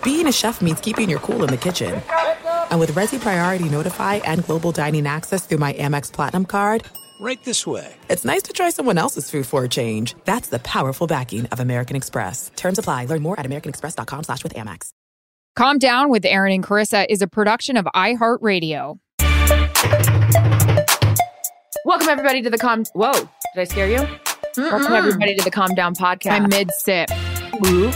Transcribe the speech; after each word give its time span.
Being 0.00 0.26
a 0.26 0.32
chef 0.32 0.60
means 0.60 0.80
keeping 0.80 1.08
your 1.08 1.20
cool 1.20 1.44
in 1.44 1.50
the 1.50 1.56
kitchen. 1.56 2.02
And 2.70 2.80
with 2.80 2.92
Resy 2.92 3.20
Priority 3.20 3.68
Notify 3.68 4.16
and 4.16 4.44
Global 4.44 4.72
Dining 4.72 5.06
Access 5.06 5.46
through 5.46 5.58
my 5.58 5.72
Amex 5.74 6.12
Platinum 6.12 6.44
card, 6.44 6.84
right 7.20 7.38
this 7.44 7.64
way. 7.66 7.94
It's 8.08 8.24
nice 8.24 8.42
to 8.44 8.52
try 8.52 8.70
someone 8.70 8.98
else's 8.98 9.30
food 9.30 9.46
for 9.46 9.62
a 9.62 9.68
change. 9.68 10.16
That's 10.24 10.48
the 10.48 10.58
powerful 10.58 11.06
backing 11.06 11.46
of 11.46 11.60
American 11.60 11.94
Express. 11.94 12.50
Terms 12.56 12.78
apply. 12.80 13.04
Learn 13.04 13.22
more 13.22 13.38
at 13.38 13.46
americanexpress.com 13.46 14.24
slash 14.24 14.42
with 14.42 14.54
Amex. 14.54 14.88
Calm 15.54 15.78
Down 15.78 16.10
with 16.10 16.24
Erin 16.24 16.52
and 16.52 16.64
Charissa 16.64 17.06
is 17.08 17.22
a 17.22 17.28
production 17.28 17.76
of 17.76 17.84
iHeartRadio. 17.94 18.98
Welcome, 21.84 22.08
everybody, 22.08 22.42
to 22.42 22.50
the 22.50 22.58
Calm... 22.58 22.84
Whoa, 22.94 23.12
did 23.12 23.28
I 23.56 23.64
scare 23.64 23.88
you? 23.88 24.08
Welcome, 24.56 24.92
everybody, 24.94 25.36
to 25.36 25.44
the 25.44 25.50
Calm 25.50 25.74
Down 25.74 25.94
podcast. 25.94 26.32
I'm 26.32 26.48
mid 26.48 26.70
sip. 26.80 27.10
Ooh. 27.66 27.92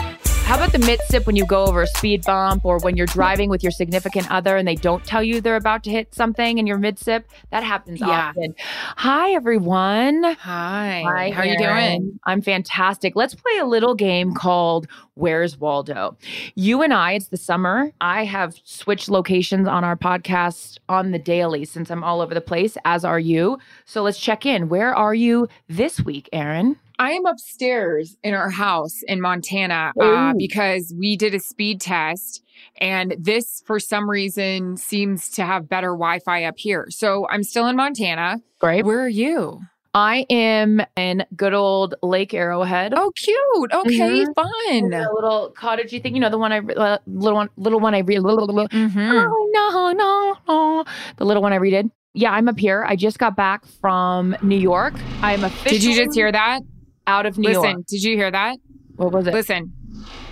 How 0.47 0.55
about 0.55 0.71
the 0.71 0.79
mid 0.79 1.01
sip 1.09 1.27
when 1.27 1.35
you 1.35 1.45
go 1.45 1.65
over 1.65 1.83
a 1.83 1.89
speed 1.89 2.25
bump 2.25 2.65
or 2.65 2.79
when 2.79 2.97
you're 2.97 3.07
driving 3.09 3.51
with 3.51 3.65
your 3.65 3.73
significant 3.73 4.31
other 4.31 4.57
and 4.57 4.67
they 4.67 4.77
don't 4.77 5.05
tell 5.05 5.21
you 5.21 5.41
they're 5.41 5.57
about 5.57 5.83
to 5.85 5.91
hit 5.91 6.15
something 6.15 6.59
in 6.59 6.69
your 6.69 6.79
mid 6.79 7.01
sip? 7.01 7.29
That 7.51 7.65
happens 7.65 7.99
Yeah. 8.01 8.29
often. 8.29 8.55
Hi, 8.97 9.33
everyone. 9.33 10.23
Hi. 10.23 11.03
Hi, 11.05 11.31
How 11.33 11.43
you 11.43 11.59
doing? 11.59 12.21
I'm 12.25 12.43
fantastic. 12.43 13.17
Let's 13.17 13.35
play 13.35 13.59
a 13.61 13.65
little 13.65 13.97
game 13.97 14.35
called 14.35 14.87
Where's 15.15 15.59
Waldo? 15.59 16.17
You 16.55 16.81
and 16.83 16.95
I, 16.95 17.15
it's 17.15 17.27
the 17.29 17.37
summer. 17.37 17.91
I 18.01 18.25
have 18.25 18.55
switched 18.63 19.09
locations 19.09 19.67
on 19.67 19.83
our 19.83 19.97
podcast 19.97 20.79
on 20.89 21.11
the 21.11 21.19
daily 21.19 21.65
since 21.65 21.91
I'm 21.91 22.05
all 22.05 22.21
over 22.21 22.35
the 22.35 22.41
place, 22.41 22.79
as 22.85 23.05
are 23.05 23.19
you. 23.19 23.59
So 23.85 24.03
let's 24.05 24.19
check 24.21 24.47
in. 24.47 24.69
Where 24.69 24.95
are 24.95 25.15
you 25.15 25.49
this 25.69 26.01
week, 26.01 26.29
Erin? 26.33 26.77
I 26.99 27.13
am 27.13 27.27
upstairs 27.27 28.17
in 28.23 28.35
our 28.35 28.51
house 28.51 29.03
in 29.07 29.21
Montana 29.21 29.93
uh, 30.01 30.33
because 30.37 30.95
we 30.99 31.17
did 31.17 31.35
a 31.35 31.41
speed 31.41 31.81
test, 31.81 32.43
and 32.81 33.15
this, 33.19 33.63
for 33.67 33.79
some 33.79 34.09
reason, 34.09 34.77
seems 34.77 35.29
to 35.31 35.45
have 35.45 35.69
better 35.69 35.89
Wi 35.89 36.21
Fi 36.21 36.45
up 36.45 36.55
here. 36.59 36.87
So 36.91 37.27
I'm 37.29 37.43
still 37.43 37.67
in 37.67 37.77
Montana. 37.77 38.41
Great. 38.61 38.85
Where 38.85 39.01
are 39.01 39.09
you? 39.09 39.61
I 39.95 40.27
am 40.29 40.83
in 40.97 41.25
good 41.35 41.55
old 41.55 41.95
Lake 42.03 42.35
Arrowhead. 42.35 42.93
Oh, 42.95 43.11
cute. 43.17 43.73
Okay, 43.73 44.27
fun. 44.35 44.93
a 44.93 45.13
little 45.15 45.55
cottagey 45.57 46.03
thing, 46.03 46.15
you 46.15 46.21
know, 46.21 46.29
the 46.29 46.37
one 46.37 46.53
I 46.53 46.59
uh, 46.59 46.99
little 47.07 47.37
one, 47.37 47.49
little 47.57 47.81
one 47.81 47.95
I 47.95 48.01
read. 48.01 48.21
Mhm. 48.21 49.29
Oh 49.31 49.51
no, 49.55 49.93
no, 49.93 50.37
no, 50.47 50.85
the 51.17 51.25
little 51.25 51.43
one 51.43 51.55
I 51.55 51.59
redid. 51.59 51.91
Yeah, 52.13 52.33
I'm 52.33 52.49
up 52.49 52.59
here. 52.59 52.85
I 52.87 52.97
just 52.97 53.19
got 53.19 53.37
back 53.37 53.67
from 53.81 54.37
New 54.43 54.59
York. 54.59 54.95
I'm 55.23 55.45
officially 55.45 55.79
Did 55.79 55.85
you 55.85 55.95
just 56.05 56.15
hear 56.15 56.31
that? 56.33 56.61
Out 57.07 57.27
of 57.27 57.39
New 57.39 57.49
Listen, 57.49 57.63
York. 57.71 57.87
did 57.87 58.03
you 58.03 58.17
hear 58.17 58.31
that? 58.31 58.57
What 58.97 59.13
was 59.13 59.27
it? 59.27 59.35
Listen, 59.35 59.73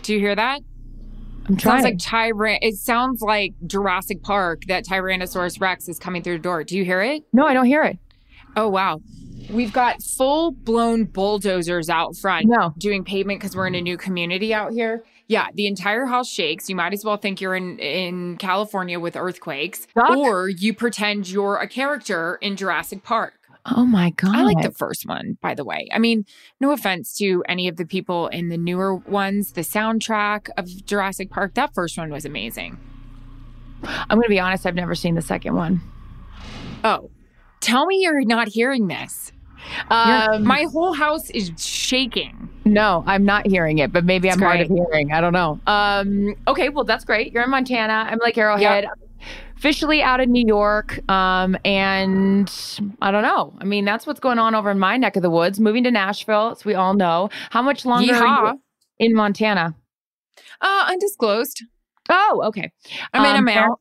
do 0.02 0.12
you 0.14 0.18
hear 0.20 0.34
that? 0.34 0.60
I'm 1.46 1.56
trying. 1.56 1.82
Sounds 1.82 1.84
like 1.84 2.32
Tyran. 2.32 2.58
It 2.62 2.76
sounds 2.76 3.20
like 3.20 3.52
Jurassic 3.66 4.22
Park 4.22 4.62
that 4.68 4.84
Tyrannosaurus 4.86 5.60
Rex 5.60 5.88
is 5.88 5.98
coming 5.98 6.22
through 6.22 6.38
the 6.38 6.42
door. 6.42 6.64
Do 6.64 6.76
you 6.76 6.84
hear 6.84 7.02
it? 7.02 7.22
no, 7.32 7.46
I 7.46 7.52
don't 7.52 7.66
hear 7.66 7.82
it. 7.82 7.98
Oh 8.56 8.68
wow. 8.68 9.00
We've 9.50 9.72
got 9.72 10.02
full 10.02 10.52
blown 10.52 11.04
bulldozers 11.04 11.90
out 11.90 12.16
front 12.16 12.46
No. 12.46 12.72
doing 12.78 13.04
pavement 13.04 13.40
because 13.40 13.54
we're 13.54 13.66
in 13.66 13.74
a 13.74 13.80
new 13.82 13.98
community 13.98 14.54
out 14.54 14.72
here. 14.72 15.04
Yeah, 15.26 15.48
the 15.54 15.66
entire 15.66 16.06
house 16.06 16.28
shakes. 16.30 16.70
You 16.70 16.76
might 16.76 16.94
as 16.94 17.04
well 17.04 17.16
think 17.18 17.40
you're 17.42 17.54
in 17.54 17.78
in 17.78 18.36
California 18.38 18.98
with 18.98 19.16
earthquakes, 19.16 19.86
or 19.94 20.48
you 20.48 20.72
pretend 20.72 21.28
you're 21.28 21.56
a 21.56 21.68
character 21.68 22.38
in 22.40 22.56
Jurassic 22.56 23.02
Park. 23.02 23.34
Oh 23.66 23.84
my 23.86 24.10
god! 24.10 24.36
I 24.36 24.42
like 24.42 24.60
the 24.62 24.70
first 24.70 25.06
one, 25.06 25.38
by 25.40 25.54
the 25.54 25.64
way. 25.64 25.88
I 25.92 25.98
mean, 25.98 26.26
no 26.60 26.72
offense 26.72 27.14
to 27.16 27.42
any 27.48 27.66
of 27.66 27.76
the 27.76 27.86
people 27.86 28.28
in 28.28 28.48
the 28.50 28.58
newer 28.58 28.94
ones. 28.96 29.52
The 29.52 29.62
soundtrack 29.62 30.48
of 30.58 30.66
Jurassic 30.84 31.30
Park, 31.30 31.54
that 31.54 31.72
first 31.74 31.96
one 31.96 32.10
was 32.10 32.24
amazing. 32.26 32.78
I'm 33.84 34.18
gonna 34.18 34.28
be 34.28 34.38
honest. 34.40 34.66
I've 34.66 34.74
never 34.74 34.94
seen 34.94 35.14
the 35.14 35.22
second 35.22 35.54
one. 35.54 35.80
Oh, 36.84 37.10
tell 37.60 37.86
me 37.86 38.02
you're 38.02 38.24
not 38.24 38.48
hearing 38.48 38.88
this. 38.88 39.32
Um, 39.88 40.44
My 40.44 40.66
whole 40.70 40.92
house 40.92 41.30
is 41.30 41.50
shaking. 41.56 42.50
no, 42.66 43.02
I'm 43.06 43.24
not 43.24 43.46
hearing 43.46 43.78
it, 43.78 43.92
but 43.94 44.04
maybe 44.04 44.28
It's 44.28 44.36
I'm 44.36 44.42
hard 44.42 44.60
of 44.60 44.68
hearing. 44.68 45.10
I 45.12 45.22
don't 45.22 45.32
know. 45.32 45.58
Um, 45.66 46.34
okay, 46.48 46.68
well 46.68 46.84
that's 46.84 47.04
great. 47.06 47.32
You're 47.32 47.44
in 47.44 47.50
Montana. 47.50 48.06
I'm 48.10 48.18
like 48.22 48.36
Arrowhead. 48.36 48.84
Officially 49.64 50.02
out 50.02 50.20
of 50.20 50.28
New 50.28 50.44
York, 50.46 51.00
um, 51.10 51.56
and 51.64 52.52
I 53.00 53.10
don't 53.10 53.22
know. 53.22 53.54
I 53.62 53.64
mean, 53.64 53.86
that's 53.86 54.06
what's 54.06 54.20
going 54.20 54.38
on 54.38 54.54
over 54.54 54.70
in 54.70 54.78
my 54.78 54.98
neck 54.98 55.16
of 55.16 55.22
the 55.22 55.30
woods. 55.30 55.58
Moving 55.58 55.84
to 55.84 55.90
Nashville, 55.90 56.50
as 56.50 56.66
we 56.66 56.74
all 56.74 56.92
know. 56.92 57.30
How 57.48 57.62
much 57.62 57.86
longer 57.86 58.14
are 58.14 58.52
you 58.52 58.60
in 58.98 59.14
Montana? 59.14 59.74
Uh, 60.60 60.84
undisclosed. 60.90 61.64
Oh, 62.10 62.42
okay. 62.44 62.70
I 63.14 63.22
mean, 63.22 63.36
Um, 63.36 63.48
I'm 63.48 63.56
out. 63.56 63.80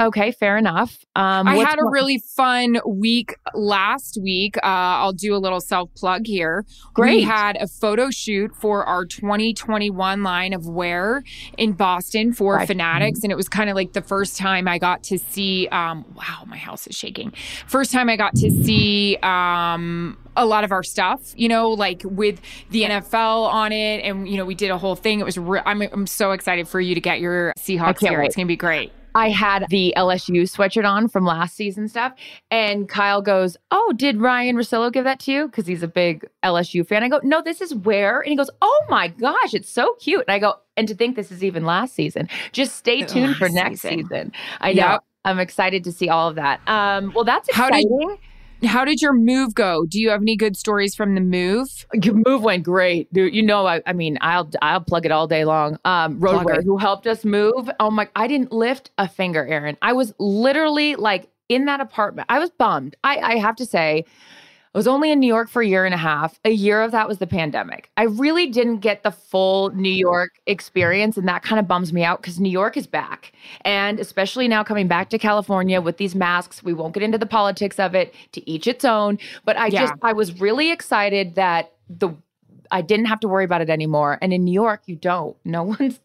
Okay, 0.00 0.32
fair 0.32 0.56
enough. 0.56 1.04
Um, 1.14 1.46
I 1.46 1.56
had 1.56 1.78
a 1.78 1.84
really 1.84 2.18
fun 2.18 2.80
week 2.86 3.36
last 3.54 4.18
week. 4.20 4.56
Uh, 4.56 4.60
I'll 4.64 5.12
do 5.12 5.34
a 5.34 5.38
little 5.38 5.60
self 5.60 5.94
plug 5.94 6.26
here. 6.26 6.64
Great. 6.94 7.16
We 7.16 7.22
had 7.22 7.56
a 7.60 7.68
photo 7.68 8.10
shoot 8.10 8.56
for 8.56 8.84
our 8.84 9.04
2021 9.04 10.22
line 10.22 10.54
of 10.54 10.66
wear 10.66 11.22
in 11.58 11.72
Boston 11.72 12.32
for 12.32 12.56
Right. 12.56 12.66
Fanatics. 12.66 13.20
And 13.22 13.30
it 13.30 13.36
was 13.36 13.48
kind 13.48 13.68
of 13.68 13.76
like 13.76 13.92
the 13.92 14.00
first 14.02 14.38
time 14.38 14.66
I 14.66 14.78
got 14.78 15.02
to 15.04 15.18
see, 15.18 15.68
um, 15.68 16.04
wow, 16.16 16.44
my 16.46 16.56
house 16.56 16.86
is 16.86 16.96
shaking. 16.96 17.32
First 17.66 17.92
time 17.92 18.08
I 18.08 18.16
got 18.16 18.34
to 18.36 18.50
see, 18.50 19.18
um, 19.22 20.16
a 20.36 20.46
lot 20.46 20.64
of 20.64 20.72
our 20.72 20.82
stuff, 20.82 21.20
you 21.36 21.48
know, 21.48 21.68
like 21.68 22.00
with 22.04 22.40
the 22.70 22.84
NFL 22.84 23.46
on 23.52 23.70
it, 23.70 24.02
and 24.02 24.26
you 24.26 24.38
know, 24.38 24.46
we 24.46 24.54
did 24.54 24.70
a 24.70 24.78
whole 24.78 24.96
thing. 24.96 25.20
It 25.20 25.24
was, 25.24 25.36
re- 25.36 25.60
I'm, 25.66 25.82
I'm 25.82 26.06
so 26.06 26.32
excited 26.32 26.66
for 26.66 26.80
you 26.80 26.94
to 26.94 27.00
get 27.02 27.20
your 27.20 27.52
Seahawks 27.58 28.00
here. 28.00 28.18
wait. 28.18 28.26
It's 28.28 28.36
gonna 28.36 28.46
be 28.46 28.56
great. 28.56 28.90
I 29.14 29.30
had 29.30 29.66
the 29.68 29.92
LSU 29.96 30.42
sweatshirt 30.42 30.88
on 30.88 31.08
from 31.08 31.24
last 31.24 31.56
season 31.56 31.88
stuff. 31.88 32.14
And 32.50 32.88
Kyle 32.88 33.22
goes, 33.22 33.56
Oh, 33.70 33.92
did 33.96 34.20
Ryan 34.20 34.56
Rosillo 34.56 34.92
give 34.92 35.04
that 35.04 35.20
to 35.20 35.32
you? 35.32 35.46
Because 35.46 35.66
he's 35.66 35.82
a 35.82 35.88
big 35.88 36.26
LSU 36.42 36.86
fan. 36.86 37.02
I 37.02 37.08
go, 37.08 37.20
No, 37.22 37.42
this 37.42 37.60
is 37.60 37.74
where. 37.74 38.20
And 38.20 38.30
he 38.30 38.36
goes, 38.36 38.50
Oh 38.60 38.84
my 38.88 39.08
gosh, 39.08 39.54
it's 39.54 39.70
so 39.70 39.94
cute. 40.00 40.24
And 40.26 40.34
I 40.34 40.38
go, 40.38 40.54
And 40.76 40.88
to 40.88 40.94
think 40.94 41.16
this 41.16 41.30
is 41.30 41.44
even 41.44 41.64
last 41.64 41.94
season. 41.94 42.28
Just 42.52 42.76
stay 42.76 43.02
tuned 43.02 43.36
for 43.36 43.48
next 43.48 43.80
season. 43.82 44.08
season. 44.08 44.32
I 44.60 44.72
know. 44.72 44.98
I'm 45.24 45.38
excited 45.38 45.84
to 45.84 45.92
see 45.92 46.08
all 46.08 46.28
of 46.28 46.34
that. 46.34 46.60
Um, 46.66 47.12
well, 47.14 47.24
that's 47.24 47.48
exciting. 47.48 48.18
How 48.64 48.84
did 48.84 49.02
your 49.02 49.12
move 49.12 49.54
go? 49.54 49.84
Do 49.86 50.00
you 50.00 50.10
have 50.10 50.22
any 50.22 50.36
good 50.36 50.56
stories 50.56 50.94
from 50.94 51.14
the 51.14 51.20
move? 51.20 51.86
Your 51.92 52.14
move 52.26 52.42
went 52.42 52.64
great, 52.64 53.12
dude. 53.12 53.34
You 53.34 53.42
know, 53.42 53.66
I, 53.66 53.82
I 53.86 53.92
mean, 53.92 54.18
I'll 54.20 54.48
I'll 54.62 54.80
plug 54.80 55.04
it 55.04 55.12
all 55.12 55.26
day 55.26 55.44
long. 55.44 55.78
Um, 55.84 56.20
Roadway, 56.20 56.62
who 56.64 56.76
helped 56.76 57.06
us 57.06 57.24
move. 57.24 57.70
Oh 57.80 57.90
my! 57.90 58.08
I 58.14 58.26
didn't 58.26 58.52
lift 58.52 58.90
a 58.98 59.08
finger, 59.08 59.44
Erin. 59.46 59.76
I 59.82 59.92
was 59.92 60.14
literally 60.18 60.94
like 60.96 61.28
in 61.48 61.64
that 61.66 61.80
apartment. 61.80 62.26
I 62.30 62.38
was 62.38 62.50
bummed. 62.50 62.96
I 63.04 63.16
I 63.18 63.36
have 63.38 63.56
to 63.56 63.66
say, 63.66 64.04
I 64.74 64.78
was 64.78 64.86
only 64.88 65.12
in 65.12 65.20
New 65.20 65.26
York 65.26 65.50
for 65.50 65.60
a 65.60 65.66
year 65.66 65.84
and 65.84 65.92
a 65.92 65.98
half. 65.98 66.40
A 66.46 66.50
year 66.50 66.80
of 66.80 66.92
that 66.92 67.06
was 67.06 67.18
the 67.18 67.26
pandemic. 67.26 67.90
I 67.98 68.04
really 68.04 68.46
didn't 68.46 68.78
get 68.78 69.02
the 69.02 69.10
full 69.10 69.68
New 69.74 69.92
York 69.92 70.30
experience, 70.46 71.18
and 71.18 71.28
that 71.28 71.42
kind 71.42 71.60
of 71.60 71.68
bums 71.68 71.92
me 71.92 72.04
out 72.04 72.22
because 72.22 72.40
New 72.40 72.50
York 72.50 72.78
is 72.78 72.86
back. 72.86 73.32
And 73.66 74.00
especially 74.00 74.48
now 74.48 74.64
coming 74.64 74.88
back 74.88 75.10
to 75.10 75.18
California 75.18 75.80
with 75.82 75.98
these 75.98 76.14
masks, 76.14 76.62
we 76.62 76.72
won't 76.72 76.94
get 76.94 77.02
into 77.02 77.18
the 77.18 77.26
politics 77.26 77.78
of 77.78 77.94
it, 77.94 78.14
to 78.32 78.48
each 78.50 78.66
its 78.66 78.84
own. 78.84 79.18
But 79.44 79.58
I 79.58 79.66
Yeah. 79.66 79.82
just, 79.82 79.94
I 80.00 80.14
was 80.14 80.40
really 80.40 80.70
excited 80.72 81.34
that 81.34 81.72
the, 81.90 82.10
I 82.70 82.80
didn't 82.80 83.06
have 83.06 83.20
to 83.20 83.28
worry 83.28 83.44
about 83.44 83.60
it 83.60 83.68
anymore. 83.68 84.18
And 84.22 84.32
in 84.32 84.42
New 84.44 84.52
York, 84.54 84.80
you 84.86 84.96
don't. 84.96 85.36
No 85.44 85.64
one's, 85.64 86.00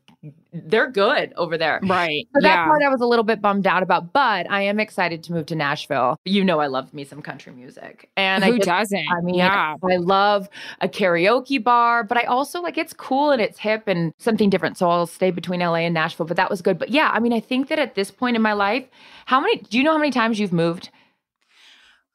they're 0.52 0.90
good 0.90 1.32
over 1.36 1.58
there. 1.58 1.80
Right. 1.84 2.28
So 2.34 2.42
that 2.42 2.48
yeah. 2.48 2.66
part 2.66 2.82
I 2.82 2.90
was 2.90 3.02
a 3.02 3.06
little 3.06 3.24
bit 3.24 3.42
bummed 3.42 3.68
out 3.68 3.84
about, 3.84 4.14
but 4.14 4.50
I 4.50 4.64
am 4.64 4.80
excited 4.80 5.24
to 5.24 5.34
move 5.34 5.46
to 5.48 5.56
Nashville. 5.56 6.18
You 6.26 6.44
know, 6.44 6.60
I 6.60 6.68
love 6.68 6.94
me 6.94 7.04
some 7.04 7.22
country 7.22 7.54
music, 7.54 8.10
and 8.18 8.44
I 8.44 8.52
Who 8.52 8.58
just, 8.58 8.68
doesn't? 8.68 9.06
I 9.12 9.22
mean, 9.22 9.36
yeah. 9.36 9.76
I 9.84 9.98
love 9.98 10.50
a 10.82 10.88
karaoke 10.88 11.64
bar, 11.64 12.04
but 12.04 12.18
I 12.18 12.24
also 12.24 12.62
like 12.62 12.78
it's 12.78 12.94
cool 12.94 13.32
and 13.32 13.42
it's 13.42 13.60
hip 13.60 13.84
and 13.88 14.14
something 14.18 14.50
different. 14.50 14.78
So 14.78 14.90
I'll 14.90 15.08
stay 15.08 15.32
between 15.32 15.60
LA 15.60 15.86
and 15.86 15.94
Nashville, 15.94 16.26
but 16.26 16.38
that 16.38 16.50
was 16.50 16.62
good. 16.62 16.80
But 16.80 16.90
yeah, 16.90 17.12
I 17.14 17.20
mean, 17.20 17.34
I 17.34 17.40
think 17.40 17.68
that 17.70 17.80
at 17.80 17.96
this 17.96 18.10
point 18.10 18.36
in 18.36 18.42
my 18.42 18.54
life, 18.54 18.88
how 19.26 19.40
many? 19.40 19.58
Do 19.58 19.78
you 19.78 19.84
know 19.84 19.92
how 19.92 20.00
many 20.00 20.12
times 20.12 20.40
you've 20.40 20.54
moved? 20.54 20.90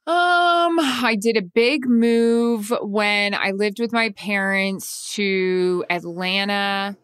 Um, 0.05 0.79
I 0.81 1.17
did 1.17 1.37
a 1.37 1.41
big 1.41 1.87
move 1.87 2.73
when 2.81 3.33
I 3.33 3.51
lived 3.51 3.79
with 3.79 3.93
my 3.93 4.09
parents 4.09 5.13
to 5.13 5.85
Atlanta, 5.89 6.97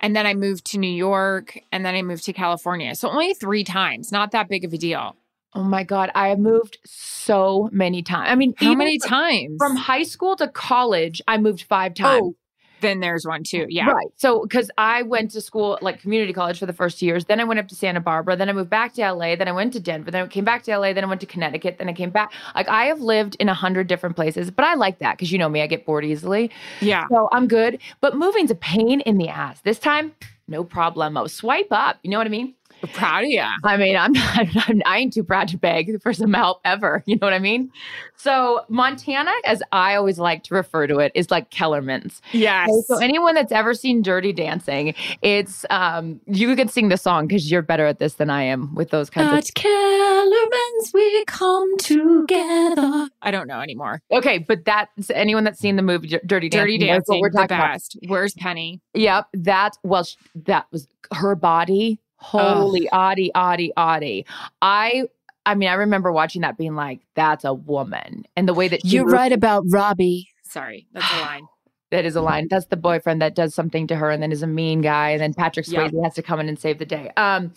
and 0.00 0.16
then 0.16 0.26
I 0.26 0.34
moved 0.34 0.66
to 0.66 0.78
New 0.78 0.90
York, 0.90 1.58
and 1.72 1.84
then 1.84 1.94
I 1.94 2.02
moved 2.02 2.24
to 2.24 2.32
California. 2.32 2.94
So 2.94 3.08
only 3.08 3.34
three 3.34 3.64
times, 3.64 4.10
not 4.10 4.32
that 4.32 4.48
big 4.48 4.64
of 4.64 4.72
a 4.72 4.78
deal. 4.78 5.16
Oh 5.52 5.64
my 5.64 5.82
god, 5.82 6.10
I 6.14 6.28
have 6.28 6.38
moved 6.38 6.78
so 6.84 7.68
many 7.72 8.02
times. 8.02 8.28
I 8.30 8.36
mean, 8.36 8.54
How 8.56 8.74
many 8.74 8.98
from- 9.00 9.08
times? 9.08 9.56
From 9.58 9.76
high 9.76 10.04
school 10.04 10.36
to 10.36 10.46
college, 10.48 11.20
I 11.26 11.38
moved 11.38 11.62
five 11.62 11.92
oh, 11.92 12.02
times. 12.02 12.22
Oh, 12.22 12.36
then 12.80 13.00
there's 13.00 13.26
one 13.26 13.42
too. 13.42 13.66
Yeah. 13.68 13.90
Right. 13.90 14.08
So, 14.16 14.42
because 14.42 14.70
I 14.78 15.02
went 15.02 15.30
to 15.32 15.40
school, 15.40 15.78
like 15.80 16.00
community 16.00 16.32
college 16.32 16.58
for 16.58 16.66
the 16.66 16.72
first 16.72 16.98
two 16.98 17.06
years, 17.06 17.24
then 17.26 17.40
I 17.40 17.44
went 17.44 17.60
up 17.60 17.68
to 17.68 17.74
Santa 17.74 18.00
Barbara, 18.00 18.36
then 18.36 18.48
I 18.48 18.52
moved 18.52 18.70
back 18.70 18.94
to 18.94 19.12
LA, 19.12 19.36
then 19.36 19.48
I 19.48 19.52
went 19.52 19.72
to 19.74 19.80
Denver, 19.80 20.10
then 20.10 20.24
I 20.24 20.26
came 20.28 20.44
back 20.44 20.62
to 20.64 20.76
LA, 20.76 20.92
then 20.92 21.04
I 21.04 21.06
went 21.06 21.20
to 21.20 21.26
Connecticut, 21.26 21.78
then 21.78 21.88
I 21.88 21.92
came 21.92 22.10
back. 22.10 22.32
Like, 22.54 22.68
I 22.68 22.86
have 22.86 23.00
lived 23.00 23.36
in 23.40 23.48
a 23.48 23.54
hundred 23.54 23.86
different 23.86 24.16
places, 24.16 24.50
but 24.50 24.64
I 24.64 24.74
like 24.74 24.98
that 24.98 25.16
because 25.16 25.32
you 25.32 25.38
know 25.38 25.48
me, 25.48 25.62
I 25.62 25.66
get 25.66 25.84
bored 25.84 26.04
easily. 26.04 26.50
Yeah. 26.80 27.06
So 27.08 27.28
I'm 27.32 27.48
good. 27.48 27.78
But 28.00 28.16
moving's 28.16 28.50
a 28.50 28.54
pain 28.54 29.00
in 29.00 29.18
the 29.18 29.28
ass. 29.28 29.60
This 29.60 29.78
time, 29.78 30.12
no 30.48 30.64
problemo. 30.64 31.30
Swipe 31.30 31.68
up. 31.70 31.98
You 32.02 32.10
know 32.10 32.18
what 32.18 32.26
I 32.26 32.30
mean? 32.30 32.54
We're 32.82 32.88
proud 32.92 33.24
of 33.24 33.30
you. 33.30 33.44
I 33.64 33.76
mean, 33.76 33.96
I'm 33.96 34.12
not, 34.12 34.46
I'm, 34.68 34.82
I 34.86 34.98
ain't 34.98 35.12
too 35.12 35.24
proud 35.24 35.48
to 35.48 35.58
beg 35.58 36.00
for 36.02 36.12
some 36.12 36.32
help 36.32 36.60
ever. 36.64 37.02
You 37.06 37.16
know 37.16 37.26
what 37.26 37.34
I 37.34 37.38
mean? 37.38 37.70
So, 38.16 38.64
Montana, 38.68 39.32
as 39.44 39.62
I 39.72 39.94
always 39.96 40.18
like 40.18 40.44
to 40.44 40.54
refer 40.54 40.86
to 40.86 40.98
it, 40.98 41.10
is 41.14 41.30
like 41.30 41.50
Kellerman's. 41.50 42.20
Yes. 42.32 42.68
Okay, 42.70 42.80
so 42.86 42.98
anyone 42.98 43.34
that's 43.34 43.52
ever 43.52 43.74
seen 43.74 44.02
Dirty 44.02 44.32
Dancing, 44.32 44.94
it's 45.22 45.64
um 45.70 46.20
you 46.26 46.54
can 46.56 46.68
sing 46.68 46.88
the 46.88 46.96
song 46.96 47.26
because 47.26 47.50
you're 47.50 47.62
better 47.62 47.86
at 47.86 47.98
this 47.98 48.14
than 48.14 48.30
I 48.30 48.42
am 48.42 48.74
with 48.74 48.90
those 48.90 49.10
kinds 49.10 49.48
At 49.48 49.54
Kellerman's 49.54 50.92
we 50.94 51.24
come 51.26 51.76
together. 51.78 53.08
I 53.22 53.30
don't 53.30 53.46
know 53.46 53.60
anymore. 53.60 54.02
Okay, 54.10 54.38
but 54.38 54.64
that's 54.64 55.10
anyone 55.10 55.44
that's 55.44 55.58
seen 55.58 55.76
the 55.76 55.82
movie 55.82 56.08
Dirty 56.26 56.48
Dancing. 56.48 56.78
Dirty 56.78 56.78
that's 56.78 57.08
what 57.08 57.14
Dancing, 57.16 57.20
we're 57.20 57.30
the 57.30 57.36
talking 57.38 57.56
about. 57.56 57.72
best. 57.72 57.96
Where's 58.06 58.34
Penny? 58.34 58.80
Yep, 58.94 59.26
That 59.34 59.76
well, 59.82 60.04
sh- 60.04 60.16
that 60.46 60.66
was 60.70 60.88
her 61.12 61.34
body. 61.34 61.98
Holy 62.20 62.88
oddie, 62.92 63.30
oddie, 63.34 63.70
oddie. 63.76 64.24
I. 64.62 65.04
I 65.46 65.54
mean, 65.54 65.70
I 65.70 65.72
remember 65.74 66.12
watching 66.12 66.42
that 66.42 66.58
being 66.58 66.74
like, 66.74 67.00
that's 67.14 67.44
a 67.46 67.54
woman. 67.54 68.26
And 68.36 68.46
the 68.46 68.52
way 68.52 68.68
that 68.68 68.86
she 68.86 68.98
moved- 69.02 69.32
about 69.32 69.64
Robbie. 69.70 70.28
Sorry, 70.42 70.86
that's 70.92 71.10
a 71.14 71.16
line. 71.22 71.46
that 71.90 72.04
is 72.04 72.14
a 72.14 72.20
line. 72.20 72.46
That's 72.50 72.66
the 72.66 72.76
boyfriend 72.76 73.22
that 73.22 73.34
does 73.34 73.54
something 73.54 73.86
to 73.86 73.96
her 73.96 74.10
and 74.10 74.22
then 74.22 74.32
is 74.32 74.42
a 74.42 74.46
mean 74.46 74.82
guy. 74.82 75.10
And 75.10 75.20
then 75.20 75.32
Patrick 75.32 75.66
Yeah. 75.66 75.88
Swayze 75.88 76.04
has 76.04 76.14
to 76.14 76.22
come 76.22 76.40
in 76.40 76.48
and 76.50 76.58
save 76.58 76.78
the 76.78 76.84
day. 76.84 77.10
Um, 77.16 77.54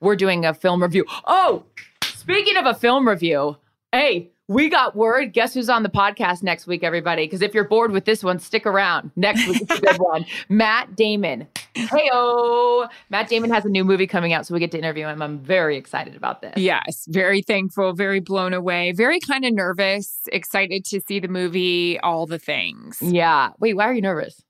we're 0.00 0.16
doing 0.16 0.46
a 0.46 0.54
film 0.54 0.82
review. 0.82 1.04
Oh, 1.26 1.64
speaking 2.04 2.56
of 2.56 2.64
a 2.64 2.72
film 2.74 3.06
review, 3.06 3.58
hey, 3.92 4.30
we 4.48 4.68
got 4.68 4.94
word. 4.94 5.32
Guess 5.32 5.54
who's 5.54 5.68
on 5.68 5.82
the 5.82 5.88
podcast 5.88 6.42
next 6.42 6.66
week, 6.66 6.84
everybody? 6.84 7.24
Because 7.24 7.42
if 7.42 7.52
you're 7.52 7.64
bored 7.64 7.90
with 7.90 8.04
this 8.04 8.22
one, 8.22 8.38
stick 8.38 8.64
around. 8.64 9.10
Next 9.16 9.46
week 9.48 9.62
is 9.62 9.78
a 9.78 9.80
good 9.80 9.98
one. 9.98 10.24
Matt 10.48 10.94
Damon. 10.94 11.48
Hey, 11.74 12.08
oh, 12.12 12.88
Matt 13.10 13.28
Damon 13.28 13.50
has 13.50 13.64
a 13.64 13.68
new 13.68 13.84
movie 13.84 14.06
coming 14.06 14.32
out, 14.32 14.46
so 14.46 14.54
we 14.54 14.60
get 14.60 14.70
to 14.70 14.78
interview 14.78 15.06
him. 15.06 15.20
I'm 15.20 15.40
very 15.40 15.76
excited 15.76 16.16
about 16.16 16.40
this. 16.42 16.54
Yes, 16.56 17.04
very 17.08 17.42
thankful, 17.42 17.92
very 17.92 18.20
blown 18.20 18.54
away, 18.54 18.92
very 18.92 19.20
kind 19.20 19.44
of 19.44 19.52
nervous, 19.52 20.20
excited 20.32 20.84
to 20.86 21.00
see 21.00 21.18
the 21.18 21.28
movie, 21.28 21.98
all 22.00 22.26
the 22.26 22.38
things. 22.38 22.98
Yeah. 23.02 23.50
Wait, 23.58 23.74
why 23.74 23.84
are 23.84 23.94
you 23.94 24.00
nervous? 24.00 24.42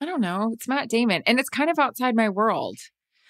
I 0.00 0.06
don't 0.06 0.20
know. 0.20 0.50
It's 0.52 0.66
Matt 0.66 0.88
Damon, 0.88 1.22
and 1.26 1.38
it's 1.38 1.48
kind 1.48 1.70
of 1.70 1.78
outside 1.78 2.16
my 2.16 2.28
world. 2.28 2.78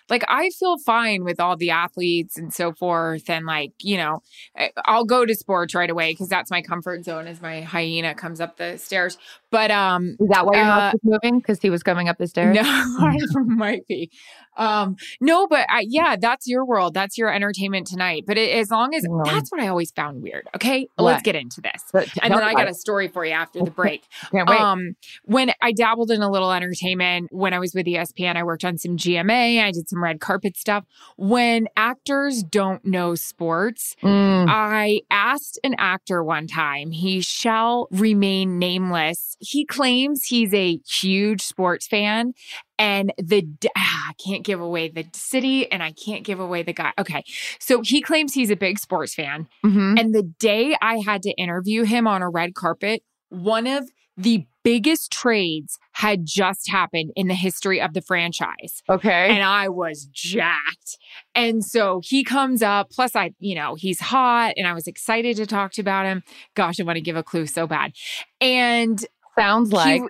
Like 0.08 0.24
I 0.28 0.50
feel 0.50 0.78
fine 0.78 1.24
with 1.24 1.40
all 1.40 1.56
the 1.56 1.70
athletes 1.70 2.38
and 2.38 2.52
so 2.52 2.72
forth, 2.72 3.28
and 3.28 3.46
like 3.46 3.72
you 3.82 3.96
know, 3.96 4.20
I- 4.56 4.70
I'll 4.84 5.04
go 5.04 5.26
to 5.26 5.34
sports 5.34 5.74
right 5.74 5.90
away 5.90 6.12
because 6.12 6.28
that's 6.28 6.50
my 6.50 6.62
comfort 6.62 7.04
zone 7.04 7.26
as 7.26 7.40
my 7.42 7.62
hyena 7.62 8.14
comes 8.14 8.40
up 8.40 8.56
the 8.56 8.76
stairs. 8.78 9.18
But 9.56 9.70
um, 9.70 10.16
Is 10.20 10.28
that 10.28 10.44
why 10.44 10.56
your 10.56 10.64
Uh, 10.64 10.68
mouth 10.68 10.92
was 10.94 11.00
moving? 11.22 11.38
Because 11.38 11.60
he 11.62 11.70
was 11.70 11.82
coming 11.82 12.10
up 12.10 12.18
the 12.18 12.26
stairs? 12.26 12.54
No, 12.54 12.62
might 13.46 13.86
be. 13.88 14.10
Um, 14.58 14.96
no, 15.20 15.46
but 15.46 15.66
I, 15.70 15.84
yeah, 15.86 16.16
that's 16.18 16.46
your 16.46 16.64
world. 16.66 16.92
That's 16.94 17.16
your 17.18 17.32
entertainment 17.32 17.86
tonight. 17.86 18.24
But 18.26 18.38
it, 18.38 18.50
as 18.56 18.70
long 18.70 18.94
as 18.94 19.04
that's 19.24 19.50
what 19.50 19.60
I 19.60 19.68
always 19.68 19.90
found 19.90 20.22
weird. 20.22 20.46
Okay, 20.54 20.88
What? 20.96 21.04
let's 21.04 21.22
get 21.22 21.34
into 21.36 21.60
this. 21.60 21.84
But 21.92 22.08
And 22.22 22.32
then 22.32 22.42
I 22.42 22.52
got 22.54 22.68
a 22.68 22.74
story 22.74 23.08
for 23.08 23.24
you 23.24 23.32
after 23.32 23.62
the 23.62 23.70
break. 23.70 24.04
Can't 24.30 24.48
wait. 24.48 24.58
Um, 24.60 24.96
when 25.24 25.52
I 25.62 25.72
dabbled 25.72 26.10
in 26.10 26.22
a 26.22 26.30
little 26.30 26.52
entertainment 26.52 27.28
when 27.32 27.52
I 27.54 27.58
was 27.58 27.74
with 27.74 27.86
ESPN, 27.86 28.36
I 28.36 28.44
worked 28.44 28.64
on 28.64 28.78
some 28.78 28.96
GMA. 28.96 29.62
I 29.62 29.70
did 29.72 29.88
some 29.88 30.02
red 30.02 30.20
carpet 30.20 30.56
stuff. 30.56 30.84
When 31.16 31.68
actors 31.76 32.42
don't 32.42 32.84
know 32.84 33.14
sports, 33.14 33.94
Mm. 34.02 34.46
I 34.48 35.00
asked 35.10 35.58
an 35.64 35.74
actor 35.78 36.22
one 36.24 36.46
time, 36.46 36.90
he 36.90 37.20
shall 37.20 37.88
remain 37.90 38.58
nameless. 38.58 39.36
He 39.46 39.64
claims 39.64 40.24
he's 40.24 40.52
a 40.54 40.78
huge 40.88 41.42
sports 41.42 41.86
fan. 41.86 42.34
And 42.78 43.12
the, 43.16 43.46
ah, 43.76 44.08
I 44.10 44.12
can't 44.22 44.44
give 44.44 44.60
away 44.60 44.88
the 44.88 45.06
city 45.14 45.70
and 45.72 45.82
I 45.82 45.92
can't 45.92 46.24
give 46.24 46.40
away 46.40 46.62
the 46.62 46.72
guy. 46.74 46.92
Okay. 46.98 47.24
So 47.58 47.80
he 47.82 48.00
claims 48.02 48.34
he's 48.34 48.50
a 48.50 48.56
big 48.56 48.78
sports 48.78 49.14
fan. 49.14 49.48
Mhm. 49.64 49.98
And 49.98 50.14
the 50.14 50.22
day 50.22 50.76
I 50.82 50.98
had 50.98 51.22
to 51.22 51.30
interview 51.32 51.84
him 51.84 52.06
on 52.06 52.20
a 52.22 52.28
red 52.28 52.54
carpet, 52.54 53.02
one 53.30 53.66
of 53.66 53.88
the 54.18 54.46
biggest 54.64 55.12
trades 55.12 55.78
had 55.92 56.24
just 56.26 56.68
happened 56.70 57.12
in 57.14 57.28
the 57.28 57.34
history 57.34 57.80
of 57.80 57.92
the 57.94 58.00
franchise 58.02 58.82
Okay. 58.88 59.28
and 59.30 59.42
I 59.42 59.68
was 59.68 60.06
jacked. 60.12 60.96
And 61.34 61.62
so 61.64 62.00
he 62.02 62.24
comes 62.24 62.62
up, 62.62 62.90
plus 62.90 63.14
I, 63.14 63.32
you 63.38 63.54
know, 63.54 63.74
he's 63.74 64.00
hot 64.00 64.54
and 64.56 64.66
I 64.66 64.72
was 64.72 64.86
excited 64.86 65.36
to 65.36 65.46
talk 65.46 65.72
to 65.72 65.82
about 65.82 66.06
him. 66.06 66.22
Gosh, 66.54 66.80
I 66.80 66.82
want 66.84 66.96
to 66.96 67.00
give 67.02 67.14
a 67.16 67.22
clue 67.22 67.46
so 67.46 67.66
bad. 67.66 67.92
And 68.40 69.04
Sounds 69.38 69.70
he- 69.70 69.76
like 69.76 70.02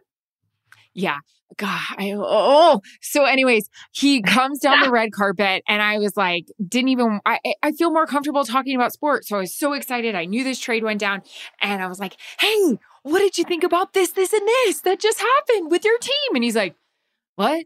yeah. 0.95 1.19
God, 1.59 1.81
I, 1.97 2.13
oh, 2.17 2.83
so 3.01 3.25
anyways, 3.25 3.71
he 3.93 4.21
comes 4.23 4.59
down 4.59 4.83
the 4.83 4.91
red 4.91 5.13
carpet 5.13 5.63
and 5.69 5.81
I 5.81 5.99
was 5.99 6.17
like, 6.17 6.47
didn't 6.67 6.89
even, 6.89 7.21
I, 7.25 7.39
I 7.63 7.73
feel 7.73 7.91
more 7.93 8.05
comfortable 8.05 8.45
talking 8.45 8.75
about 8.75 8.93
sports. 8.93 9.29
So 9.29 9.37
I 9.37 9.41
was 9.41 9.57
so 9.57 9.73
excited. 9.73 10.15
I 10.15 10.25
knew 10.25 10.43
this 10.43 10.59
trade 10.59 10.83
went 10.83 11.01
down 11.01 11.23
and 11.63 11.83
I 11.83 11.87
was 11.87 12.01
like, 12.01 12.17
Hey, 12.41 12.79
what 13.03 13.21
did 13.21 13.39
you 13.39 13.45
think 13.45 13.63
about 13.63 13.93
this, 13.93 14.11
this, 14.11 14.33
and 14.33 14.47
this 14.47 14.81
that 14.81 14.99
just 14.99 15.21
happened 15.21 15.71
with 15.71 15.85
your 15.85 15.97
team? 15.99 16.35
And 16.35 16.43
he's 16.43 16.57
like, 16.57 16.75
what? 17.37 17.65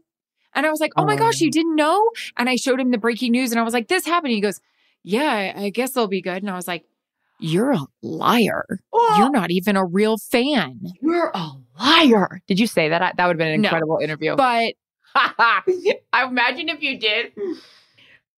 And 0.53 0.65
I 0.65 0.69
was 0.69 0.79
like, 0.79 0.91
oh 0.97 1.05
my 1.05 1.15
gosh, 1.15 1.39
you 1.39 1.47
oh. 1.47 1.51
didn't 1.51 1.75
know? 1.75 2.11
And 2.37 2.49
I 2.49 2.57
showed 2.57 2.79
him 2.79 2.91
the 2.91 2.97
breaking 2.97 3.31
news 3.31 3.51
and 3.51 3.59
I 3.59 3.63
was 3.63 3.73
like, 3.73 3.87
this 3.87 4.05
happened. 4.05 4.33
He 4.33 4.41
goes, 4.41 4.59
yeah, 5.03 5.53
I 5.55 5.63
I 5.63 5.69
guess 5.69 5.91
they'll 5.91 6.07
be 6.07 6.21
good. 6.21 6.43
And 6.43 6.49
I 6.49 6.55
was 6.55 6.67
like, 6.67 6.85
you're 7.41 7.71
a 7.71 7.79
liar. 8.01 8.65
You're 9.17 9.31
not 9.31 9.51
even 9.51 9.75
a 9.75 9.85
real 9.85 10.17
fan. 10.17 10.79
You're 11.01 11.31
a 11.33 11.49
liar. 11.79 12.41
Did 12.47 12.59
you 12.59 12.67
say 12.67 12.89
that? 12.89 13.17
That 13.17 13.25
would 13.25 13.33
have 13.33 13.37
been 13.37 13.53
an 13.53 13.61
No. 13.61 13.67
incredible 13.69 13.99
interview. 14.01 14.35
But 14.35 14.73
I 15.15 16.25
imagine 16.27 16.69
if 16.69 16.81
you 16.81 16.97
did. 16.99 17.33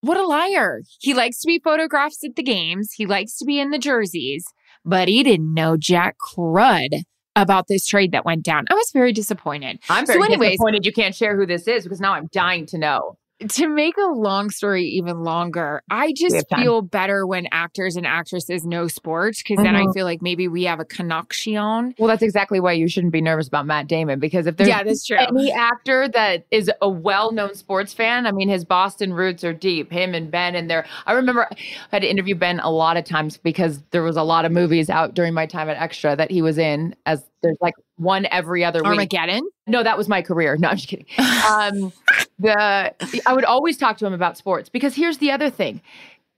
what 0.00 0.16
a 0.16 0.26
liar. 0.26 0.82
He 1.00 1.14
likes 1.14 1.40
to 1.40 1.46
be 1.46 1.60
photographed 1.62 2.24
at 2.24 2.36
the 2.36 2.42
games. 2.42 2.92
He 2.96 3.06
likes 3.06 3.36
to 3.38 3.44
be 3.44 3.58
in 3.60 3.70
the 3.70 3.78
jerseys, 3.78 4.44
but 4.84 5.08
he 5.08 5.22
didn't 5.22 5.52
know 5.52 5.76
Jack 5.76 6.16
crud 6.34 7.02
about 7.34 7.66
this 7.68 7.86
trade 7.86 8.12
that 8.12 8.24
went 8.26 8.44
down. 8.44 8.64
I 8.70 8.74
was 8.74 8.90
very 8.92 9.12
disappointed. 9.12 9.78
I'm 9.88 10.04
So 10.06 10.14
very 10.14 10.24
anyways- 10.26 10.50
disappointed 10.52 10.84
you 10.86 10.92
can't 10.92 11.14
share 11.14 11.36
who 11.36 11.46
this 11.46 11.66
is 11.66 11.82
because 11.84 12.00
now 12.00 12.12
I'm 12.14 12.28
dying 12.32 12.66
to 12.66 12.78
know. 12.78 13.16
To 13.50 13.68
make 13.68 13.96
a 13.96 14.12
long 14.12 14.50
story 14.50 14.84
even 14.84 15.22
longer, 15.22 15.82
I 15.90 16.12
just 16.16 16.46
feel 16.54 16.82
better 16.82 17.26
when 17.26 17.46
actors 17.52 17.96
and 17.96 18.06
actresses 18.06 18.64
know 18.64 18.88
sports 18.88 19.42
because 19.42 19.56
mm-hmm. 19.56 19.64
then 19.64 19.76
I 19.76 19.82
mm-hmm. 19.82 19.92
feel 19.92 20.04
like 20.04 20.22
maybe 20.22 20.48
we 20.48 20.64
have 20.64 20.80
a 20.80 20.84
connection. 20.84 21.94
Well, 21.98 22.08
that's 22.08 22.22
exactly 22.22 22.60
why 22.60 22.72
you 22.72 22.88
shouldn't 22.88 23.12
be 23.12 23.20
nervous 23.20 23.48
about 23.48 23.66
Matt 23.66 23.86
Damon 23.86 24.18
because 24.18 24.46
if 24.46 24.56
there's 24.56 24.68
yeah, 24.68 24.82
that's 24.82 25.04
true. 25.04 25.16
any 25.16 25.52
actor 25.52 26.08
that 26.08 26.46
is 26.50 26.70
a 26.80 26.88
well-known 26.88 27.54
sports 27.54 27.92
fan, 27.92 28.26
I 28.26 28.32
mean, 28.32 28.48
his 28.48 28.64
Boston 28.64 29.12
roots 29.12 29.44
are 29.44 29.52
deep. 29.52 29.92
Him 29.92 30.14
and 30.14 30.30
Ben 30.30 30.54
and 30.54 30.70
there. 30.70 30.86
I 31.06 31.12
remember 31.12 31.48
I 31.50 31.56
had 31.90 32.02
to 32.02 32.10
interview 32.10 32.34
Ben 32.34 32.60
a 32.60 32.70
lot 32.70 32.96
of 32.96 33.04
times 33.04 33.36
because 33.36 33.82
there 33.90 34.02
was 34.02 34.16
a 34.16 34.22
lot 34.22 34.44
of 34.44 34.52
movies 34.52 34.90
out 34.90 35.14
during 35.14 35.34
my 35.34 35.46
time 35.46 35.68
at 35.68 35.76
Extra 35.76 36.16
that 36.16 36.30
he 36.30 36.42
was 36.42 36.58
in 36.58 36.94
as 37.06 37.24
there's 37.42 37.58
like 37.60 37.74
one 37.96 38.26
every 38.30 38.64
other 38.64 38.80
week. 38.80 38.88
Armageddon? 38.88 39.42
No, 39.66 39.82
that 39.82 39.98
was 39.98 40.08
my 40.08 40.22
career. 40.22 40.56
No, 40.56 40.68
I'm 40.68 40.76
just 40.76 40.88
kidding. 40.88 41.06
Um, 41.48 41.92
the 42.42 43.22
I 43.26 43.32
would 43.32 43.44
always 43.44 43.76
talk 43.76 43.96
to 43.98 44.06
him 44.06 44.12
about 44.12 44.36
sports 44.36 44.68
because 44.68 44.94
here's 44.94 45.18
the 45.18 45.30
other 45.30 45.50
thing 45.50 45.80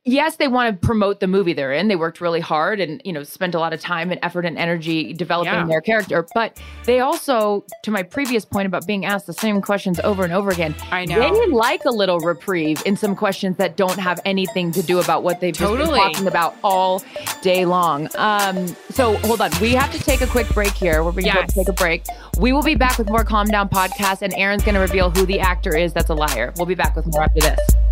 yes, 0.05 0.37
they 0.37 0.49
want 0.49 0.81
to 0.81 0.87
promote 0.87 1.21
the 1.21 1.27
movie 1.27 1.53
they're 1.53 1.73
in. 1.73 1.89
They 1.89 1.97
worked 1.97 2.21
really 2.21 2.41
hard 2.41 2.81
and, 2.81 3.01
you 3.05 3.13
know, 3.13 3.23
spent 3.23 3.55
a 3.55 3.59
lot 3.59 3.73
of 3.73 3.81
time 3.81 4.11
and 4.11 4.21
effort 4.23 4.45
and 4.45 4.59
energy 4.59 5.13
developing 5.13 5.53
yeah. 5.53 5.67
their 5.67 5.81
character. 5.81 6.27
But 6.35 6.61
they 6.85 7.01
also, 7.01 7.65
to 7.83 7.91
my 7.91 8.03
previous 8.03 8.45
point 8.45 8.67
about 8.67 8.87
being 8.87 9.05
asked 9.05 9.27
the 9.27 9.33
same 9.33 9.61
questions 9.63 10.01
over 10.01 10.25
and 10.25 10.33
over 10.33 10.51
again, 10.51 10.75
I 10.91 11.05
know. 11.05 11.21
They 11.21 11.47
like 11.51 11.85
a 11.85 11.91
little 11.91 12.21
reprieve 12.21 12.83
in 12.85 12.97
some 12.97 13.17
questions 13.17 13.57
that 13.57 13.77
don't 13.77 13.99
have 13.99 14.21
anything 14.25 14.71
to 14.73 14.83
do 14.83 15.01
about 15.01 15.23
what 15.23 15.41
they've 15.41 15.57
totally. 15.57 15.99
been 15.99 16.13
talking 16.13 16.27
about 16.27 16.57
all 16.63 17.03
day 17.43 17.65
long. 17.65 18.09
Um, 18.17 18.69
so 18.91 19.17
hold 19.19 19.41
on. 19.41 19.51
We 19.61 19.73
have 19.73 19.93
to 19.93 19.99
take 19.99 20.21
a 20.21 20.27
quick 20.27 20.49
break 20.51 20.73
here. 20.73 21.03
We're 21.03 21.13
going 21.13 21.27
yes. 21.27 21.53
to 21.53 21.55
take 21.55 21.69
a 21.69 21.73
break. 21.73 22.05
We 22.39 22.53
will 22.53 22.63
be 22.63 22.75
back 22.75 22.99
with 22.99 23.09
more 23.09 23.25
Calm 23.25 23.47
Down 23.47 23.69
podcast, 23.69 24.23
and 24.23 24.35
Erin's 24.35 24.65
going 24.65 24.75
to 24.75 24.81
reveal 24.81 25.11
who 25.11 25.25
the 25.25 25.41
actor 25.41 25.77
is 25.77 25.93
that's 25.93 26.11
a 26.11 26.15
liar. 26.15 26.53
We'll 26.57 26.67
be 26.67 26.75
back 26.75 26.97
with 26.97 27.07
more 27.07 27.23
after 27.23 27.41
this. 27.41 27.84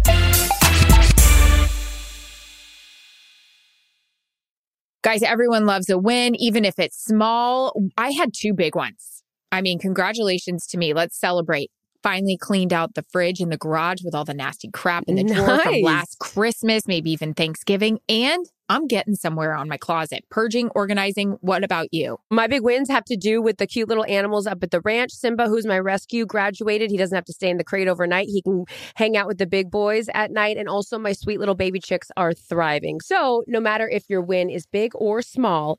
Guys, 5.02 5.22
everyone 5.24 5.66
loves 5.66 5.90
a 5.90 5.98
win, 5.98 6.36
even 6.36 6.64
if 6.64 6.78
it's 6.78 6.96
small. 6.96 7.72
I 7.98 8.10
had 8.12 8.32
two 8.32 8.54
big 8.54 8.76
ones. 8.76 9.24
I 9.50 9.60
mean, 9.60 9.80
congratulations 9.80 10.66
to 10.68 10.78
me. 10.78 10.94
Let's 10.94 11.18
celebrate. 11.18 11.72
Finally 12.04 12.36
cleaned 12.36 12.72
out 12.72 12.94
the 12.94 13.04
fridge 13.10 13.40
in 13.40 13.48
the 13.48 13.56
garage 13.56 14.02
with 14.04 14.14
all 14.14 14.24
the 14.24 14.34
nasty 14.34 14.70
crap 14.72 15.04
in 15.08 15.16
the 15.16 15.24
nice. 15.24 15.36
drawer 15.36 15.58
from 15.58 15.82
last 15.82 16.20
Christmas, 16.20 16.86
maybe 16.86 17.10
even 17.10 17.34
Thanksgiving. 17.34 17.98
And 18.08 18.46
I'm 18.72 18.86
getting 18.86 19.14
somewhere 19.14 19.54
on 19.54 19.68
my 19.68 19.76
closet. 19.76 20.24
Purging, 20.30 20.70
organizing. 20.70 21.36
What 21.42 21.62
about 21.62 21.88
you? 21.92 22.16
My 22.30 22.46
big 22.46 22.62
wins 22.62 22.88
have 22.88 23.04
to 23.04 23.18
do 23.18 23.42
with 23.42 23.58
the 23.58 23.66
cute 23.66 23.86
little 23.86 24.06
animals 24.06 24.46
up 24.46 24.62
at 24.62 24.70
the 24.70 24.80
ranch. 24.80 25.12
Simba, 25.12 25.46
who's 25.46 25.66
my 25.66 25.78
rescue, 25.78 26.24
graduated. 26.24 26.90
He 26.90 26.96
doesn't 26.96 27.14
have 27.14 27.26
to 27.26 27.34
stay 27.34 27.50
in 27.50 27.58
the 27.58 27.64
crate 27.64 27.86
overnight. 27.86 28.28
He 28.28 28.40
can 28.40 28.64
hang 28.94 29.14
out 29.14 29.26
with 29.26 29.36
the 29.36 29.46
big 29.46 29.70
boys 29.70 30.08
at 30.14 30.30
night. 30.30 30.56
And 30.56 30.70
also, 30.70 30.98
my 30.98 31.12
sweet 31.12 31.38
little 31.38 31.54
baby 31.54 31.80
chicks 31.80 32.10
are 32.16 32.32
thriving. 32.32 33.00
So, 33.02 33.44
no 33.46 33.60
matter 33.60 33.86
if 33.86 34.04
your 34.08 34.22
win 34.22 34.48
is 34.48 34.64
big 34.64 34.92
or 34.94 35.20
small, 35.20 35.78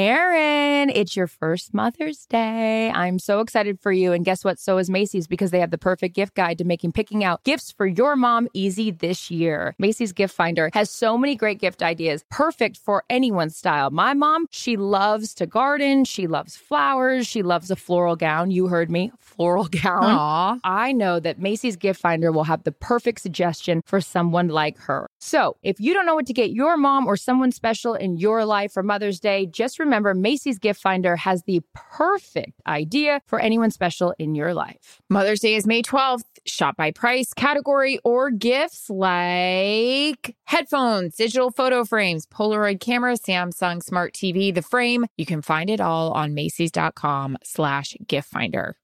Erin, 0.00 0.88
it's 0.88 1.14
your 1.14 1.26
first 1.26 1.74
Mother's 1.74 2.24
Day. 2.24 2.90
I'm 2.90 3.18
so 3.18 3.40
excited 3.40 3.78
for 3.78 3.92
you. 3.92 4.14
And 4.14 4.24
guess 4.24 4.42
what? 4.42 4.58
So 4.58 4.78
is 4.78 4.88
Macy's 4.88 5.26
because 5.26 5.50
they 5.50 5.60
have 5.60 5.70
the 5.70 5.76
perfect 5.76 6.14
gift 6.14 6.34
guide 6.34 6.56
to 6.56 6.64
making 6.64 6.92
picking 6.92 7.22
out 7.22 7.44
gifts 7.44 7.70
for 7.70 7.84
your 7.84 8.16
mom 8.16 8.48
easy 8.54 8.90
this 8.90 9.30
year. 9.30 9.74
Macy's 9.78 10.14
Gift 10.14 10.34
Finder 10.34 10.70
has 10.72 10.90
so 10.90 11.18
many 11.18 11.36
great 11.36 11.58
gift 11.58 11.82
ideas, 11.82 12.24
perfect 12.30 12.78
for 12.78 13.04
anyone's 13.10 13.58
style. 13.58 13.90
My 13.90 14.14
mom, 14.14 14.46
she 14.50 14.78
loves 14.78 15.34
to 15.34 15.44
garden, 15.44 16.06
she 16.06 16.26
loves 16.26 16.56
flowers, 16.56 17.26
she 17.26 17.42
loves 17.42 17.70
a 17.70 17.76
floral 17.76 18.16
gown. 18.16 18.50
You 18.50 18.68
heard 18.68 18.90
me, 18.90 19.12
floral 19.20 19.68
gown. 19.68 20.04
Aww. 20.04 20.60
I 20.64 20.92
know 20.92 21.20
that 21.20 21.40
Macy's 21.40 21.76
Gift 21.76 22.00
Finder 22.00 22.32
will 22.32 22.44
have 22.44 22.64
the 22.64 22.72
perfect 22.72 23.20
suggestion 23.20 23.82
for 23.84 24.00
someone 24.00 24.48
like 24.48 24.78
her. 24.78 25.06
So 25.18 25.58
if 25.62 25.78
you 25.78 25.92
don't 25.92 26.06
know 26.06 26.14
what 26.14 26.26
to 26.28 26.32
get 26.32 26.52
your 26.52 26.78
mom 26.78 27.06
or 27.06 27.18
someone 27.18 27.52
special 27.52 27.92
in 27.92 28.16
your 28.16 28.46
life 28.46 28.72
for 28.72 28.82
Mother's 28.82 29.20
Day, 29.20 29.44
just 29.44 29.78
remember 29.78 29.89
remember, 29.90 30.14
Macy's 30.14 30.58
Gift 30.58 30.80
Finder 30.80 31.16
has 31.16 31.42
the 31.42 31.62
perfect 31.74 32.60
idea 32.66 33.20
for 33.26 33.40
anyone 33.40 33.72
special 33.72 34.14
in 34.18 34.36
your 34.36 34.54
life. 34.54 35.02
Mother's 35.10 35.40
Day 35.40 35.56
is 35.56 35.66
May 35.66 35.82
12th. 35.82 36.22
Shop 36.46 36.76
by 36.76 36.92
price, 36.92 37.34
category, 37.34 37.98
or 38.04 38.30
gifts 38.30 38.88
like 38.88 40.36
headphones, 40.44 41.16
digital 41.16 41.50
photo 41.50 41.84
frames, 41.84 42.24
Polaroid 42.26 42.80
camera, 42.80 43.14
Samsung 43.14 43.82
Smart 43.82 44.14
TV, 44.14 44.54
the 44.54 44.62
frame. 44.62 45.06
You 45.18 45.26
can 45.26 45.42
find 45.42 45.68
it 45.68 45.80
all 45.80 46.12
on 46.12 46.34
Macy's.com 46.34 47.36
slash 47.42 47.96
gift 48.06 48.28
finder. 48.28 48.76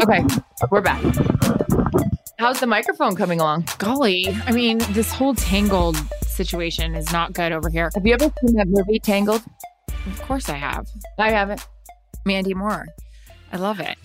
Okay, 0.00 0.24
we're 0.70 0.80
back. 0.80 1.02
How's 2.38 2.58
the 2.58 2.66
microphone 2.66 3.14
coming 3.14 3.40
along? 3.40 3.68
Golly, 3.78 4.28
I 4.46 4.50
mean, 4.50 4.78
this 4.90 5.12
whole 5.12 5.34
Tangled 5.34 5.96
situation 6.26 6.96
is 6.96 7.12
not 7.12 7.32
good 7.32 7.52
over 7.52 7.70
here. 7.70 7.90
Have 7.94 8.04
you 8.04 8.12
ever 8.12 8.32
seen 8.40 8.56
that 8.56 8.66
movie, 8.66 8.98
Tangled? 8.98 9.42
Of 10.06 10.20
course 10.22 10.48
I 10.48 10.56
have. 10.56 10.88
I 11.16 11.30
haven't. 11.30 11.64
Mandy 12.24 12.52
Moore. 12.52 12.86
I 13.52 13.56
love 13.56 13.78
it. 13.78 13.96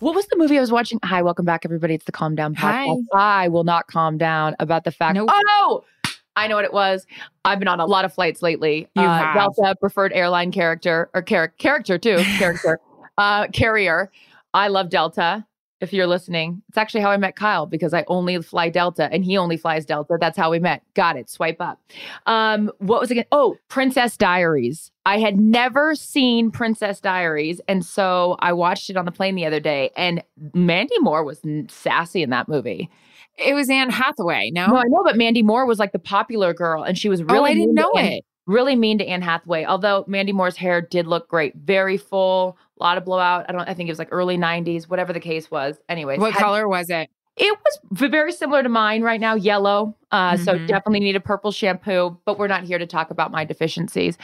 What 0.00 0.16
was 0.16 0.26
the 0.26 0.36
movie 0.36 0.58
I 0.58 0.60
was 0.60 0.72
watching? 0.72 0.98
Hi, 1.04 1.22
welcome 1.22 1.44
back, 1.44 1.64
everybody. 1.64 1.94
It's 1.94 2.04
the 2.04 2.12
Calm 2.12 2.34
Down 2.34 2.54
podcast. 2.56 3.04
Hi. 3.12 3.44
I 3.44 3.48
will 3.48 3.64
not 3.64 3.86
calm 3.86 4.18
down 4.18 4.56
about 4.58 4.84
the 4.84 4.90
fact. 4.90 5.14
Nope. 5.14 5.30
Oh 5.32 5.42
no! 5.46 6.12
I 6.36 6.46
know 6.48 6.56
what 6.56 6.64
it 6.64 6.72
was. 6.72 7.06
I've 7.44 7.58
been 7.58 7.68
on 7.68 7.80
a 7.80 7.86
lot 7.86 8.04
of 8.04 8.12
flights 8.12 8.42
lately. 8.42 8.88
You 8.94 9.02
uh, 9.02 9.18
have. 9.18 9.34
Delta 9.34 9.76
preferred 9.80 10.12
airline 10.12 10.52
character 10.52 11.08
or 11.14 11.22
char- 11.22 11.48
character 11.48 11.98
too 11.98 12.16
character 12.38 12.80
uh, 13.16 13.46
carrier. 13.48 14.10
I 14.54 14.68
love 14.68 14.88
Delta 14.90 15.44
if 15.80 15.92
you're 15.92 16.06
listening. 16.06 16.62
It's 16.68 16.78
actually 16.78 17.00
how 17.00 17.10
I 17.10 17.16
met 17.16 17.36
Kyle 17.36 17.66
because 17.66 17.94
I 17.94 18.04
only 18.08 18.40
fly 18.42 18.68
Delta 18.68 19.08
and 19.12 19.24
he 19.24 19.36
only 19.36 19.56
flies 19.56 19.86
Delta. 19.86 20.16
That's 20.20 20.36
how 20.36 20.50
we 20.50 20.58
met. 20.58 20.82
Got 20.94 21.16
it. 21.16 21.30
Swipe 21.30 21.60
up. 21.60 21.80
Um, 22.26 22.70
what 22.78 23.00
was 23.00 23.10
again? 23.10 23.26
Oh, 23.32 23.56
Princess 23.68 24.16
Diaries. 24.16 24.90
I 25.06 25.18
had 25.18 25.38
never 25.38 25.94
seen 25.94 26.50
Princess 26.50 27.00
Diaries. 27.00 27.60
And 27.68 27.84
so 27.84 28.36
I 28.40 28.52
watched 28.52 28.90
it 28.90 28.96
on 28.96 29.04
the 29.04 29.12
plane 29.12 29.34
the 29.34 29.46
other 29.46 29.60
day 29.60 29.90
and 29.96 30.22
Mandy 30.54 30.98
Moore 31.00 31.24
was 31.24 31.40
sassy 31.68 32.22
in 32.22 32.30
that 32.30 32.48
movie. 32.48 32.90
It 33.38 33.54
was 33.54 33.70
Anne 33.70 33.90
Hathaway, 33.90 34.50
no? 34.52 34.66
No, 34.66 34.76
I 34.76 34.84
know, 34.88 35.04
but 35.04 35.16
Mandy 35.16 35.42
Moore 35.42 35.64
was 35.64 35.78
like 35.78 35.92
the 35.92 35.98
popular 36.00 36.52
girl 36.52 36.82
and 36.82 36.98
she 36.98 37.08
was 37.08 37.22
really. 37.22 37.38
Oh, 37.38 37.44
I 37.44 37.54
didn't 37.54 37.74
know 37.74 37.92
it. 37.94 38.24
Really 38.46 38.76
mean 38.76 38.98
to 38.98 39.06
Anne 39.06 39.22
Hathaway, 39.22 39.66
although 39.66 40.04
Mandy 40.08 40.32
Moore's 40.32 40.56
hair 40.56 40.80
did 40.80 41.06
look 41.06 41.28
great. 41.28 41.54
Very 41.54 41.98
full, 41.98 42.56
a 42.78 42.82
lot 42.82 42.98
of 42.98 43.04
blowout. 43.04 43.46
I 43.48 43.52
don't. 43.52 43.68
I 43.68 43.74
think 43.74 43.88
it 43.88 43.92
was 43.92 43.98
like 43.98 44.08
early 44.10 44.36
'90s, 44.36 44.88
whatever 44.88 45.12
the 45.12 45.20
case 45.20 45.50
was. 45.50 45.76
Anyways, 45.88 46.18
what 46.18 46.32
had, 46.32 46.40
color 46.40 46.68
was 46.68 46.90
it? 46.90 47.10
It 47.36 47.56
was 47.56 47.78
very 48.10 48.32
similar 48.32 48.62
to 48.62 48.68
mine 48.68 49.02
right 49.02 49.20
now, 49.20 49.34
yellow. 49.34 49.96
Uh, 50.10 50.32
mm-hmm. 50.32 50.44
So 50.44 50.58
definitely 50.66 51.00
need 51.00 51.16
a 51.16 51.20
purple 51.20 51.52
shampoo. 51.52 52.18
But 52.24 52.38
we're 52.38 52.48
not 52.48 52.64
here 52.64 52.78
to 52.78 52.86
talk 52.86 53.10
about 53.10 53.30
my 53.30 53.44
deficiencies. 53.44 54.18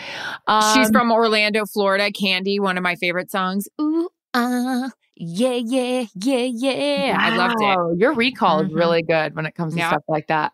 Um, 0.46 0.74
She's 0.74 0.90
from 0.90 1.12
Orlando, 1.12 1.64
Florida. 1.66 2.10
Candy, 2.10 2.58
one 2.58 2.76
of 2.76 2.82
my 2.82 2.96
favorite 2.96 3.30
songs. 3.30 3.68
Ooh, 3.80 4.08
ah. 4.34 4.86
Uh, 4.86 4.90
yeah, 5.16 5.60
yeah, 5.64 6.06
yeah, 6.16 6.38
yeah. 6.38 7.16
Wow. 7.16 7.18
I 7.20 7.36
loved 7.36 7.94
it. 7.94 8.00
Your 8.00 8.14
recall 8.14 8.58
mm-hmm. 8.58 8.70
is 8.70 8.74
really 8.74 9.02
good 9.02 9.36
when 9.36 9.46
it 9.46 9.54
comes 9.54 9.74
to 9.74 9.78
yeah. 9.78 9.90
stuff 9.90 10.02
like 10.08 10.26
that. 10.26 10.52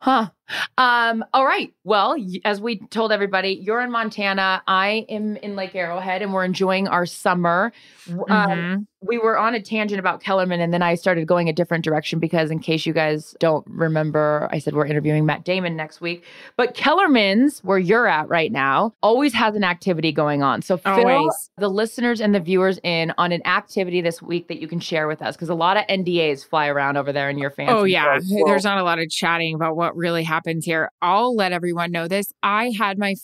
Huh. 0.00 0.30
Um, 0.78 1.24
all 1.32 1.44
right. 1.46 1.72
Well, 1.84 2.16
as 2.44 2.60
we 2.60 2.78
told 2.90 3.12
everybody, 3.12 3.58
you're 3.62 3.80
in 3.80 3.90
Montana. 3.90 4.62
I 4.66 5.06
am 5.08 5.36
in 5.36 5.56
Lake 5.56 5.74
Arrowhead, 5.74 6.22
and 6.22 6.32
we're 6.32 6.44
enjoying 6.44 6.88
our 6.88 7.06
summer. 7.06 7.72
Um, 8.08 8.18
Mhm. 8.28 8.86
we 9.00 9.18
were 9.18 9.38
on 9.38 9.54
a 9.54 9.60
tangent 9.62 9.98
about 9.98 10.20
Kellerman, 10.22 10.60
and 10.60 10.72
then 10.72 10.82
I 10.82 10.94
started 10.94 11.26
going 11.26 11.48
a 11.48 11.52
different 11.52 11.84
direction 11.84 12.18
because, 12.18 12.50
in 12.50 12.58
case 12.58 12.84
you 12.86 12.92
guys 12.92 13.34
don't 13.38 13.64
remember, 13.68 14.48
I 14.52 14.58
said 14.58 14.74
we're 14.74 14.86
interviewing 14.86 15.24
Matt 15.26 15.44
Damon 15.44 15.76
next 15.76 16.00
week. 16.00 16.24
But 16.56 16.74
Kellerman's, 16.74 17.60
where 17.64 17.78
you're 17.78 18.06
at 18.06 18.28
right 18.28 18.52
now, 18.52 18.92
always 19.02 19.32
has 19.34 19.54
an 19.56 19.64
activity 19.64 20.12
going 20.12 20.42
on. 20.42 20.62
So 20.62 20.76
fill 20.76 20.92
Always. 21.08 21.50
the 21.58 21.68
listeners 21.68 22.20
and 22.20 22.34
the 22.34 22.40
viewers 22.40 22.78
in 22.82 23.12
on 23.18 23.32
an 23.32 23.44
activity 23.46 24.00
this 24.00 24.20
week 24.20 24.48
that 24.48 24.60
you 24.60 24.68
can 24.68 24.80
share 24.80 25.08
with 25.08 25.22
us 25.22 25.34
because 25.36 25.48
a 25.48 25.54
lot 25.54 25.76
of 25.76 25.84
NDAs 25.88 26.44
fly 26.46 26.66
around 26.68 26.96
over 26.96 27.12
there 27.12 27.30
in 27.30 27.38
your 27.38 27.50
fancy. 27.50 27.72
Oh 27.72 27.84
yeah, 27.84 28.18
world. 28.30 28.48
there's 28.48 28.64
not 28.64 28.78
a 28.78 28.82
lot 28.84 28.98
of 28.98 29.08
chatting 29.08 29.54
about 29.54 29.76
what 29.76 29.96
really 29.96 30.22
happens 30.32 30.64
here. 30.64 30.90
I'll 31.02 31.34
let 31.36 31.52
everyone 31.52 31.92
know 31.92 32.08
this. 32.08 32.32
I 32.42 32.72
had 32.78 32.98
my 32.98 33.14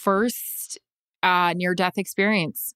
first 0.00 0.78
uh 1.22 1.52
near 1.56 1.74
death 1.74 1.98
experience. 1.98 2.74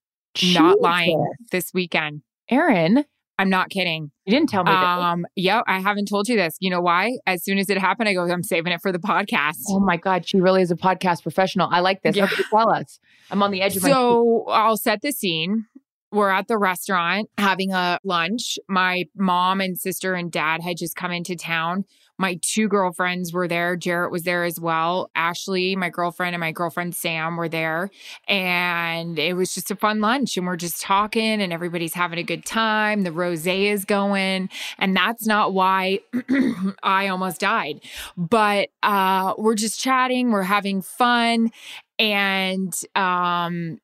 Not 0.53 0.81
lying 0.81 1.25
this 1.51 1.73
weekend. 1.73 2.21
Erin, 2.49 3.05
I'm 3.39 3.49
not 3.49 3.69
kidding. 3.69 4.11
you 4.25 4.31
didn't 4.31 4.49
tell 4.49 4.63
me. 4.63 4.71
Um, 4.71 5.25
yeah, 5.35 5.61
I 5.67 5.79
haven't 5.79 6.07
told 6.07 6.27
you 6.27 6.35
this. 6.35 6.55
You 6.59 6.69
know 6.69 6.81
why? 6.81 7.17
As 7.25 7.43
soon 7.43 7.57
as 7.57 7.69
it 7.69 7.77
happened, 7.77 8.07
I 8.09 8.13
go, 8.13 8.23
I'm 8.29 8.43
saving 8.43 8.71
it 8.73 8.81
for 8.81 8.91
the 8.91 8.99
podcast. 8.99 9.63
Oh 9.69 9.79
my 9.79 9.97
God, 9.97 10.27
she 10.27 10.39
really 10.39 10.61
is 10.61 10.71
a 10.71 10.75
podcast 10.75 11.23
professional. 11.23 11.69
I 11.71 11.79
like 11.79 12.01
this. 12.03 12.15
Yeah. 12.15 12.25
Okay, 12.25 12.43
tell 12.51 12.69
us. 12.69 12.99
I'm 13.31 13.41
on 13.43 13.51
the 13.51 13.61
edge 13.61 13.75
of 13.77 13.83
my. 13.83 13.89
So 13.89 14.45
I'll 14.47 14.77
set 14.77 15.01
the 15.01 15.11
scene. 15.11 15.65
We're 16.11 16.29
at 16.29 16.47
the 16.47 16.57
restaurant 16.57 17.29
having 17.37 17.73
a 17.73 17.99
lunch. 18.03 18.57
My 18.69 19.03
mom 19.15 19.59
and 19.59 19.77
sister 19.77 20.13
and 20.13 20.31
dad 20.31 20.61
had 20.61 20.77
just 20.77 20.95
come 20.95 21.11
into 21.11 21.35
town. 21.35 21.85
My 22.19 22.39
two 22.41 22.67
girlfriends 22.67 23.31
were 23.31 23.47
there. 23.47 23.77
Jarret 23.77 24.09
was 24.09 24.23
there 24.23 24.43
as 24.43 24.59
well. 24.59 25.11
Ashley, 25.15 25.75
my 25.75 25.89
girlfriend, 25.89 26.33
and 26.33 26.39
my 26.39 26.51
girlfriend 26.51 26.95
Sam 26.95 27.37
were 27.37 27.49
there. 27.49 27.91
And 28.27 29.19
it 29.19 29.33
was 29.35 29.53
just 29.53 29.69
a 29.69 29.75
fun 29.75 30.01
lunch. 30.01 30.35
And 30.35 30.47
we're 30.47 30.55
just 30.55 30.81
talking, 30.81 31.41
and 31.41 31.53
everybody's 31.53 31.93
having 31.93 32.17
a 32.17 32.23
good 32.23 32.43
time. 32.45 33.03
The 33.03 33.11
rose 33.11 33.45
is 33.45 33.85
going. 33.85 34.49
And 34.79 34.95
that's 34.95 35.27
not 35.27 35.53
why 35.53 35.99
I 36.83 37.09
almost 37.09 37.41
died. 37.41 37.81
But 38.15 38.69
uh, 38.81 39.35
we're 39.37 39.55
just 39.55 39.79
chatting, 39.79 40.31
we're 40.31 40.41
having 40.43 40.81
fun. 40.81 41.51
And 41.99 42.73
um, 42.95 43.79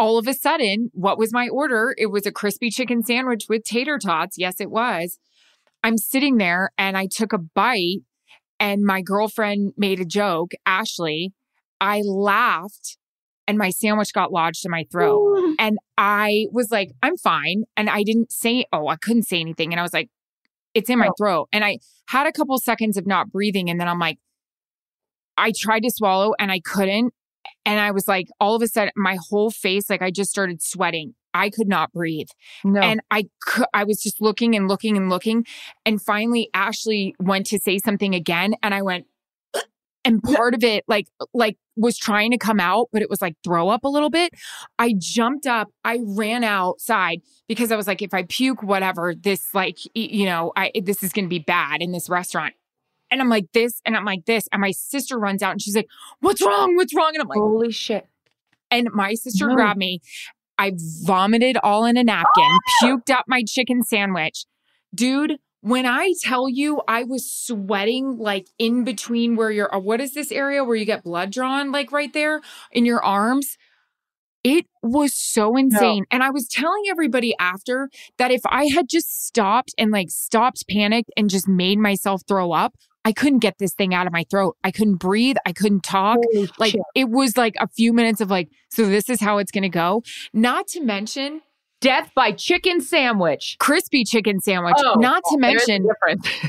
all 0.00 0.16
of 0.16 0.26
a 0.26 0.32
sudden, 0.32 0.90
what 0.94 1.18
was 1.18 1.30
my 1.30 1.46
order? 1.48 1.94
It 1.98 2.06
was 2.06 2.24
a 2.24 2.32
crispy 2.32 2.70
chicken 2.70 3.02
sandwich 3.04 3.44
with 3.50 3.64
tater 3.64 3.98
tots. 3.98 4.36
Yes, 4.38 4.58
it 4.58 4.70
was. 4.70 5.18
I'm 5.84 5.98
sitting 5.98 6.38
there 6.38 6.70
and 6.78 6.96
I 6.96 7.06
took 7.06 7.34
a 7.34 7.38
bite, 7.38 8.00
and 8.58 8.82
my 8.82 9.02
girlfriend 9.02 9.74
made 9.76 10.00
a 10.00 10.06
joke, 10.06 10.52
Ashley. 10.64 11.32
I 11.82 12.00
laughed, 12.00 12.96
and 13.46 13.58
my 13.58 13.68
sandwich 13.70 14.12
got 14.14 14.32
lodged 14.32 14.64
in 14.64 14.70
my 14.70 14.84
throat. 14.90 15.54
And 15.58 15.78
I 15.98 16.46
was 16.50 16.70
like, 16.70 16.90
I'm 17.02 17.16
fine. 17.18 17.64
And 17.76 17.90
I 17.90 18.02
didn't 18.02 18.32
say, 18.32 18.64
oh, 18.72 18.88
I 18.88 18.96
couldn't 18.96 19.24
say 19.24 19.40
anything. 19.40 19.72
And 19.72 19.80
I 19.80 19.82
was 19.82 19.92
like, 19.92 20.08
it's 20.72 20.88
in 20.88 20.98
my 20.98 21.08
Oh. 21.08 21.14
throat. 21.18 21.48
And 21.52 21.62
I 21.64 21.78
had 22.08 22.26
a 22.26 22.32
couple 22.32 22.56
seconds 22.58 22.96
of 22.96 23.06
not 23.06 23.30
breathing. 23.30 23.68
And 23.68 23.78
then 23.80 23.88
I'm 23.88 23.98
like, 23.98 24.18
I 25.36 25.52
tried 25.56 25.80
to 25.80 25.90
swallow 25.90 26.32
and 26.38 26.50
I 26.52 26.60
couldn't. 26.60 27.12
And 27.66 27.78
I 27.78 27.90
was 27.90 28.08
like, 28.08 28.28
all 28.40 28.54
of 28.54 28.62
a 28.62 28.68
sudden, 28.68 28.92
my 28.96 29.18
whole 29.28 29.50
face, 29.50 29.90
like 29.90 30.02
I 30.02 30.10
just 30.10 30.30
started 30.30 30.62
sweating. 30.62 31.14
I 31.32 31.50
could 31.50 31.68
not 31.68 31.92
breathe. 31.92 32.28
No. 32.64 32.80
And 32.80 33.00
I 33.10 33.26
I 33.72 33.84
was 33.84 34.02
just 34.02 34.20
looking 34.20 34.56
and 34.56 34.68
looking 34.68 34.96
and 34.96 35.08
looking. 35.08 35.46
And 35.86 36.02
finally, 36.02 36.50
Ashley 36.54 37.14
went 37.20 37.46
to 37.46 37.58
say 37.58 37.78
something 37.78 38.14
again. 38.14 38.54
And 38.62 38.74
I 38.74 38.82
went, 38.82 39.06
"Ugh." 39.54 39.62
and 40.04 40.22
part 40.22 40.54
of 40.54 40.64
it 40.64 40.84
like 40.88 41.06
like 41.34 41.56
was 41.76 41.96
trying 41.96 42.30
to 42.30 42.38
come 42.38 42.58
out 42.60 42.88
but 42.92 43.00
it 43.02 43.08
was 43.08 43.22
like 43.22 43.34
throw 43.44 43.68
up 43.68 43.84
a 43.84 43.88
little 43.88 44.10
bit 44.10 44.32
i 44.78 44.94
jumped 44.98 45.46
up 45.46 45.68
i 45.84 45.98
ran 46.02 46.42
outside 46.42 47.20
because 47.48 47.70
i 47.70 47.76
was 47.76 47.86
like 47.86 48.02
if 48.02 48.12
i 48.12 48.22
puke 48.24 48.62
whatever 48.62 49.14
this 49.14 49.54
like 49.54 49.78
you 49.94 50.24
know 50.24 50.52
i 50.56 50.70
this 50.82 51.02
is 51.02 51.12
going 51.12 51.24
to 51.24 51.28
be 51.28 51.38
bad 51.38 51.80
in 51.80 51.92
this 51.92 52.08
restaurant 52.08 52.54
and 53.10 53.20
i'm 53.20 53.28
like 53.28 53.46
this 53.52 53.80
and 53.84 53.96
i'm 53.96 54.04
like 54.04 54.24
this 54.26 54.48
and 54.52 54.60
my 54.60 54.70
sister 54.70 55.18
runs 55.18 55.42
out 55.42 55.52
and 55.52 55.62
she's 55.62 55.76
like 55.76 55.88
what's 56.20 56.44
wrong 56.44 56.76
what's 56.76 56.94
wrong 56.94 57.10
and 57.14 57.22
i'm 57.22 57.28
like 57.28 57.38
Holy 57.38 57.70
shit. 57.72 58.06
and 58.70 58.88
my 58.92 59.14
sister 59.14 59.46
No. 59.48 59.54
grabbed 59.54 59.78
me. 59.78 60.00
I 60.58 60.72
vomited 61.04 61.56
all 61.62 61.86
in 61.86 61.96
a 61.96 62.04
napkin, 62.04 62.44
ah! 62.44 62.58
puked 62.84 63.10
up 63.10 63.24
my 63.26 63.42
chicken 63.46 63.82
sandwich. 63.82 64.44
Dude, 64.94 65.38
when 65.62 65.86
I 65.86 66.12
tell 66.22 66.50
you 66.50 66.82
I 66.86 67.02
was 67.04 67.30
sweating 67.32 68.18
like 68.18 68.46
in 68.58 68.84
between 68.84 69.36
where 69.36 69.50
you're, 69.50 69.74
uh, 69.74 69.78
what 69.78 70.02
is 70.02 70.12
this 70.12 70.30
area 70.30 70.62
where 70.62 70.76
you 70.76 70.84
get 70.84 71.02
blood 71.02 71.30
drawn, 71.32 71.72
like 71.72 71.92
right 71.92 72.12
there 72.12 72.42
in 72.72 72.84
your 72.84 73.02
arms? 73.02 73.56
It 74.44 74.66
was 74.82 75.14
so 75.14 75.56
insane. 75.56 76.04
And 76.10 76.22
I 76.22 76.30
was 76.30 76.46
telling 76.48 76.84
everybody 76.90 77.34
after 77.38 77.88
that 78.18 78.30
if 78.30 78.40
I 78.46 78.66
had 78.66 78.86
just 78.88 79.26
stopped 79.26 79.74
and 79.78 79.90
like 79.90 80.10
stopped 80.10 80.64
panicked 80.68 81.10
and 81.16 81.28
just 81.28 81.46
made 81.48 81.78
myself 81.78 82.22
throw 82.26 82.52
up, 82.52 82.74
I 83.04 83.12
couldn't 83.12 83.38
get 83.38 83.58
this 83.58 83.72
thing 83.72 83.94
out 83.94 84.06
of 84.06 84.12
my 84.12 84.24
throat. 84.30 84.56
I 84.62 84.70
couldn't 84.70 84.96
breathe. 84.96 85.36
I 85.46 85.52
couldn't 85.52 85.82
talk 85.82 86.18
Holy 86.32 86.50
like 86.58 86.72
shit. 86.72 86.82
it 86.94 87.08
was 87.08 87.36
like 87.36 87.54
a 87.58 87.66
few 87.68 87.92
minutes 87.92 88.20
of 88.20 88.30
like 88.30 88.50
so 88.68 88.86
this 88.86 89.08
is 89.08 89.20
how 89.20 89.38
it's 89.38 89.50
going 89.50 89.62
to 89.62 89.68
go 89.68 90.02
not 90.32 90.68
to 90.68 90.80
mention 90.80 91.40
death 91.80 92.10
by 92.14 92.32
chicken 92.32 92.80
sandwich. 92.80 93.56
crispy 93.58 94.04
chicken 94.04 94.40
sandwich 94.40 94.74
Oh, 94.78 94.94
not 94.98 95.22
to 95.30 95.36
oh, 95.36 95.38
There's 95.40 95.66
mention 95.68 95.86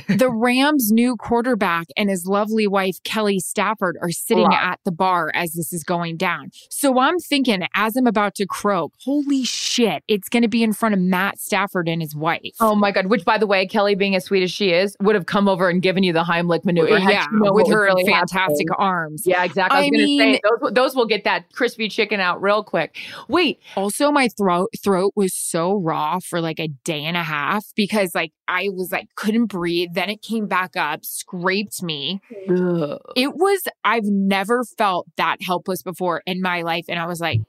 the 0.17 0.29
rams 0.29 0.91
new 0.91 1.15
quarterback 1.15 1.87
and 1.97 2.09
his 2.09 2.25
lovely 2.25 2.67
wife 2.67 2.97
kelly 3.03 3.39
stafford 3.39 3.97
are 4.01 4.11
sitting 4.11 4.53
at 4.53 4.79
the 4.85 4.91
bar 4.91 5.31
as 5.33 5.53
this 5.53 5.71
is 5.73 5.83
going 5.83 6.17
down 6.17 6.49
so 6.69 6.99
i'm 6.99 7.17
thinking 7.19 7.65
as 7.75 7.95
i'm 7.95 8.07
about 8.07 8.35
to 8.35 8.45
croak 8.45 8.93
holy 9.03 9.43
shit 9.43 10.03
it's 10.07 10.27
going 10.29 10.43
to 10.43 10.49
be 10.49 10.63
in 10.63 10.73
front 10.73 10.93
of 10.93 10.99
matt 11.01 11.39
stafford 11.39 11.87
and 11.87 12.01
his 12.01 12.15
wife 12.15 12.41
Oh 12.59 12.75
my 12.75 12.91
god! 12.91 13.07
Which, 13.07 13.23
by 13.25 13.37
the 13.37 13.47
way, 13.47 13.65
Kelly, 13.65 13.95
being 13.95 14.15
as 14.15 14.25
sweet 14.25 14.43
as 14.43 14.51
she 14.51 14.71
is, 14.71 14.95
would 15.01 15.15
have 15.15 15.25
come 15.25 15.47
over 15.47 15.69
and 15.69 15.81
given 15.81 16.03
you 16.03 16.13
the 16.13 16.23
Heimlich 16.23 16.63
maneuver. 16.65 16.97
yeah 16.99 17.25
with 17.31 17.67
her 17.69 17.83
really 17.83 18.05
fantastic 18.05 18.67
happening. 18.69 18.69
arms 18.77 19.23
Yeah, 19.25 19.43
exactly. 19.43 19.77
I 19.77 19.81
was 19.81 19.87
I 19.87 19.89
going 19.89 20.07
to 20.07 20.17
say 20.17 20.41
those, 20.61 20.73
those 20.73 20.95
will 20.95 21.05
get 21.05 21.23
that 21.23 21.51
crispy 21.53 21.87
chicken 21.89 22.19
out 22.19 22.41
real 22.41 22.63
quick. 22.63 22.97
Wait, 23.27 23.59
Also, 23.75 24.11
my 24.11 24.27
throat 24.37 24.69
throat 24.83 25.13
was 25.21 25.35
so 25.35 25.75
raw 25.75 26.19
for 26.19 26.41
like 26.41 26.59
a 26.59 26.67
day 26.83 27.05
and 27.05 27.15
a 27.15 27.23
half 27.23 27.63
because 27.75 28.15
like 28.15 28.31
I 28.47 28.69
was 28.69 28.91
like 28.91 29.07
couldn't 29.15 29.45
breathe. 29.45 29.89
Then 29.93 30.09
it 30.09 30.23
came 30.23 30.47
back 30.47 30.75
up, 30.75 31.05
scraped 31.05 31.83
me. 31.83 32.21
It 33.15 33.35
was 33.35 33.61
I've 33.83 34.05
never 34.05 34.63
felt 34.77 35.07
that 35.17 35.37
helpless 35.41 35.83
before 35.83 36.23
in 36.25 36.41
my 36.41 36.63
life, 36.63 36.85
and 36.89 36.99
I 36.99 37.05
was 37.05 37.21
like, 37.21 37.41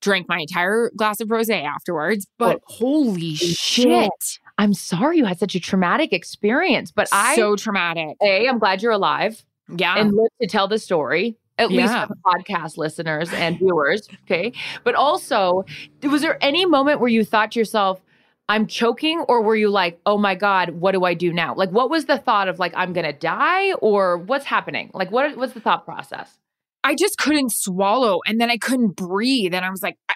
drank 0.00 0.28
my 0.28 0.38
entire 0.38 0.90
glass 0.96 1.20
of 1.20 1.28
rosé 1.28 1.62
afterwards. 1.62 2.26
But 2.38 2.56
oh. 2.56 2.74
holy 2.74 3.34
shit, 3.34 4.38
I'm 4.56 4.72
sorry 4.72 5.18
you 5.18 5.26
had 5.26 5.38
such 5.38 5.54
a 5.54 5.60
traumatic 5.60 6.12
experience, 6.12 6.90
but 6.90 7.08
I, 7.12 7.36
so 7.36 7.54
traumatic. 7.54 8.16
a, 8.22 8.48
I'm 8.48 8.58
glad 8.58 8.82
you're 8.82 8.92
alive 8.92 9.44
Yeah, 9.68 9.98
and 9.98 10.12
live 10.14 10.30
to 10.40 10.48
tell 10.48 10.68
the 10.68 10.78
story. 10.78 11.36
At 11.60 11.70
least 11.70 11.92
Yeah. 11.92 12.06
for 12.06 12.14
the 12.14 12.20
podcast 12.24 12.76
listeners 12.76 13.32
and 13.32 13.58
viewers. 13.58 14.08
Okay. 14.24 14.52
But 14.82 14.94
also, 14.96 15.64
was 16.02 16.22
there 16.22 16.38
any 16.42 16.66
moment 16.66 16.98
where 17.00 17.08
you 17.10 17.24
thought 17.24 17.52
to 17.52 17.58
yourself, 17.60 18.00
I'm 18.48 18.66
choking, 18.66 19.20
or 19.28 19.42
were 19.42 19.54
you 19.54 19.68
like, 19.70 20.00
oh 20.06 20.18
my 20.18 20.34
God, 20.34 20.70
what 20.70 20.92
do 20.92 21.04
I 21.04 21.14
do 21.14 21.32
now? 21.32 21.54
Like, 21.54 21.70
what 21.70 21.88
was 21.90 22.06
the 22.06 22.18
thought 22.18 22.48
of 22.48 22.58
like, 22.58 22.72
I'm 22.74 22.92
going 22.92 23.06
to 23.06 23.12
die, 23.12 23.74
or 23.74 24.18
what's 24.18 24.44
happening? 24.46 24.90
Like, 24.92 25.12
what 25.12 25.36
was 25.36 25.52
the 25.52 25.60
thought 25.60 25.84
process? 25.84 26.36
I 26.82 26.96
just 26.96 27.16
couldn't 27.18 27.52
swallow, 27.52 28.18
and 28.26 28.40
then 28.40 28.50
I 28.50 28.56
couldn't 28.56 28.96
breathe, 28.96 29.54
and 29.54 29.64
I 29.64 29.70
was 29.70 29.82
like. 29.82 29.96
I- 30.08 30.14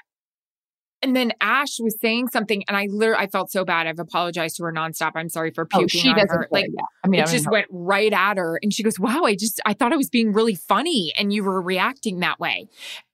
and 1.05 1.15
then 1.15 1.33
Ash 1.41 1.79
was 1.79 1.97
saying 2.01 2.29
something, 2.29 2.65
and 2.67 2.77
I 2.77 2.89
literally 2.91 3.25
I 3.25 3.27
felt 3.29 3.53
so 3.53 3.65
bad. 3.65 3.87
I've 3.87 3.99
apologized 3.99 4.57
to 4.57 4.65
her 4.65 4.73
nonstop. 4.73 5.13
I'm 5.15 5.29
sorry 5.29 5.51
for 5.51 5.69
oh, 5.73 5.79
puking 5.79 6.11
on 6.13 6.27
her. 6.29 6.49
Like 6.51 6.67
yeah. 6.67 6.83
I 7.05 7.09
mean, 7.09 7.21
it 7.21 7.27
don't 7.27 7.33
just 7.33 7.45
know. 7.47 7.53
went 7.53 7.67
right 7.71 8.13
at 8.13 8.39
her 8.39 8.59
and 8.63 8.73
she 8.73 8.83
goes 8.83 8.99
wow 8.99 9.23
i 9.25 9.35
just 9.35 9.61
i 9.67 9.73
thought 9.73 9.93
i 9.93 9.97
was 9.97 10.09
being 10.09 10.33
really 10.33 10.55
funny 10.55 11.13
and 11.17 11.33
you 11.33 11.45
were 11.45 11.61
reacting 11.61 12.21
that 12.21 12.41
way 12.41 12.67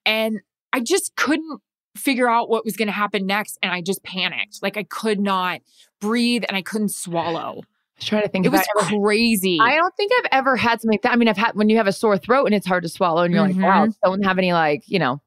and 0.05 0.39
i 0.73 0.79
just 0.79 1.15
couldn't 1.15 1.61
figure 1.95 2.29
out 2.29 2.49
what 2.49 2.63
was 2.63 2.77
going 2.77 2.87
to 2.87 2.93
happen 2.93 3.25
next 3.25 3.59
and 3.61 3.71
i 3.71 3.81
just 3.81 4.01
panicked 4.03 4.59
like 4.61 4.77
i 4.77 4.83
could 4.83 5.19
not 5.19 5.59
breathe 5.99 6.43
and 6.47 6.55
i 6.55 6.61
couldn't 6.61 6.91
swallow 6.91 7.61
I 7.61 8.03
was 8.03 8.05
trying 8.05 8.21
to 8.23 8.29
think. 8.29 8.45
it 8.45 8.51
was 8.51 8.65
I, 8.79 8.97
crazy 8.99 9.59
I 9.61 9.75
don't 9.75 9.95
think 9.95 10.11
I've 10.19 10.29
ever 10.31 10.55
had 10.55 10.81
something 10.81 10.91
like 10.91 11.03
that. 11.03 11.11
I 11.11 11.17
mean, 11.17 11.27
I've 11.27 11.37
had 11.37 11.51
when 11.53 11.69
you 11.69 11.77
have 11.77 11.85
a 11.85 11.93
sore 11.93 12.17
throat 12.17 12.45
and 12.45 12.55
it's 12.55 12.65
hard 12.65 12.81
to 12.81 12.89
swallow, 12.89 13.21
and 13.21 13.31
you're 13.31 13.43
like, 13.43 13.55
wow, 13.55 13.85
mm-hmm. 13.85 13.91
don't 14.03 14.23
have 14.23 14.39
any 14.39 14.53
like 14.53 14.81
you 14.87 14.97
know 14.97 15.21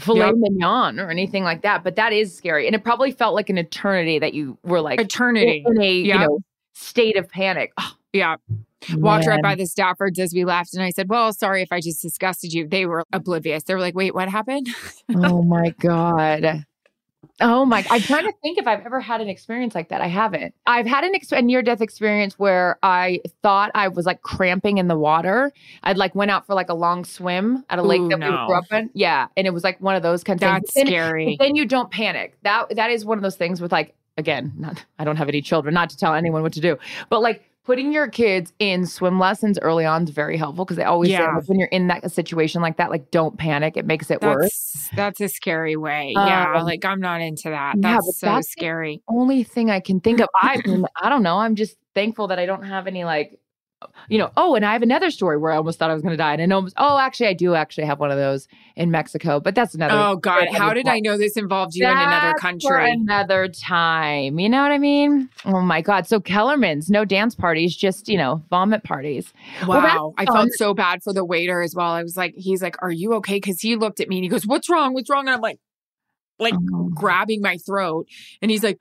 filet 0.00 0.26
Yep. 0.26 0.34
mignon 0.38 0.98
or 1.00 1.10
anything 1.10 1.44
like 1.44 1.62
that. 1.62 1.84
But 1.84 1.96
that 1.96 2.12
is 2.12 2.36
scary, 2.36 2.66
and 2.66 2.74
it 2.74 2.84
probably 2.84 3.12
felt 3.12 3.34
like 3.34 3.50
an 3.50 3.58
eternity 3.58 4.18
that 4.18 4.34
you 4.34 4.58
were 4.62 4.80
like 4.80 5.00
eternity 5.00 5.64
in 5.66 5.80
a 5.80 5.92
you 5.92 6.18
know 6.18 6.40
state 6.74 7.16
of 7.16 7.28
panic. 7.28 7.72
Oh, 7.78 7.92
yeah 8.12 8.36
walked 8.94 9.26
right 9.26 9.42
by 9.42 9.54
the 9.54 9.64
staffords 9.64 10.18
as 10.18 10.32
we 10.32 10.44
left 10.44 10.74
and 10.74 10.82
i 10.82 10.90
said 10.90 11.08
well 11.08 11.32
sorry 11.32 11.62
if 11.62 11.72
i 11.72 11.80
just 11.80 12.00
disgusted 12.02 12.52
you 12.52 12.68
they 12.68 12.86
were 12.86 13.04
oblivious 13.12 13.64
they 13.64 13.74
were 13.74 13.80
like 13.80 13.94
wait 13.94 14.14
what 14.14 14.28
happened 14.28 14.68
oh 15.16 15.42
my 15.42 15.70
god. 15.80 16.64
Oh 17.40 17.66
my! 17.66 17.84
I'm 17.90 18.00
trying 18.00 18.24
to 18.24 18.32
think 18.42 18.56
if 18.58 18.66
I've 18.66 18.84
ever 18.86 19.00
had 19.00 19.20
an 19.20 19.28
experience 19.28 19.74
like 19.74 19.90
that. 19.90 20.00
I 20.00 20.06
haven't. 20.06 20.54
I've 20.66 20.86
had 20.86 21.04
an 21.04 21.14
ex- 21.14 21.32
a 21.32 21.42
near 21.42 21.62
death 21.62 21.80
experience 21.82 22.38
where 22.38 22.78
I 22.82 23.20
thought 23.42 23.70
I 23.74 23.88
was 23.88 24.06
like 24.06 24.22
cramping 24.22 24.78
in 24.78 24.88
the 24.88 24.96
water. 24.96 25.52
I'd 25.82 25.98
like 25.98 26.14
went 26.14 26.30
out 26.30 26.46
for 26.46 26.54
like 26.54 26.70
a 26.70 26.74
long 26.74 27.04
swim 27.04 27.64
at 27.68 27.78
a 27.78 27.82
lake 27.82 28.00
Ooh, 28.00 28.08
that 28.08 28.18
we 28.18 28.24
no. 28.24 28.46
grew 28.46 28.56
up 28.56 28.72
in. 28.72 28.90
Yeah, 28.94 29.28
and 29.36 29.46
it 29.46 29.50
was 29.50 29.64
like 29.64 29.80
one 29.80 29.96
of 29.96 30.02
those 30.02 30.24
kinds 30.24 30.36
of 30.42 30.48
That's 30.48 30.72
things. 30.72 30.88
Scary. 30.88 31.36
but 31.38 31.44
then 31.44 31.56
you 31.56 31.66
don't 31.66 31.90
panic. 31.90 32.38
That 32.42 32.74
that 32.76 32.90
is 32.90 33.04
one 33.04 33.18
of 33.18 33.22
those 33.22 33.36
things 33.36 33.60
with 33.60 33.70
like 33.72 33.94
again, 34.16 34.52
not 34.56 34.82
I 34.98 35.04
don't 35.04 35.16
have 35.16 35.28
any 35.28 35.42
children, 35.42 35.74
not 35.74 35.90
to 35.90 35.96
tell 35.96 36.14
anyone 36.14 36.42
what 36.42 36.54
to 36.54 36.60
do, 36.60 36.78
but 37.10 37.20
like 37.20 37.42
putting 37.66 37.92
your 37.92 38.08
kids 38.08 38.52
in 38.60 38.86
swim 38.86 39.18
lessons 39.18 39.58
early 39.60 39.84
on 39.84 40.04
is 40.04 40.10
very 40.10 40.36
helpful 40.36 40.64
because 40.64 40.76
they 40.76 40.84
always 40.84 41.10
say 41.10 41.14
Yeah. 41.14 41.34
like, 41.34 41.48
when 41.48 41.58
you're 41.58 41.68
in 41.68 41.88
that 41.88 42.10
situation 42.12 42.62
like 42.62 42.76
that, 42.76 42.90
like 42.90 43.10
don't 43.10 43.36
panic. 43.36 43.76
It 43.76 43.84
makes 43.86 44.10
it 44.10 44.22
worse. 44.22 44.88
That's 44.94 45.18
that's 45.18 45.20
a 45.20 45.28
scary 45.28 45.76
way. 45.76 46.12
yeah, 46.14 46.54
Um, 46.56 46.64
like 46.64 46.84
I'm 46.84 47.00
not 47.00 47.20
into 47.20 47.50
that. 47.50 47.74
yeah, 47.76 47.94
That's 47.94 48.18
so 48.20 48.26
that's 48.26 48.48
scary. 48.50 49.02
Only 49.08 49.42
thing 49.42 49.70
I 49.70 49.80
can 49.80 50.00
think 50.00 50.20
of. 50.20 50.28
I 50.36 50.62
I 51.02 51.08
don't 51.08 51.22
know. 51.24 51.38
I'm 51.38 51.56
just 51.56 51.76
thankful 51.94 52.28
that 52.28 52.38
I 52.38 52.46
don't 52.46 52.62
have 52.62 52.86
any 52.86 53.04
like 53.04 53.38
you 54.08 54.16
know, 54.18 54.30
oh, 54.36 54.54
and 54.54 54.64
I 54.64 54.72
have 54.72 54.82
another 54.82 55.10
story 55.10 55.36
where 55.36 55.52
I 55.52 55.56
almost 55.56 55.78
thought 55.78 55.90
I 55.90 55.94
was 55.94 56.02
going 56.02 56.12
to 56.12 56.16
die. 56.16 56.34
And 56.34 56.52
I 56.52 56.56
almost, 56.56 56.74
oh, 56.78 56.98
actually, 56.98 57.26
I 57.26 57.34
do 57.34 57.54
actually 57.54 57.84
have 57.84 58.00
one 58.00 58.10
of 58.10 58.16
those 58.16 58.48
in 58.74 58.90
Mexico, 58.90 59.38
but 59.38 59.54
that's 59.54 59.74
another. 59.74 59.94
Oh 59.94 60.16
God, 60.16 60.48
how 60.52 60.72
did. 60.72 60.88
I 60.88 61.00
know 61.00 61.18
this 61.18 61.36
involved 61.36 61.74
you 61.74 61.84
in 61.86 61.90
another 61.96 62.34
country? 62.38 62.90
Another 62.90 63.48
time. 63.48 64.38
You 64.38 64.48
know 64.48 64.62
what 64.62 64.72
I 64.72 64.78
mean? 64.78 65.28
Oh 65.44 65.60
my 65.60 65.82
God. 65.82 66.06
So 66.06 66.20
Kellerman's, 66.20 66.88
no 66.88 67.04
dance 67.04 67.34
parties, 67.34 67.76
just, 67.76 68.08
you 68.08 68.16
know, 68.16 68.42
vomit 68.48 68.82
parties. 68.82 69.32
Well, 69.66 69.82
Wow. 69.82 70.14
I 70.16 70.24
felt 70.24 70.50
so 70.52 70.72
bad 70.72 71.02
for 71.02 71.12
the 71.12 71.24
waiter 71.24 71.60
as 71.60 71.74
well. 71.74 71.90
I 71.90 72.02
was 72.02 72.16
like, 72.16 72.34
he's 72.36 72.62
like, 72.62 72.76
Are 72.82 72.92
you 72.92 73.12
okay? 73.14 73.36
Because 73.36 73.60
he 73.60 73.76
looked 73.76 74.00
at 74.00 74.08
me 74.08 74.16
and 74.16 74.24
he 74.24 74.28
goes, 74.28 74.46
What's 74.46 74.70
wrong? 74.70 74.94
What's 74.94 75.10
wrong? 75.10 75.26
And 75.26 75.34
I'm 75.34 75.40
like, 75.40 75.58
like 76.38 76.54
Oh. 76.74 76.90
grabbing 76.94 77.42
my 77.42 77.56
throat. 77.58 78.06
And 78.40 78.50
he's 78.50 78.62
like, 78.62 78.78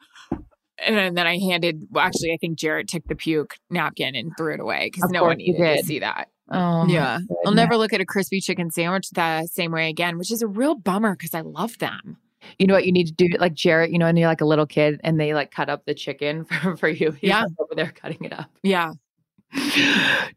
and 0.86 1.18
then, 1.18 1.28
I 1.28 1.38
handed, 1.38 1.88
well, 1.92 2.06
actually, 2.06 2.32
I 2.34 2.38
think 2.38 2.58
Jarret 2.58 2.88
took 2.88 3.06
the 3.08 3.16
puke 3.16 3.56
napkin 3.70 4.16
and 4.16 4.32
threw 4.38 4.54
it 4.54 4.60
away 4.60 4.90
because 4.92 5.10
no 5.12 5.24
one 5.24 5.38
needed 5.38 5.58
to 5.78 5.84
see 5.84 6.00
that. 6.00 6.30
Oh, 6.52 6.86
yeah. 6.88 7.20
I'll 7.46 7.54
never 7.54 7.76
look 7.78 7.94
at 7.94 8.02
a 8.02 8.06
crispy 8.06 8.40
chicken 8.42 8.70
sandwich 8.70 9.10
the 9.12 9.48
same 9.48 9.72
way 9.72 9.90
again, 9.90 10.18
which 10.18 10.32
is 10.32 10.42
a 10.42 10.48
real 10.48 10.76
bummer 10.76 11.16
because 11.16 11.34
I 11.34 11.42
love 11.42 11.78
them. 11.80 12.18
You 12.60 12.68
know 12.68 12.76
what 12.76 12.86
you 12.86 12.92
need 12.92 13.08
to 13.08 13.14
do? 13.14 13.28
Like 13.40 13.56
Jarret, 13.56 13.92
you 13.92 13.98
know, 13.98 14.06
and 14.06 14.20
you're 14.20 14.28
like 14.28 14.42
a 14.42 14.46
little 14.46 14.68
kid 14.68 15.02
and 15.04 15.20
they 15.20 15.34
like 15.34 15.50
cut 15.50 15.68
up 15.70 15.86
the 15.86 15.96
chicken 15.96 16.46
for, 16.62 16.78
for 16.78 16.88
you. 16.90 17.12
He's 17.12 17.30
Yeah. 17.30 17.46
over 17.58 17.74
there 17.74 17.92
cutting 17.96 18.24
it 18.24 18.34
up. 18.34 18.52
Yeah. 18.62 18.92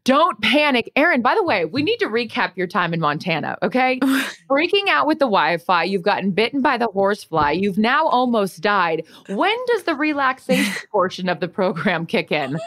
Don't 0.03 0.41
panic. 0.41 0.91
Erin, 0.95 1.21
by 1.21 1.35
the 1.35 1.43
way, 1.43 1.65
we 1.65 1.83
need 1.83 1.97
to 1.97 2.07
recap 2.07 2.55
your 2.55 2.67
time 2.67 2.93
in 2.93 2.99
Montana, 2.99 3.57
okay? 3.61 3.99
Freaking 4.49 4.87
out 4.87 5.07
with 5.07 5.19
the 5.19 5.25
Wi 5.25 5.57
Fi. 5.57 5.83
You've 5.83 6.01
gotten 6.03 6.31
bitten 6.31 6.61
by 6.61 6.77
the 6.77 6.87
horsefly. 6.87 7.51
You've 7.51 7.77
now 7.77 8.07
almost 8.07 8.61
died. 8.61 9.03
When 9.27 9.55
does 9.67 9.83
the 9.83 9.95
relaxation 9.95 10.73
portion 10.91 11.29
of 11.29 11.39
the 11.39 11.47
program 11.47 12.05
kick 12.05 12.31
in? 12.31 12.57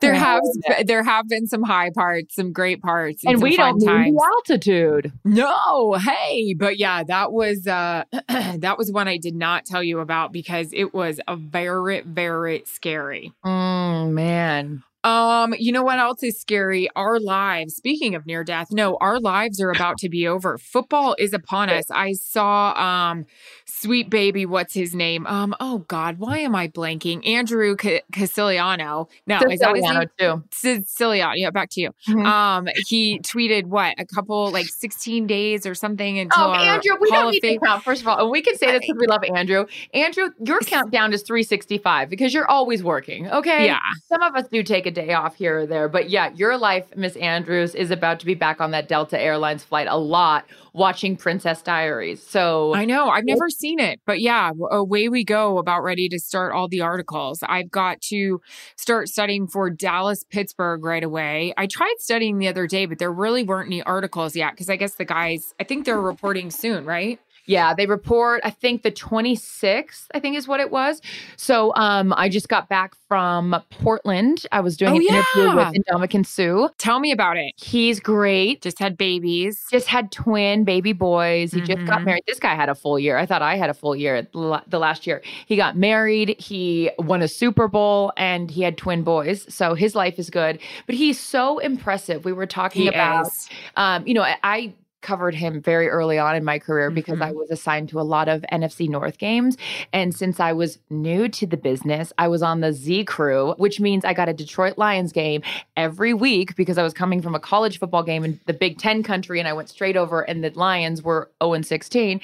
There 0.00 0.14
have 0.14 0.42
there 0.84 1.02
have 1.02 1.28
been 1.28 1.46
some 1.46 1.62
high 1.62 1.90
parts, 1.94 2.34
some 2.34 2.52
great 2.52 2.82
parts, 2.82 3.24
And 3.24 3.38
some 3.38 3.42
we 3.42 3.56
don't 3.56 3.80
times. 3.80 4.14
the 4.14 4.30
altitude. 4.36 5.12
No, 5.24 5.94
hey, 5.94 6.54
but 6.54 6.78
yeah, 6.78 7.02
that 7.04 7.32
was 7.32 7.66
uh 7.66 8.04
that 8.28 8.76
was 8.78 8.92
one 8.92 9.08
I 9.08 9.16
did 9.16 9.34
not 9.34 9.64
tell 9.64 9.82
you 9.82 10.00
about 10.00 10.32
because 10.32 10.72
it 10.72 10.92
was 10.94 11.20
a 11.26 11.36
very 11.36 12.00
very 12.02 12.62
scary. 12.66 13.32
Mm, 13.44 14.12
man. 14.12 14.82
Um, 15.02 15.54
you 15.58 15.72
know 15.72 15.82
what 15.82 15.98
else 15.98 16.22
is 16.22 16.38
scary? 16.38 16.88
Our 16.94 17.18
lives. 17.18 17.74
Speaking 17.76 18.14
of 18.14 18.26
near 18.26 18.44
death, 18.44 18.68
no, 18.70 18.98
our 19.00 19.18
lives 19.18 19.60
are 19.60 19.70
about 19.70 19.96
to 19.98 20.08
be 20.08 20.26
over. 20.28 20.58
Football 20.58 21.16
is 21.18 21.32
upon 21.32 21.70
us. 21.70 21.90
I 21.90 22.12
saw 22.12 22.72
um 22.74 23.24
sweet 23.64 24.10
baby, 24.10 24.44
what's 24.44 24.74
his 24.74 24.94
name? 24.94 25.26
Um, 25.26 25.54
oh 25.60 25.78
God, 25.88 26.18
why 26.18 26.38
am 26.38 26.54
I 26.54 26.68
blanking? 26.68 27.26
Andrew 27.26 27.76
C- 27.80 28.02
Casiliano. 28.12 29.08
No, 29.26 29.38
is 29.50 29.60
that 29.60 29.74
his 29.74 29.82
name? 29.84 30.02
Siciliano, 30.02 30.06
too. 30.18 30.44
Siciliano. 30.50 31.34
Yeah, 31.34 31.50
back 31.50 31.70
to 31.70 31.80
you. 31.80 31.90
Mhm. 32.08 32.26
Um, 32.26 32.68
he 32.88 33.18
tweeted 33.20 33.66
what 33.66 33.94
a 33.98 34.04
couple 34.04 34.50
like 34.50 34.66
16 34.66 35.26
days 35.26 35.64
or 35.64 35.74
something 35.74 36.18
until 36.18 36.42
Oh, 36.44 36.52
Andrew, 36.52 36.96
we 37.00 37.08
Hall 37.10 37.22
don't 37.22 37.32
need 37.32 37.40
to 37.40 37.58
count. 37.64 37.82
First 37.84 38.02
of 38.02 38.08
all, 38.08 38.18
and 38.18 38.30
we 38.30 38.42
can 38.42 38.56
say 38.56 38.66
this 38.72 38.80
because 38.80 38.96
we 39.00 39.06
love 39.06 39.22
Andrew. 39.34 39.64
Andrew, 39.94 40.28
your 40.44 40.60
countdown 40.60 41.12
is 41.14 41.22
365 41.22 42.10
because 42.10 42.34
you're 42.34 42.48
always 42.50 42.82
working. 42.82 43.30
Okay. 43.30 43.66
Yeah. 43.66 43.78
Some 44.08 44.22
of 44.22 44.34
us 44.34 44.46
do 44.48 44.62
take 44.62 44.86
a 44.90 44.92
day 44.92 45.12
off 45.14 45.36
here 45.36 45.60
or 45.60 45.66
there, 45.66 45.88
but 45.88 46.10
yeah, 46.10 46.30
your 46.34 46.58
life, 46.58 46.84
Miss 46.96 47.16
Andrews, 47.16 47.74
is 47.74 47.90
about 47.90 48.20
to 48.20 48.26
be 48.26 48.34
back 48.34 48.60
on 48.60 48.72
that 48.72 48.88
Delta 48.88 49.18
Airlines 49.18 49.64
flight 49.64 49.86
a 49.88 49.96
lot, 49.96 50.44
watching 50.72 51.16
Princess 51.16 51.62
Diaries. 51.62 52.22
So 52.22 52.74
I 52.74 52.84
know. 52.84 53.08
I've 53.08 53.24
never 53.24 53.48
seen 53.48 53.78
it, 53.78 54.00
but 54.04 54.20
yeah, 54.20 54.50
away 54.70 55.08
we 55.08 55.24
go. 55.24 55.58
About 55.58 55.82
ready 55.82 56.08
to 56.08 56.18
start 56.18 56.52
all 56.52 56.68
the 56.68 56.80
articles. 56.80 57.42
I've 57.42 57.70
got 57.70 58.00
to 58.02 58.40
start 58.76 59.08
studying 59.08 59.46
for 59.46 59.70
Dallas, 59.70 60.24
Pittsburgh 60.24 60.84
right 60.84 61.02
away. 61.02 61.54
I 61.56 61.66
tried 61.66 61.94
studying 61.98 62.38
the 62.38 62.48
other 62.48 62.66
day, 62.66 62.86
but 62.86 62.98
there 62.98 63.12
really 63.12 63.42
weren't 63.42 63.68
any 63.68 63.82
articles 63.82 64.36
yet 64.36 64.52
because 64.52 64.68
I 64.68 64.76
guess 64.76 64.94
the 64.94 65.04
guys, 65.04 65.54
I 65.60 65.64
think 65.64 65.86
they're 65.86 66.00
reporting 66.00 66.50
soon, 66.50 66.84
right? 66.84 67.20
Yeah, 67.50 67.74
they 67.74 67.86
report, 67.86 68.40
I 68.44 68.50
think 68.50 68.82
the 68.82 68.92
26th, 68.92 70.06
I 70.14 70.20
think 70.20 70.36
is 70.36 70.46
what 70.46 70.60
it 70.60 70.70
was. 70.70 71.00
So 71.36 71.74
um 71.74 72.12
I 72.16 72.28
just 72.28 72.48
got 72.48 72.68
back 72.68 72.94
from 73.08 73.56
Portland. 73.70 74.46
I 74.52 74.60
was 74.60 74.76
doing 74.76 74.92
Oh, 74.92 74.96
an 74.96 75.02
interview 75.02 75.58
yeah. 75.58 75.70
with 75.70 75.84
Ndamukong 75.86 76.24
Suh. 76.26 76.68
Tell 76.78 77.00
me 77.00 77.10
about 77.12 77.36
it. 77.36 77.52
He's 77.56 77.98
great. 77.98 78.62
Just 78.62 78.78
had 78.78 78.96
babies. 78.96 79.64
Just 79.70 79.88
had 79.88 80.12
twin 80.12 80.62
baby 80.64 80.92
boys. 80.92 81.52
He 81.52 81.60
just 81.60 81.84
got 81.86 82.00
Mhm. 82.00 82.04
married. 82.04 82.22
This 82.28 82.38
guy 82.38 82.54
had 82.54 82.68
a 82.68 82.74
full 82.74 82.98
year. 82.98 83.18
I 83.18 83.26
thought 83.26 83.42
I 83.42 83.56
had 83.56 83.68
a 83.70 83.74
full 83.74 83.96
year 83.96 84.26
the 84.32 84.78
last 84.78 85.06
year. 85.06 85.20
He 85.46 85.56
got 85.56 85.76
married. 85.76 86.36
He 86.40 86.90
won 86.98 87.20
a 87.22 87.28
Super 87.28 87.66
Bowl 87.66 88.12
and 88.16 88.48
he 88.50 88.62
had 88.62 88.76
twin 88.78 89.02
boys. 89.02 89.44
So 89.52 89.74
his 89.74 89.94
life 89.96 90.18
is 90.18 90.30
good. 90.30 90.60
But 90.86 90.94
he's 90.94 91.18
so 91.18 91.58
impressive. 91.58 92.24
We 92.24 92.32
were 92.32 92.46
talking 92.46 92.82
He 92.82 92.88
about 92.88 93.26
is. 93.26 93.48
um, 93.76 94.06
you 94.06 94.14
know, 94.14 94.22
I 94.44 94.72
covered 95.02 95.34
him 95.34 95.60
very 95.62 95.88
early 95.88 96.18
on 96.18 96.36
in 96.36 96.44
my 96.44 96.58
career 96.58 96.90
because 96.90 97.18
Mhm. 97.18 97.26
I 97.26 97.32
was 97.32 97.50
assigned 97.50 97.88
to 97.90 98.00
a 98.00 98.02
lot 98.02 98.28
of 98.28 98.44
NFC 98.52 98.88
North 98.88 99.18
games. 99.18 99.56
And 99.92 100.14
since 100.14 100.40
I 100.40 100.52
was 100.52 100.78
new 100.90 101.28
to 101.28 101.46
the 101.46 101.56
business, 101.56 102.12
I 102.18 102.28
was 102.28 102.42
on 102.42 102.60
the 102.60 102.72
Z 102.72 103.04
crew, 103.04 103.54
which 103.56 103.80
means 103.80 104.04
I 104.04 104.12
got 104.12 104.28
a 104.28 104.32
Detroit 104.34 104.76
Lions 104.78 105.12
game 105.12 105.42
every 105.76 106.12
week 106.14 106.54
because 106.56 106.76
I 106.78 106.82
was 106.82 106.92
coming 106.92 107.22
from 107.22 107.34
a 107.34 107.40
college 107.40 107.78
football 107.78 108.02
game 108.02 108.24
in 108.24 108.38
the 108.46 108.52
Big 108.52 108.78
Ten 108.78 109.02
country 109.02 109.38
and 109.38 109.48
I 109.48 109.52
went 109.52 109.68
straight 109.68 109.96
over 109.96 110.20
and 110.22 110.44
the 110.44 110.50
Lions 110.50 111.02
were 111.02 111.30
0 111.42 111.54
and 111.54 111.64
16. 111.66 112.20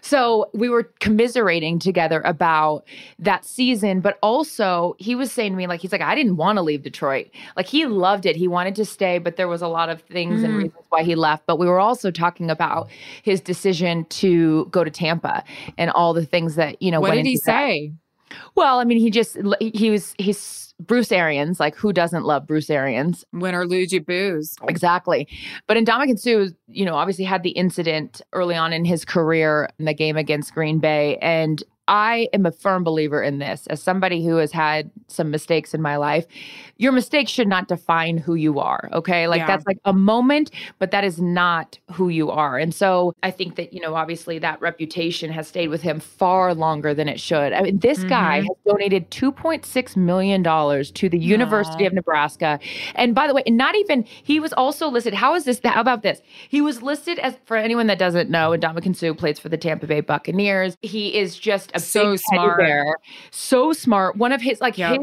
So 0.00 0.48
we 0.54 0.68
were 0.68 0.84
commiserating 1.00 1.78
together 1.78 2.20
about 2.24 2.84
that 3.18 3.44
season, 3.44 4.00
but 4.00 4.18
also 4.22 4.94
he 4.98 5.14
was 5.14 5.32
saying 5.32 5.52
to 5.52 5.56
me, 5.56 5.66
like, 5.66 5.80
he's 5.80 5.92
like, 5.92 6.00
I 6.00 6.14
didn't 6.14 6.36
want 6.36 6.56
to 6.56 6.62
leave 6.62 6.82
Detroit. 6.82 7.28
Like, 7.56 7.66
he 7.66 7.86
loved 7.86 8.26
it. 8.26 8.36
He 8.36 8.48
wanted 8.48 8.74
to 8.76 8.84
stay, 8.84 9.18
but 9.18 9.36
there 9.36 9.48
was 9.48 9.62
a 9.62 9.68
lot 9.68 9.88
of 9.88 10.00
things 10.02 10.42
and 10.42 10.54
Mm. 10.54 10.56
reasons 10.64 10.84
why 10.88 11.02
he 11.02 11.14
left. 11.14 11.46
But 11.46 11.58
we 11.58 11.66
were 11.66 11.80
also 11.80 12.10
talking 12.20 12.50
about 12.50 12.88
his 13.22 13.40
decision 13.40 14.04
to 14.06 14.66
go 14.66 14.84
to 14.84 14.90
Tampa 14.90 15.42
and 15.78 15.90
all 15.90 16.12
the 16.14 16.24
things 16.26 16.54
that, 16.56 16.80
you 16.82 16.90
know, 16.90 17.00
What 17.00 17.10
went 17.10 17.18
did 17.20 17.26
he 17.26 17.32
into 17.32 17.46
that. 17.46 17.52
say? 17.68 17.92
Well, 18.54 18.78
I 18.78 18.84
mean, 18.84 18.98
he 18.98 19.10
just, 19.10 19.36
he 19.60 19.90
was, 19.90 20.14
he's 20.18 20.72
Bruce 20.78 21.10
Arians. 21.12 21.58
Like, 21.58 21.74
who 21.74 21.92
doesn't 21.92 22.24
love 22.24 22.46
Bruce 22.46 22.70
Arians? 22.70 23.24
Win 23.32 23.54
or 23.54 23.66
lose, 23.66 23.92
you 23.92 24.00
booze. 24.00 24.54
Exactly. 24.68 25.26
But 25.66 25.76
Ndamukong 25.76 26.18
Suh, 26.18 26.54
you 26.68 26.84
know, 26.84 26.94
obviously 26.94 27.24
had 27.24 27.42
the 27.42 27.50
incident 27.50 28.22
early 28.32 28.54
on 28.54 28.72
in 28.72 28.84
his 28.84 29.04
career 29.04 29.68
in 29.78 29.84
the 29.86 29.94
game 29.94 30.16
against 30.16 30.54
Green 30.54 30.78
Bay. 30.78 31.16
And 31.20 31.62
I 31.90 32.28
am 32.32 32.46
a 32.46 32.52
firm 32.52 32.84
believer 32.84 33.20
in 33.22 33.40
this. 33.40 33.66
As 33.66 33.82
somebody 33.82 34.24
who 34.24 34.36
has 34.36 34.52
had 34.52 34.90
some 35.08 35.30
mistakes 35.30 35.74
in 35.74 35.82
my 35.82 35.96
life, 35.96 36.24
your 36.76 36.92
mistakes 36.92 37.30
should 37.32 37.48
not 37.48 37.66
define 37.68 38.16
who 38.16 38.36
you 38.36 38.60
are. 38.60 38.88
Okay. 38.92 39.26
Like 39.26 39.40
Yeah. 39.40 39.48
that's 39.48 39.66
like 39.66 39.78
a 39.84 39.92
moment, 39.92 40.52
but 40.78 40.92
that 40.92 41.02
is 41.04 41.20
not 41.20 41.78
who 41.92 42.08
you 42.08 42.30
are. 42.30 42.56
And 42.58 42.72
so 42.72 43.12
I 43.24 43.32
think 43.32 43.56
that, 43.56 43.72
you 43.72 43.80
know, 43.80 43.96
obviously 43.96 44.38
that 44.38 44.60
reputation 44.60 45.30
has 45.32 45.48
stayed 45.48 45.68
with 45.68 45.82
him 45.82 45.98
far 45.98 46.54
longer 46.54 46.94
than 46.94 47.08
it 47.08 47.18
should. 47.20 47.52
I 47.52 47.60
mean, 47.62 47.80
this 47.80 48.04
guy 48.04 48.40
Mhm. 48.40 48.42
has 48.48 48.56
donated 48.64 49.10
$2.6 49.10 49.96
million 49.96 50.44
to 50.44 51.08
the 51.08 51.18
University 51.18 51.86
of 51.86 51.92
Nebraska. 51.92 52.60
And 52.94 53.16
by 53.16 53.26
the 53.26 53.34
way, 53.34 53.42
not 53.48 53.74
even, 53.74 54.04
he 54.22 54.38
was 54.38 54.52
also 54.52 54.88
listed. 54.88 55.12
How 55.12 55.34
is 55.34 55.44
this? 55.44 55.60
How 55.64 55.80
about 55.80 56.02
this? 56.02 56.22
He 56.48 56.60
was 56.60 56.82
listed 56.82 57.18
as, 57.18 57.36
for 57.44 57.56
anyone 57.56 57.88
that 57.88 57.98
doesn't 57.98 58.30
know, 58.30 58.50
Ndamukong 58.52 58.94
Suh 58.94 59.12
plays 59.12 59.40
for 59.40 59.48
the 59.48 59.58
Tampa 59.58 59.88
Bay 59.88 60.00
Buccaneers. 60.00 60.76
He 60.82 61.18
is 61.18 61.36
just 61.36 61.72
a 61.74 61.79
So 61.80 62.16
smart. 62.16 62.58
bear. 62.58 62.96
So 63.30 63.72
smart. 63.72 64.16
One 64.16 64.32
of 64.32 64.40
his, 64.40 64.60
like 64.60 64.76
his, 64.76 64.98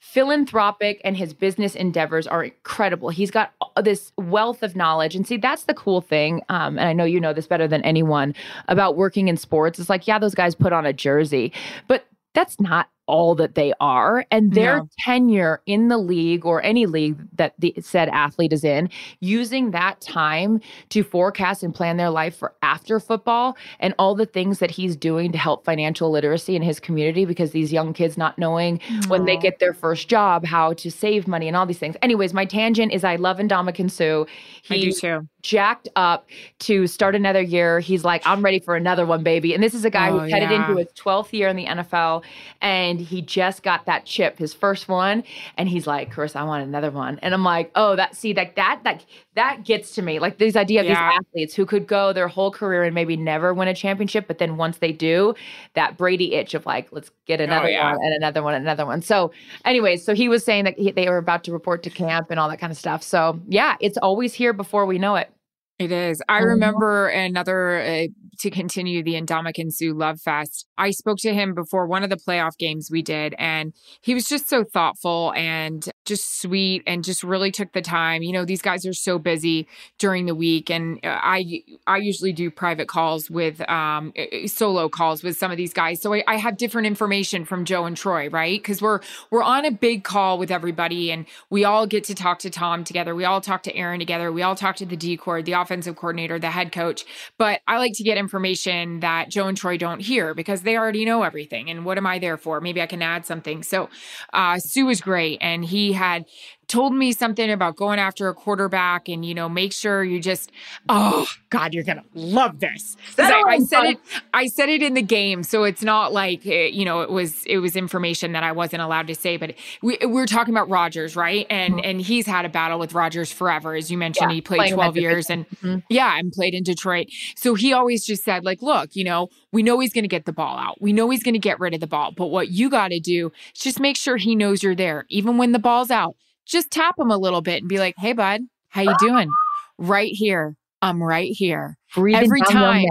philanthropic 0.00 1.00
and 1.04 1.16
his 1.16 1.34
business 1.34 1.74
endeavors 1.74 2.26
are 2.26 2.44
incredible. 2.44 3.10
He's 3.10 3.30
got 3.30 3.52
this 3.82 4.12
wealth 4.16 4.62
of 4.62 4.76
knowledge. 4.76 5.14
And 5.14 5.26
see, 5.26 5.36
that's 5.36 5.64
the 5.64 5.74
cool 5.74 6.00
thing. 6.00 6.42
Um, 6.48 6.78
and 6.78 6.88
I 6.88 6.92
know 6.92 7.04
you 7.04 7.20
know 7.20 7.32
this 7.32 7.46
better 7.46 7.68
than 7.68 7.82
anyone 7.82 8.34
about 8.68 8.96
working 8.96 9.28
in 9.28 9.36
sports. 9.36 9.78
It's 9.78 9.90
like, 9.90 10.06
yeah, 10.06 10.18
those 10.18 10.34
guys 10.34 10.54
put 10.54 10.72
on 10.72 10.86
a 10.86 10.92
jersey, 10.92 11.52
but 11.88 12.06
that's 12.32 12.60
not 12.60 12.88
all 13.08 13.34
that 13.34 13.56
they 13.56 13.72
are 13.80 14.24
and 14.30 14.52
their 14.54 14.76
No. 14.78 14.88
tenure 15.00 15.60
in 15.66 15.88
the 15.88 15.98
league 15.98 16.44
or 16.46 16.62
any 16.62 16.86
league 16.86 17.16
that 17.36 17.54
the 17.58 17.74
said 17.80 18.08
athlete 18.10 18.52
is 18.52 18.62
in 18.62 18.88
using 19.20 19.72
that 19.72 20.00
time 20.00 20.60
to 20.90 21.02
forecast 21.02 21.62
and 21.62 21.74
plan 21.74 21.96
their 21.96 22.10
life 22.10 22.36
for 22.36 22.52
after 22.62 23.00
football 23.00 23.56
and 23.80 23.94
all 23.98 24.14
the 24.14 24.26
things 24.26 24.60
that 24.60 24.70
he's 24.70 24.94
doing 24.94 25.32
to 25.32 25.38
help 25.38 25.64
financial 25.64 26.10
literacy 26.10 26.54
in 26.54 26.62
his 26.62 26.78
community 26.78 27.24
because 27.24 27.50
these 27.50 27.72
young 27.72 27.92
kids 27.92 28.16
not 28.16 28.38
knowing 28.38 28.78
when 29.08 29.24
they 29.24 29.36
get 29.36 29.58
their 29.58 29.72
first 29.74 30.08
job 30.08 30.44
how 30.44 30.72
to 30.74 30.90
save 30.90 31.26
money 31.26 31.48
and 31.48 31.56
all 31.56 31.66
these 31.66 31.78
things 31.78 31.96
anyways 32.02 32.32
my 32.34 32.44
tangent 32.44 32.92
is 32.92 33.02
i 33.04 33.16
love 33.16 33.38
Ndamukong 33.38 33.90
Suh. 33.90 34.24
I 34.70 34.74
do 34.78 34.86
He 34.86 34.92
too. 34.92 35.26
jacked 35.42 35.88
up 35.96 36.28
to 36.60 36.86
start 36.86 37.14
another 37.14 37.40
year. 37.40 37.80
He's 37.80 38.04
like, 38.04 38.20
I'm 38.26 38.42
ready 38.44 38.58
for 38.58 38.76
another 38.76 39.06
one, 39.06 39.22
baby. 39.22 39.54
And 39.54 39.62
this 39.62 39.72
is 39.72 39.84
a 39.84 39.90
guy 39.90 40.10
Oh, 40.10 40.18
who's 40.18 40.30
headed 40.30 40.50
yeah. 40.50 40.66
into 40.68 40.76
his 40.78 40.88
12th 40.92 41.32
year 41.32 41.48
in 41.48 41.56
the 41.56 41.64
NFL, 41.64 42.22
and 42.60 42.97
he 43.00 43.22
just 43.22 43.62
got 43.62 43.86
that 43.86 44.04
chip, 44.04 44.38
his 44.38 44.54
first 44.54 44.88
one, 44.88 45.24
and 45.56 45.68
he's 45.68 45.86
like, 45.86 46.10
Chris, 46.10 46.36
I 46.36 46.42
want 46.44 46.64
another 46.64 46.90
one. 46.90 47.18
And 47.20 47.34
I'm 47.34 47.44
like, 47.44 47.70
oh, 47.74 47.96
that 47.96 48.16
see, 48.16 48.34
like 48.34 48.56
that, 48.56 48.80
that 48.84 49.04
that 49.34 49.64
gets 49.64 49.94
to 49.94 50.02
me. 50.02 50.18
Like 50.18 50.38
this 50.38 50.56
idea 50.56 50.80
of 50.80 50.86
Yeah. 50.86 51.10
these 51.10 51.18
athletes 51.20 51.54
who 51.54 51.66
could 51.66 51.86
go 51.86 52.12
their 52.12 52.28
whole 52.28 52.50
career 52.50 52.82
and 52.82 52.94
maybe 52.94 53.16
never 53.16 53.54
win 53.54 53.68
a 53.68 53.74
championship, 53.74 54.26
but 54.26 54.38
then 54.38 54.56
once 54.56 54.78
they 54.78 54.92
do, 54.92 55.34
that 55.74 55.96
Brady 55.96 56.34
itch 56.34 56.54
of 56.54 56.66
like, 56.66 56.88
let's 56.92 57.10
get 57.26 57.40
oh, 57.40 57.44
another 57.44 57.66
Oh, 57.66 57.70
yeah. 57.70 57.92
one 57.92 57.98
and 58.02 58.14
another 58.14 58.42
one 58.42 58.54
and 58.54 58.64
another 58.64 58.86
one. 58.86 59.02
So, 59.02 59.32
anyways, 59.64 60.04
so 60.04 60.14
he 60.14 60.28
was 60.28 60.44
saying 60.44 60.64
that 60.64 60.78
he, 60.78 60.90
they 60.90 61.08
were 61.08 61.18
about 61.18 61.44
to 61.44 61.52
report 61.52 61.82
to 61.84 61.90
camp 61.90 62.30
and 62.30 62.38
all 62.40 62.48
that 62.48 62.58
kind 62.58 62.70
of 62.70 62.76
stuff. 62.78 63.02
So, 63.02 63.40
yeah, 63.48 63.76
it's 63.80 63.98
always 63.98 64.34
here 64.34 64.52
before 64.52 64.86
we 64.86 64.98
know 64.98 65.16
it. 65.16 65.30
It 65.78 65.92
is. 65.92 66.20
I 66.28 66.40
Mhm. 66.40 66.46
remember 66.46 67.08
another 67.08 67.78
uh, 67.80 68.06
to 68.40 68.50
continue 68.50 69.02
the 69.02 69.14
Ndamukong 69.14 69.72
Suh 69.72 69.92
Love 69.94 70.20
Fest. 70.20 70.66
I 70.76 70.90
spoke 70.90 71.18
to 71.18 71.32
him 71.34 71.54
before 71.54 71.86
one 71.86 72.02
of 72.04 72.10
the 72.10 72.16
playoff 72.16 72.56
games 72.58 72.88
we 72.90 73.02
did, 73.02 73.34
and 73.38 73.72
he 74.00 74.14
was 74.14 74.26
just 74.28 74.48
so 74.48 74.64
thoughtful 74.64 75.32
and 75.36 75.88
just 76.04 76.40
sweet, 76.40 76.82
and 76.86 77.04
just 77.04 77.22
really 77.22 77.50
took 77.52 77.72
the 77.72 77.82
time. 77.82 78.22
You 78.22 78.32
know, 78.32 78.44
these 78.44 78.62
guys 78.62 78.86
are 78.86 78.92
so 78.92 79.18
busy 79.18 79.66
during 79.98 80.26
the 80.26 80.34
week, 80.34 80.68
and 80.70 80.98
uh, 81.04 81.18
I 81.20 81.62
I 81.86 81.98
usually 81.98 82.32
do 82.32 82.50
private 82.50 82.88
calls 82.88 83.30
with 83.30 83.60
um 83.68 84.12
uh, 84.18 84.46
solo 84.48 84.88
calls 84.88 85.22
with 85.22 85.36
some 85.36 85.50
of 85.52 85.56
these 85.56 85.72
guys, 85.72 86.00
so 86.00 86.12
I, 86.14 86.24
I 86.26 86.36
have 86.36 86.56
different 86.56 86.86
information 86.88 87.44
from 87.44 87.64
Joe 87.64 87.84
and 87.84 87.96
Troy, 87.96 88.28
right? 88.30 88.60
Because 88.60 88.80
we're 88.82 89.00
we're 89.30 89.42
on 89.44 89.64
a 89.64 89.70
big 89.70 90.02
call 90.04 90.38
with 90.38 90.50
everybody, 90.50 91.10
and 91.12 91.26
we 91.50 91.64
all 91.64 91.86
get 91.86 92.02
to 92.04 92.14
talk 92.14 92.38
to 92.40 92.50
Tom 92.50 92.82
together. 92.84 93.14
We 93.14 93.24
all 93.24 93.40
talk 93.40 93.62
to 93.64 93.76
Aaron 93.76 93.98
together. 94.00 94.32
We 94.32 94.42
all 94.42 94.54
talk 94.56 94.74
to 94.76 94.86
the 94.86 94.96
D 94.96 95.16
cord, 95.16 95.44
the 95.44 95.54
offensive 95.68 95.96
coordinator, 95.96 96.38
the 96.38 96.50
head 96.50 96.72
coach. 96.72 97.04
But 97.36 97.60
I 97.68 97.76
like 97.76 97.92
to 97.96 98.02
get 98.02 98.16
information 98.16 99.00
that 99.00 99.28
Joe 99.28 99.48
and 99.48 99.56
Troy 99.56 99.76
don't 99.76 100.00
hear 100.00 100.34
because 100.34 100.62
they 100.62 100.78
already 100.78 101.04
know 101.04 101.22
everything. 101.22 101.68
And 101.68 101.84
what 101.84 101.98
am 101.98 102.06
I 102.06 102.18
there 102.18 102.38
for? 102.38 102.60
Maybe 102.60 102.80
I 102.80 102.86
can 102.86 103.02
add 103.02 103.26
something. 103.26 103.62
So 103.62 103.90
uh, 104.32 104.58
Suh 104.58 104.86
was 104.86 105.02
great, 105.02 105.38
and 105.42 105.64
he 105.64 105.92
had 105.92 106.24
told 106.68 106.94
me 106.94 107.12
something 107.12 107.50
about 107.50 107.76
going 107.76 107.98
after 107.98 108.28
a 108.28 108.34
quarterback 108.34 109.08
and 109.08 109.24
you 109.24 109.34
know 109.34 109.48
make 109.48 109.72
sure 109.72 110.04
you 110.04 110.20
just 110.20 110.52
oh 110.88 111.26
god 111.50 111.72
you're 111.74 111.82
gonna 111.84 112.04
love 112.14 112.60
this. 112.60 112.96
I, 113.18 113.42
I 113.48 113.58
said 113.60 113.84
it 113.84 113.98
i 114.34 114.46
said 114.46 114.68
it 114.68 114.82
in 114.82 114.94
the 114.94 115.02
game 115.02 115.42
so 115.42 115.64
it's 115.64 115.82
not 115.82 116.12
like 116.12 116.46
eh, 116.46 116.66
you 116.66 116.84
know 116.84 117.00
it 117.00 117.10
was 117.10 117.42
it 117.46 117.58
was 117.58 117.74
information 117.74 118.32
that 118.32 118.42
i 118.44 118.52
wasn't 118.52 118.82
allowed 118.82 119.06
to 119.06 119.14
say 119.14 119.36
but 119.38 119.54
we, 119.82 119.96
we 120.00 120.06
were 120.06 120.26
talking 120.26 120.52
about 120.54 120.68
rodgers 120.68 121.16
right? 121.16 121.46
And 121.50 121.84
and 121.84 122.00
he's 122.00 122.26
had 122.26 122.44
a 122.44 122.48
battle 122.48 122.78
with 122.78 122.92
rodgers 122.94 123.32
forever 123.32 123.74
as 123.74 123.90
you 123.90 123.96
mentioned 123.98 124.30
Yeah, 124.30 124.34
he 124.34 124.40
played 124.40 124.58
playing 124.58 124.72
in 124.74 124.78
that 124.78 124.82
12 124.92 124.96
years 124.98 125.30
and 125.30 125.46
Mhm. 125.62 125.82
yeah 125.88 126.18
and 126.18 126.30
played 126.32 126.54
in 126.54 126.62
detroit. 126.62 127.06
So 127.36 127.54
he 127.54 127.72
always 127.72 128.04
just 128.04 128.24
said 128.24 128.44
like 128.44 128.60
look 128.62 128.94
you 128.94 129.04
know 129.04 129.28
we 129.52 129.62
know 129.62 129.80
he's 129.80 129.92
going 129.94 130.04
to 130.04 130.08
get 130.08 130.26
the 130.26 130.32
ball 130.32 130.58
out. 130.58 130.80
We 130.82 130.92
know 130.92 131.08
he's 131.08 131.22
going 131.22 131.34
to 131.34 131.38
get 131.40 131.58
rid 131.58 131.72
of 131.74 131.80
the 131.80 131.86
ball 131.86 132.12
but 132.12 132.26
what 132.26 132.50
you 132.50 132.68
got 132.68 132.88
to 132.88 133.00
do 133.00 133.32
is 133.54 133.62
just 133.62 133.80
make 133.80 133.96
sure 133.96 134.16
he 134.18 134.36
knows 134.36 134.62
you're 134.62 134.74
there 134.74 135.06
even 135.08 135.38
when 135.38 135.52
the 135.52 135.58
ball's 135.58 135.90
out 135.90 136.14
just 136.48 136.70
tap 136.70 136.98
him 136.98 137.10
a 137.10 137.16
little 137.18 137.42
bit 137.42 137.60
and 137.62 137.68
be 137.68 137.78
like 137.78 137.94
hey 137.98 138.12
bud 138.12 138.40
how 138.70 138.82
you 138.82 138.94
doing? 138.98 139.30
Right 139.78 140.10
here. 140.12 140.56
I'm 140.82 141.02
right 141.02 141.30
here. 141.32 141.76
Breathing 141.94 142.24
every 142.24 142.40
time 142.42 142.84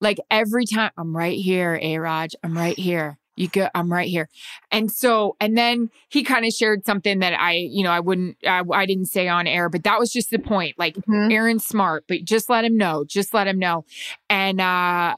like 0.00 0.18
every 0.30 0.64
time 0.64 0.90
i'm 0.96 1.14
right 1.14 1.38
here 1.38 1.78
a 1.82 1.98
raj 1.98 2.34
i'm 2.42 2.56
right 2.56 2.78
here. 2.78 3.18
You 3.36 3.48
go 3.48 3.68
i'm 3.74 3.92
right 3.92 4.08
here. 4.08 4.28
And 4.70 4.90
so 4.90 5.36
and 5.40 5.56
then 5.56 5.90
he 6.08 6.22
kind 6.24 6.44
of 6.44 6.52
shared 6.52 6.84
something 6.86 7.18
that 7.20 7.38
i 7.38 7.52
you 7.52 7.82
know 7.84 7.90
i 7.90 8.00
wouldn't 8.00 8.36
I, 8.46 8.62
I 8.72 8.86
didn't 8.86 9.06
say 9.06 9.28
on 9.28 9.46
air 9.46 9.68
but 9.68 9.84
that 9.84 9.98
was 9.98 10.10
just 10.10 10.30
the 10.30 10.38
point 10.38 10.74
like 10.78 10.96
Mhm. 11.08 11.32
aaron's 11.32 11.64
smart 11.66 12.04
but 12.08 12.24
just 12.24 12.48
let 12.50 12.64
him 12.64 12.76
know 12.76 13.04
just 13.06 13.32
let 13.34 13.46
him 13.46 13.58
know. 13.58 13.84
And 14.28 14.60
uh 14.60 15.16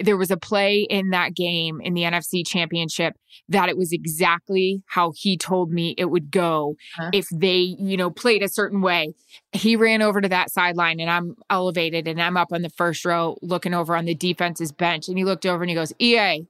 there 0.00 0.16
was 0.16 0.30
a 0.30 0.36
play 0.36 0.80
in 0.88 1.10
that 1.10 1.34
game 1.34 1.80
in 1.80 1.94
the 1.94 2.02
NFC 2.02 2.46
championship 2.46 3.14
that 3.48 3.68
it 3.68 3.76
was 3.76 3.92
exactly 3.92 4.82
how 4.86 5.12
he 5.16 5.36
told 5.36 5.70
me 5.70 5.94
it 5.98 6.06
would 6.06 6.30
go 6.30 6.76
Huh. 6.96 7.10
if 7.12 7.26
they, 7.32 7.76
you 7.78 7.96
know, 7.96 8.10
played 8.10 8.42
a 8.42 8.48
certain 8.48 8.80
way. 8.80 9.14
He 9.52 9.76
ran 9.76 10.02
over 10.02 10.20
to 10.20 10.28
that 10.28 10.50
sideline 10.50 11.00
and 11.00 11.10
I'm 11.10 11.36
elevated 11.48 12.08
and 12.08 12.20
I'm 12.20 12.36
up 12.36 12.52
on 12.52 12.62
the 12.62 12.70
first 12.70 13.04
row 13.04 13.36
looking 13.42 13.74
over 13.74 13.96
on 13.96 14.04
the 14.04 14.14
defense's 14.14 14.72
bench. 14.72 15.08
And 15.08 15.16
he 15.16 15.24
looked 15.24 15.46
over 15.46 15.62
and 15.62 15.70
he 15.70 15.74
goes, 15.76 15.92
EA, 15.98 16.46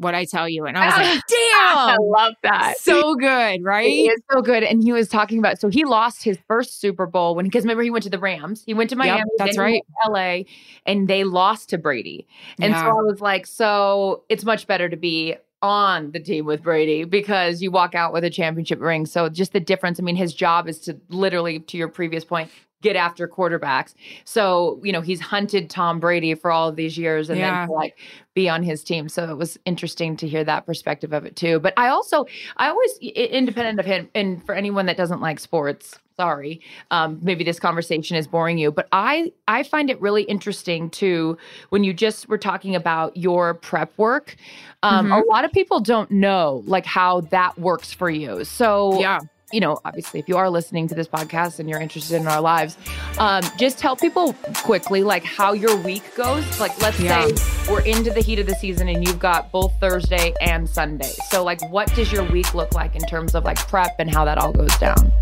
what 0.00 0.14
I 0.14 0.24
tell 0.24 0.48
you. 0.48 0.64
And 0.66 0.76
I 0.76 0.86
was 0.86 0.94
like, 0.96 1.22
damn. 1.28 1.68
I 1.90 1.96
love 2.00 2.34
that. 2.42 2.78
so 2.78 3.14
good, 3.14 3.62
right? 3.62 3.86
He 3.86 4.08
is 4.08 4.20
so 4.32 4.40
good. 4.42 4.62
And 4.62 4.82
he 4.82 4.92
was 4.92 5.08
talking 5.08 5.38
about 5.38 5.60
so 5.60 5.68
he 5.68 5.84
lost 5.84 6.24
his 6.24 6.38
first 6.48 6.80
Super 6.80 7.06
Bowl 7.06 7.34
when 7.34 7.44
because 7.44 7.64
remember 7.64 7.82
he 7.82 7.90
went 7.90 8.04
to 8.04 8.10
the 8.10 8.18
Rams. 8.18 8.62
He 8.66 8.74
went 8.74 8.90
to 8.90 8.96
Miami, 8.96 9.22
that's 9.38 9.58
right. 9.58 9.82
LA, 10.08 10.40
and 10.86 11.06
they 11.06 11.24
lost 11.24 11.70
to 11.70 11.78
Brady. 11.78 12.26
And 12.60 12.72
Yeah. 12.72 12.82
so 12.82 12.88
I 12.88 13.02
was 13.02 13.20
like, 13.20 13.46
so 13.46 14.24
it's 14.28 14.44
much 14.44 14.66
better 14.66 14.88
to 14.88 14.96
be 14.96 15.36
on 15.62 16.10
the 16.12 16.20
team 16.20 16.46
with 16.46 16.62
Brady 16.62 17.04
because 17.04 17.60
you 17.60 17.70
walk 17.70 17.94
out 17.94 18.14
with 18.14 18.24
a 18.24 18.30
championship 18.30 18.80
ring. 18.80 19.04
So 19.04 19.28
just 19.28 19.52
the 19.52 19.60
difference. 19.60 20.00
I 20.00 20.02
mean, 20.02 20.16
his 20.16 20.32
job 20.32 20.66
is 20.66 20.78
to 20.80 20.98
literally, 21.10 21.58
to 21.60 21.76
your 21.76 21.88
previous 21.88 22.24
point, 22.24 22.50
get 22.82 22.96
after 22.96 23.28
quarterbacks. 23.28 23.94
So, 24.24 24.80
you 24.82 24.92
know, 24.92 25.00
he's 25.00 25.20
hunted 25.20 25.68
Tom 25.70 26.00
Brady 26.00 26.34
for 26.34 26.50
all 26.50 26.68
of 26.68 26.76
these 26.76 26.96
years 26.96 27.28
and 27.30 27.38
Yeah. 27.38 27.60
then 27.60 27.68
to, 27.68 27.74
like 27.74 27.98
be 28.34 28.48
on 28.48 28.62
his 28.62 28.82
team. 28.82 29.08
So 29.08 29.30
it 29.30 29.36
was 29.36 29.58
interesting 29.66 30.16
to 30.18 30.28
hear 30.28 30.44
that 30.44 30.66
perspective 30.66 31.12
of 31.12 31.24
it 31.26 31.36
too. 31.36 31.58
But 31.60 31.74
I 31.76 31.88
also 31.88 32.26
I 32.56 32.68
always 32.68 32.96
independent 32.98 33.80
of 33.80 33.86
him 33.86 34.08
and 34.14 34.44
for 34.46 34.54
anyone 34.54 34.86
that 34.86 34.96
doesn't 34.96 35.20
like 35.20 35.40
sports, 35.40 35.98
sorry. 36.16 36.60
Um, 36.90 37.18
maybe 37.22 37.44
this 37.44 37.58
conversation 37.58 38.16
is 38.16 38.26
boring 38.26 38.56
you, 38.56 38.70
but 38.70 38.88
I 38.92 39.32
I 39.48 39.62
find 39.62 39.90
it 39.90 40.00
really 40.00 40.22
interesting 40.22 40.88
too 40.90 41.36
when 41.70 41.84
you 41.84 41.92
just 41.92 42.28
were 42.28 42.38
talking 42.38 42.74
about 42.74 43.16
your 43.16 43.54
prep 43.54 43.92
work. 43.98 44.36
Um, 44.82 45.12
A 45.12 45.20
lot 45.28 45.44
of 45.44 45.52
people 45.52 45.80
don't 45.80 46.10
know 46.10 46.62
like 46.66 46.86
how 46.86 47.22
that 47.22 47.58
works 47.58 47.92
for 47.92 48.08
you. 48.08 48.44
So 48.44 48.98
yeah. 49.00 49.20
You 49.52 49.60
know, 49.60 49.80
obviously, 49.84 50.20
if 50.20 50.28
you 50.28 50.36
are 50.36 50.48
listening 50.48 50.86
to 50.88 50.94
this 50.94 51.08
podcast 51.08 51.58
and 51.58 51.68
you're 51.68 51.80
interested 51.80 52.16
in 52.20 52.26
our 52.26 52.40
lives, 52.40 52.76
um, 53.18 53.42
just 53.58 53.78
tell 53.78 53.96
people 53.96 54.32
quickly, 54.62 55.02
like 55.02 55.24
how 55.24 55.52
your 55.52 55.76
week 55.76 56.02
goes. 56.14 56.60
Like, 56.60 56.80
let's 56.80 57.00
Yeah. 57.00 57.26
say 57.26 57.70
we're 57.70 57.80
into 57.82 58.10
the 58.10 58.20
heat 58.20 58.38
of 58.38 58.46
the 58.46 58.54
season 58.54 58.88
and 58.88 59.06
you've 59.06 59.18
got 59.18 59.50
both 59.50 59.72
Thursday 59.80 60.32
and 60.40 60.68
Sunday. 60.68 61.12
So, 61.30 61.42
like, 61.42 61.60
what 61.70 61.92
does 61.94 62.12
your 62.12 62.24
week 62.30 62.54
look 62.54 62.74
like 62.74 62.94
in 62.94 63.02
terms 63.02 63.34
of 63.34 63.44
like 63.44 63.58
prep 63.68 63.96
and 63.98 64.08
how 64.12 64.24
that 64.24 64.38
all 64.38 64.52
goes 64.52 64.76
down? 64.78 65.12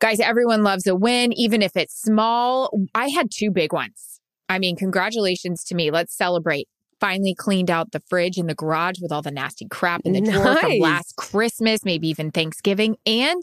Guys, 0.00 0.18
everyone 0.18 0.64
loves 0.64 0.86
a 0.88 0.96
win, 0.96 1.32
even 1.32 1.62
if 1.62 1.76
it's 1.76 1.94
small. 2.00 2.70
I 2.94 3.08
had 3.08 3.30
two 3.30 3.50
big 3.52 3.72
ones. 3.72 4.20
I 4.48 4.58
mean, 4.58 4.74
congratulations 4.76 5.62
to 5.64 5.74
me. 5.76 5.90
Let's 5.92 6.16
celebrate. 6.16 6.68
Finally 7.02 7.34
cleaned 7.34 7.68
out 7.68 7.90
the 7.90 8.00
fridge 8.08 8.38
in 8.38 8.46
the 8.46 8.54
garage 8.54 9.00
with 9.02 9.10
all 9.10 9.22
the 9.22 9.32
nasty 9.32 9.66
crap 9.68 10.02
in 10.04 10.12
the 10.12 10.20
drawer 10.20 10.54
from 10.54 10.78
last 10.78 11.16
Christmas, 11.16 11.84
maybe 11.84 12.06
even 12.06 12.30
Thanksgiving. 12.30 12.96
And 13.04 13.42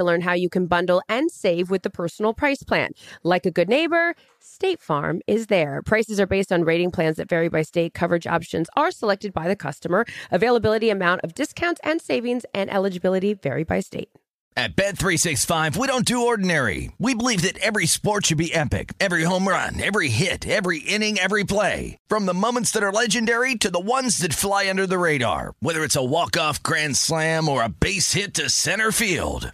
to 0.01 0.05
learn 0.05 0.21
how 0.21 0.33
you 0.33 0.49
can 0.49 0.65
bundle 0.65 1.01
and 1.07 1.31
save 1.31 1.69
with 1.69 1.83
the 1.83 1.89
personal 1.89 2.33
price 2.33 2.63
plan. 2.63 2.91
Like 3.23 3.45
a 3.45 3.51
good 3.51 3.69
neighbor, 3.69 4.15
State 4.39 4.81
Farm 4.81 5.21
is 5.27 5.47
there. 5.47 5.81
Prices 5.83 6.19
are 6.19 6.27
based 6.27 6.51
on 6.51 6.63
rating 6.63 6.91
plans 6.91 7.17
that 7.17 7.29
vary 7.29 7.49
by 7.49 7.61
state. 7.61 7.93
Coverage 7.93 8.27
options 8.27 8.67
are 8.75 8.91
selected 8.91 9.33
by 9.33 9.47
the 9.47 9.55
customer. 9.55 10.05
Availability, 10.31 10.89
amount 10.89 11.21
of 11.21 11.35
discounts 11.35 11.79
and 11.83 12.01
savings, 12.01 12.45
and 12.53 12.71
eligibility 12.71 13.33
vary 13.33 13.63
by 13.63 13.79
state. 13.79 14.09
At 14.57 14.75
Bet365, 14.75 15.77
we 15.77 15.87
don't 15.87 16.03
do 16.03 16.25
ordinary. 16.25 16.91
We 16.99 17.15
believe 17.15 17.41
that 17.43 17.57
every 17.59 17.85
sport 17.85 18.25
should 18.25 18.37
be 18.37 18.53
epic. 18.53 18.93
Every 18.99 19.23
home 19.23 19.47
run, 19.47 19.79
every 19.81 20.09
hit, 20.09 20.45
every 20.45 20.79
inning, 20.79 21.17
every 21.17 21.45
play. 21.45 21.97
From 22.09 22.25
the 22.25 22.33
moments 22.33 22.71
that 22.71 22.83
are 22.83 22.91
legendary 22.91 23.55
to 23.55 23.71
the 23.71 23.79
ones 23.79 24.17
that 24.17 24.33
fly 24.33 24.69
under 24.69 24.85
the 24.85 24.97
radar. 24.97 25.53
Whether 25.61 25.85
it's 25.85 25.95
a 25.95 26.03
walk-off 26.03 26.61
grand 26.61 26.97
slam 26.97 27.47
or 27.47 27.63
a 27.63 27.69
base 27.69 28.11
hit 28.11 28.33
to 28.33 28.49
center 28.49 28.91
field. 28.91 29.53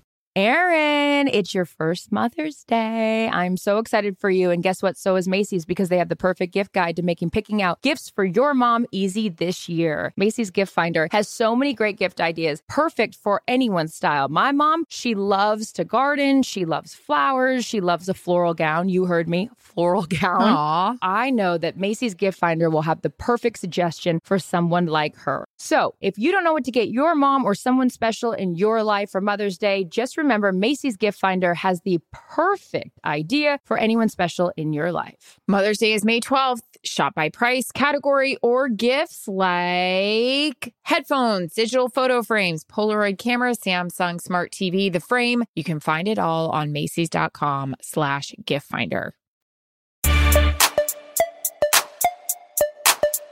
Erin, 0.33 1.27
it's 1.27 1.53
your 1.53 1.65
first 1.65 2.09
Mother's 2.09 2.63
Day. 2.63 3.27
I'm 3.27 3.57
so 3.57 3.79
excited 3.79 4.17
for 4.17 4.29
you. 4.29 4.49
And 4.49 4.63
guess 4.63 4.81
what? 4.81 4.95
So 4.95 5.17
is 5.17 5.27
Macy's 5.27 5.65
because 5.65 5.89
they 5.89 5.97
have 5.97 6.07
the 6.07 6.15
perfect 6.15 6.53
gift 6.53 6.71
guide 6.71 6.95
to 6.95 7.01
making 7.01 7.31
picking 7.31 7.61
out 7.61 7.81
gifts 7.81 8.09
for 8.09 8.23
your 8.23 8.53
mom 8.53 8.85
easy 8.93 9.27
this 9.27 9.67
year. 9.67 10.13
Macy's 10.15 10.49
Gift 10.49 10.71
Finder 10.71 11.09
has 11.11 11.27
so 11.27 11.53
many 11.53 11.73
great 11.73 11.97
gift 11.97 12.21
ideas, 12.21 12.63
perfect 12.69 13.15
for 13.15 13.41
anyone's 13.45 13.93
style. 13.93 14.29
My 14.29 14.53
mom, 14.53 14.85
she 14.87 15.15
loves 15.15 15.73
to 15.73 15.83
garden, 15.83 16.43
she 16.43 16.63
loves 16.63 16.95
flowers, 16.95 17.65
she 17.65 17.81
loves 17.81 18.07
a 18.07 18.13
floral 18.13 18.53
gown. 18.53 18.87
You 18.87 19.07
heard 19.07 19.27
me, 19.27 19.49
floral 19.57 20.03
gown. 20.03 20.43
Aw. 20.43 20.95
I 21.01 21.29
know 21.29 21.57
that 21.57 21.75
Macy's 21.75 22.13
Gift 22.13 22.39
Finder 22.39 22.69
will 22.69 22.83
have 22.83 23.01
the 23.01 23.09
perfect 23.09 23.59
suggestion 23.59 24.21
for 24.23 24.39
someone 24.39 24.85
like 24.85 25.17
her. 25.17 25.43
So, 25.57 25.93
if 25.99 26.17
you 26.17 26.31
don't 26.31 26.45
know 26.45 26.53
what 26.53 26.63
to 26.63 26.71
get 26.71 26.87
your 26.87 27.15
mom 27.15 27.43
or 27.43 27.53
someone 27.53 27.89
special 27.89 28.31
in 28.31 28.55
your 28.55 28.81
life 28.81 29.11
for 29.11 29.19
Mother's 29.19 29.57
Day, 29.57 29.83
just 29.83 30.20
remember 30.21 30.51
Macy's 30.51 30.97
Gift 30.97 31.19
Finder 31.19 31.53
has 31.53 31.81
the 31.81 31.99
perfect 32.11 32.99
idea 33.05 33.59
for 33.65 33.77
anyone 33.77 34.09
special 34.09 34.51
in 34.55 34.73
your 34.73 34.91
life. 34.91 35.39
Mother's 35.47 35.77
Day 35.79 35.93
is 35.93 36.05
May 36.05 36.19
12th. 36.19 36.61
Shop 36.83 37.13
by 37.13 37.29
price, 37.29 37.71
category, 37.71 38.37
or 38.41 38.69
gifts 38.69 39.27
like 39.27 40.73
headphones, 40.83 41.53
digital 41.53 41.89
photo 41.89 42.23
frames, 42.23 42.63
Polaroid 42.63 43.17
camera, 43.17 43.51
Samsung 43.51 44.21
Smart 44.21 44.51
TV, 44.51 44.91
the 44.91 44.99
frame. 44.99 45.43
You 45.55 45.63
can 45.63 45.79
find 45.79 46.07
it 46.07 46.19
all 46.19 46.49
on 46.49 46.71
Macy's.com 46.71 47.75
slash 47.81 48.33
gift 48.45 48.67
finder. 48.67 49.13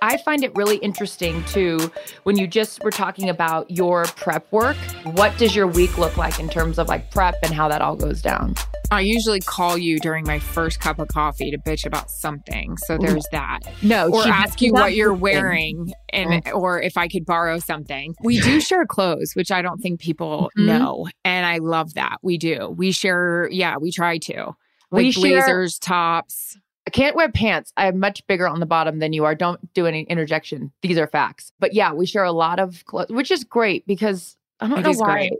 I 0.01 0.17
find 0.17 0.43
it 0.43 0.55
really 0.55 0.77
interesting 0.77 1.43
too 1.45 1.91
when 2.23 2.37
you 2.37 2.47
just 2.47 2.83
were 2.83 2.91
talking 2.91 3.29
about 3.29 3.69
your 3.69 4.05
prep 4.05 4.49
work. 4.51 4.77
What 5.03 5.37
does 5.37 5.55
your 5.55 5.67
week 5.67 5.97
look 5.97 6.15
like 6.17 6.39
in 6.39 6.47
terms 6.49 6.79
of 6.79 6.87
like 6.87 7.11
prep 7.11 7.35
and 7.43 7.53
how 7.53 7.67
that 7.67 7.81
all 7.81 7.95
goes 7.95 8.21
down? 8.21 8.55
I 8.91 9.01
usually 9.01 9.39
call 9.41 9.77
you 9.77 9.99
during 9.99 10.25
my 10.25 10.39
first 10.39 10.79
cup 10.79 10.99
of 10.99 11.09
coffee 11.09 11.51
to 11.51 11.57
bitch 11.59 11.85
about 11.85 12.09
something. 12.09 12.75
So 12.77 12.97
there's 12.97 13.25
that. 13.31 13.59
No, 13.83 14.09
Or 14.09 14.23
she- 14.23 14.29
ask 14.29 14.61
you 14.61 14.73
what 14.73 14.95
you're 14.95 15.13
wearing 15.13 15.93
and 16.11 16.41
or 16.53 16.81
if 16.81 16.97
I 16.97 17.07
could 17.07 17.25
borrow 17.25 17.59
something. 17.59 18.15
We 18.23 18.39
do 18.39 18.59
share 18.61 18.85
clothes, 18.85 19.33
which 19.35 19.51
I 19.51 19.61
don't 19.61 19.79
think 19.79 19.99
people 19.99 20.49
Mhm. 20.57 20.65
know. 20.65 21.07
And 21.23 21.45
I 21.45 21.57
love 21.57 21.93
that. 21.95 22.17
We 22.23 22.37
do. 22.37 22.73
We 22.75 22.91
share, 22.91 23.47
yeah, 23.51 23.75
we 23.77 23.91
try 23.91 24.17
to. 24.19 24.53
Like 24.91 25.03
We 25.03 25.11
share- 25.11 25.21
blazers, 25.41 25.77
tops. 25.77 26.57
I 26.89 26.91
can't 26.91 27.15
wear 27.15 27.29
pants. 27.29 27.71
I'm 27.77 27.99
much 27.99 28.25
bigger 28.25 28.47
on 28.47 28.59
the 28.59 28.65
bottom 28.65 28.97
than 28.97 29.13
you 29.13 29.23
are. 29.23 29.35
Don't 29.35 29.71
do 29.75 29.85
any 29.85 30.05
interjection. 30.05 30.71
These 30.81 30.97
are 30.97 31.05
facts. 31.05 31.51
But 31.59 31.75
yeah, 31.75 31.93
we 31.93 32.07
share 32.07 32.23
a 32.23 32.31
lot 32.31 32.57
of 32.57 32.83
clothes, 32.85 33.09
which 33.09 33.29
is 33.29 33.43
great 33.43 33.85
because 33.85 34.35
I 34.59 34.67
don't 34.67 34.79
It 34.79 34.81
know 34.81 34.93
why. 34.93 35.13
great. 35.29 35.33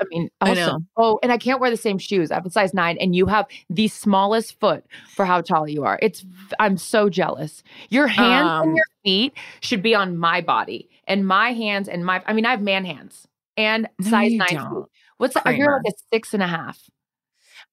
I 0.00 0.04
mean, 0.10 0.30
I 0.40 0.54
know. 0.54 0.78
oh, 0.96 1.18
and 1.20 1.32
I 1.32 1.38
can't 1.38 1.60
wear 1.60 1.70
the 1.70 1.76
same 1.76 1.98
shoes. 1.98 2.30
I 2.30 2.36
have 2.36 2.46
a 2.46 2.50
size 2.50 2.72
nine, 2.72 2.98
and 3.00 3.16
you 3.16 3.26
have 3.26 3.46
the 3.68 3.88
smallest 3.88 4.60
foot 4.60 4.84
for 5.16 5.24
how 5.24 5.40
tall 5.40 5.66
you 5.68 5.82
are. 5.82 5.98
It's 6.00 6.24
I'm 6.60 6.76
so 6.76 7.08
jealous. 7.10 7.64
Your 7.88 8.06
hands 8.06 8.48
Um, 8.48 8.68
and 8.68 8.76
your 8.76 8.86
feet 9.02 9.34
should 9.60 9.82
be 9.82 9.96
on 9.96 10.16
my 10.16 10.40
body, 10.40 10.88
and 11.08 11.26
my 11.26 11.52
hands 11.52 11.88
and 11.88 12.06
my. 12.06 12.22
I 12.26 12.32
mean, 12.32 12.46
I 12.46 12.50
have 12.52 12.62
man 12.62 12.84
hands 12.84 13.26
and 13.56 13.88
No, 13.98 14.08
size 14.08 14.30
nine. 14.34 14.46
don't, 14.52 14.84
feet. 14.84 14.92
What's 15.16 15.34
that? 15.34 15.56
You're 15.56 15.82
like 15.82 15.92
a 15.92 15.96
six 16.14 16.32
and 16.32 16.44
a 16.44 16.46
half. 16.46 16.78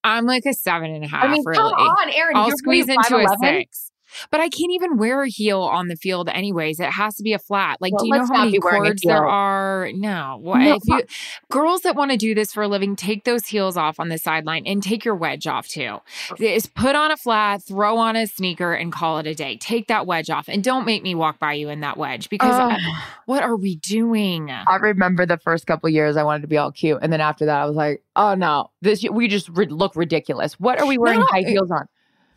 I'm 0.03 0.25
like 0.25 0.45
a 0.45 0.53
seven 0.53 0.91
and 0.91 1.03
a 1.03 1.07
half. 1.07 1.23
I 1.25 1.27
mean, 1.27 1.43
really. 1.45 1.57
come 1.57 1.73
on, 1.73 2.09
Erin. 2.09 2.35
I'll 2.35 2.47
you're 2.47 2.57
squeeze 2.57 2.87
into 2.87 3.15
a 3.17 3.25
5'11"? 3.25 3.37
six. 3.41 3.88
But 4.31 4.39
I 4.41 4.49
can't 4.49 4.71
even 4.71 4.97
wear 4.97 5.23
a 5.23 5.29
heel 5.29 5.61
on 5.61 5.87
the 5.87 5.95
field 5.95 6.29
anyways. 6.29 6.79
It 6.79 6.89
has 6.91 7.15
to 7.17 7.23
be 7.23 7.33
a 7.33 7.39
flat. 7.39 7.77
Like, 7.81 7.93
Well, 7.93 7.99
do 8.03 8.07
you 8.07 8.13
know 8.13 8.25
how 8.25 8.39
many 8.45 8.51
be 8.53 8.59
wearing 8.59 8.81
a 8.83 8.85
cords 8.87 9.01
there 9.03 9.27
are? 9.27 9.89
No. 9.93 10.37
What 10.41 10.59
No. 10.59 10.75
if 10.75 10.81
you 10.87 11.03
girls 11.49 11.81
that 11.81 11.95
want 11.95 12.11
to 12.11 12.17
do 12.17 12.33
this 12.35 12.53
for 12.53 12.63
a 12.63 12.67
living, 12.67 12.95
take 12.95 13.23
those 13.23 13.45
heels 13.47 13.77
off 13.77 13.99
on 13.99 14.09
the 14.09 14.17
sideline 14.17 14.63
and 14.65 14.81
take 14.83 15.03
your 15.05 15.15
wedge 15.15 15.47
off 15.47 15.67
too. 15.67 15.99
Is 16.39 16.65
put 16.65 16.95
on 16.95 17.11
a 17.11 17.17
flat, 17.17 17.63
throw 17.63 17.97
on 17.97 18.15
a 18.15 18.27
sneaker, 18.27 18.73
and 18.73 18.91
call 18.91 19.17
it 19.19 19.27
a 19.27 19.33
day. 19.35 19.57
Take 19.57 19.87
that 19.87 20.05
wedge 20.07 20.29
off. 20.29 20.47
And 20.47 20.63
don't 20.63 20.85
make 20.85 21.03
me 21.03 21.15
walk 21.15 21.39
by 21.39 21.53
you 21.53 21.69
in 21.69 21.79
that 21.81 21.97
wedge 21.97 22.29
because 22.29 22.53
Ugh. 22.53 22.71
I- 22.71 23.03
what 23.25 23.43
are 23.43 23.55
we 23.55 23.75
doing? 23.77 24.49
I 24.51 24.75
remember 24.77 25.25
the 25.25 25.37
first 25.37 25.67
couple 25.67 25.87
years 25.89 26.17
I 26.17 26.23
wanted 26.23 26.41
to 26.41 26.47
be 26.47 26.57
all 26.57 26.71
cute, 26.71 26.99
and 27.01 27.11
then 27.13 27.21
after 27.21 27.45
that 27.45 27.61
I 27.61 27.65
was 27.65 27.75
like, 27.75 28.01
oh 28.15 28.33
no, 28.35 28.71
this 28.81 29.03
we 29.09 29.27
just 29.27 29.49
ri- 29.49 29.67
look 29.67 29.95
ridiculous. 29.95 30.59
What 30.59 30.79
are 30.79 30.87
we 30.87 30.97
wearing 30.97 31.19
No, 31.19 31.25
high 31.29 31.41
heels 31.43 31.71
on? 31.71 31.87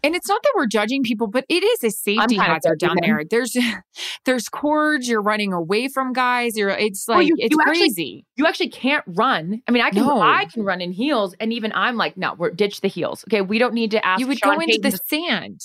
And 0.02 0.14
it's 0.16 0.28
not 0.28 0.42
that 0.42 0.52
we're 0.56 0.66
judging 0.66 1.02
people, 1.02 1.26
but 1.28 1.44
it 1.48 1.62
is 1.62 1.84
a 1.84 1.90
safety 1.90 2.36
hazard 2.36 2.78
down 2.80 2.96
them. 2.96 3.02
there. 3.02 3.22
There's 3.28 3.56
there's 4.24 4.48
cords. 4.48 5.08
You're 5.08 5.22
running 5.22 5.52
away 5.52 5.88
from 5.88 6.12
guys. 6.12 6.56
You're 6.56 6.70
it's 6.70 7.06
Well, 7.06 7.18
like 7.18 7.28
you- 7.28 7.36
it's 7.38 7.52
you 7.54 7.60
actually- 7.60 7.78
crazy. 7.78 8.26
You 8.36 8.46
actually 8.46 8.70
can't 8.70 9.04
run. 9.06 9.62
I 9.68 9.72
mean, 9.72 9.82
I 9.82 9.90
can 9.90 10.04
No. 10.04 10.20
I 10.20 10.46
can 10.46 10.64
run 10.64 10.80
in 10.80 10.90
heels, 10.92 11.34
and 11.38 11.52
even 11.52 11.72
I'm 11.74 11.96
like, 11.96 12.16
no, 12.16 12.34
we're 12.34 12.50
ditch 12.50 12.80
the 12.80 12.88
heels. 12.88 13.24
Okay, 13.28 13.40
we 13.42 13.58
don't 13.58 13.74
need 13.74 13.92
to 13.92 14.04
ask. 14.04 14.20
you 14.20 14.26
would 14.26 14.38
Sean 14.38 14.56
go 14.56 14.60
into 14.60 14.78
the 14.82 14.90
to- 14.90 14.98
sand. 15.06 15.60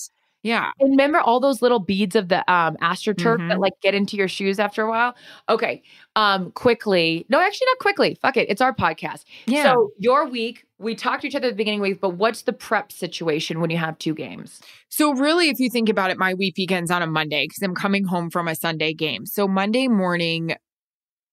Yeah. 0.48 0.72
And 0.80 0.92
remember 0.92 1.20
all 1.20 1.40
those 1.40 1.62
little 1.62 1.80
beads 1.80 2.16
of 2.16 2.30
the 2.30 2.40
um 2.52 2.78
astroturf 2.78 3.38
that 3.50 3.58
Mhm. 3.58 3.60
like 3.60 3.74
get 3.82 3.94
into 3.94 4.16
your 4.16 4.28
shoes 4.28 4.60
after 4.60 4.82
a 4.84 4.90
while? 4.90 5.16
Okay. 5.50 5.84
Um 6.16 6.52
quickly. 6.52 7.26
No, 7.30 7.40
actually 7.40 7.66
not 7.68 7.80
quickly. 7.80 8.18
Fuck 8.22 8.38
it. 8.38 8.50
It's 8.50 8.62
our 8.62 8.74
podcast. 8.74 9.26
Yeah. 9.46 9.64
So 9.64 9.92
your 9.98 10.26
week, 10.28 10.66
we 10.80 10.96
talked 10.96 11.22
to 11.22 11.28
each 11.28 11.36
other 11.36 11.48
at 11.48 11.52
the 11.52 11.56
beginning 11.58 11.80
of 11.82 11.84
the 11.86 11.90
week, 11.92 12.02
but 12.02 12.12
what's 12.12 12.44
the 12.44 12.54
prep 12.54 12.92
situation 12.92 13.60
when 13.60 13.70
you 13.70 13.78
have 13.78 13.98
two 14.00 14.14
games? 14.14 14.62
So 14.90 15.14
really, 15.14 15.50
if 15.50 15.60
you 15.60 15.70
think 15.70 15.90
about 15.90 16.12
it, 16.12 16.18
my 16.18 16.34
week 16.34 16.56
begins 16.56 16.92
on 16.92 17.02
a 17.02 17.08
Monday 17.08 17.46
because 17.46 17.62
I'm 17.62 17.76
coming 17.76 18.06
home 18.06 18.30
from 18.30 18.48
a 18.48 18.56
Sunday 18.56 18.94
game. 18.94 19.26
So 19.26 19.48
Monday 19.48 19.88
morning, 19.88 20.56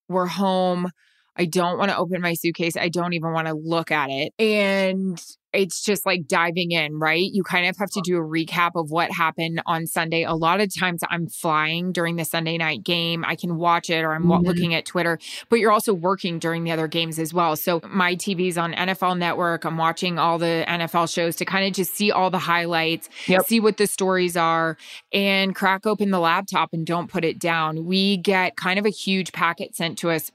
we're 0.08 0.26
home. 0.26 0.88
I 1.36 1.46
don't 1.46 1.78
want 1.78 1.90
to 1.90 1.96
open 1.96 2.20
my 2.20 2.34
suitcase. 2.34 2.76
I 2.76 2.88
don't 2.88 3.12
even 3.12 3.32
want 3.32 3.48
to 3.48 3.54
look 3.54 3.90
at 3.90 4.08
it. 4.10 4.32
And 4.38 5.20
it's 5.52 5.84
just 5.84 6.04
like 6.04 6.26
diving 6.26 6.72
in, 6.72 6.98
right? 6.98 7.30
You 7.32 7.44
kind 7.44 7.66
of 7.66 7.76
have 7.78 7.90
to 7.90 8.00
do 8.04 8.16
a 8.16 8.20
recap 8.20 8.72
of 8.74 8.90
what 8.90 9.12
happened 9.12 9.62
on 9.66 9.86
Sunday. 9.86 10.24
A 10.24 10.34
lot 10.34 10.60
of 10.60 10.74
times 10.76 11.02
I'm 11.08 11.28
flying 11.28 11.92
during 11.92 12.16
the 12.16 12.24
Sunday 12.24 12.58
night 12.58 12.82
game. 12.82 13.24
I 13.24 13.36
can 13.36 13.56
watch 13.56 13.88
it 13.88 14.02
or 14.02 14.14
I'm 14.14 14.24
Mhm. 14.24 14.44
looking 14.44 14.74
at 14.74 14.84
Twitter, 14.84 15.16
but 15.48 15.60
you're 15.60 15.70
also 15.70 15.94
working 15.94 16.40
during 16.40 16.64
the 16.64 16.72
other 16.72 16.88
games 16.88 17.20
as 17.20 17.32
well. 17.32 17.54
So 17.54 17.80
my 17.88 18.16
TV's 18.16 18.58
on 18.58 18.74
NFL 18.74 19.14
Network. 19.14 19.64
I'm 19.64 19.76
watching 19.78 20.18
all 20.18 20.38
the 20.38 20.64
NFL 20.66 21.06
shows 21.06 21.36
to 21.36 21.44
kind 21.44 21.64
of 21.66 21.72
just 21.72 21.94
see 21.94 22.10
all 22.10 22.30
the 22.30 22.38
highlights, 22.40 23.08
Yep. 23.28 23.46
see 23.46 23.60
what 23.60 23.76
the 23.76 23.86
stories 23.86 24.36
are, 24.36 24.76
and 25.12 25.54
crack 25.54 25.86
open 25.86 26.10
the 26.10 26.18
laptop 26.20 26.70
and 26.72 26.84
don't 26.84 27.08
put 27.08 27.24
it 27.24 27.38
down. 27.38 27.84
We 27.84 28.16
get 28.16 28.56
kind 28.56 28.78
of 28.78 28.86
a 28.86 28.90
huge 28.90 29.30
packet 29.30 29.76
sent 29.76 29.98
to 29.98 30.10
us 30.10 30.32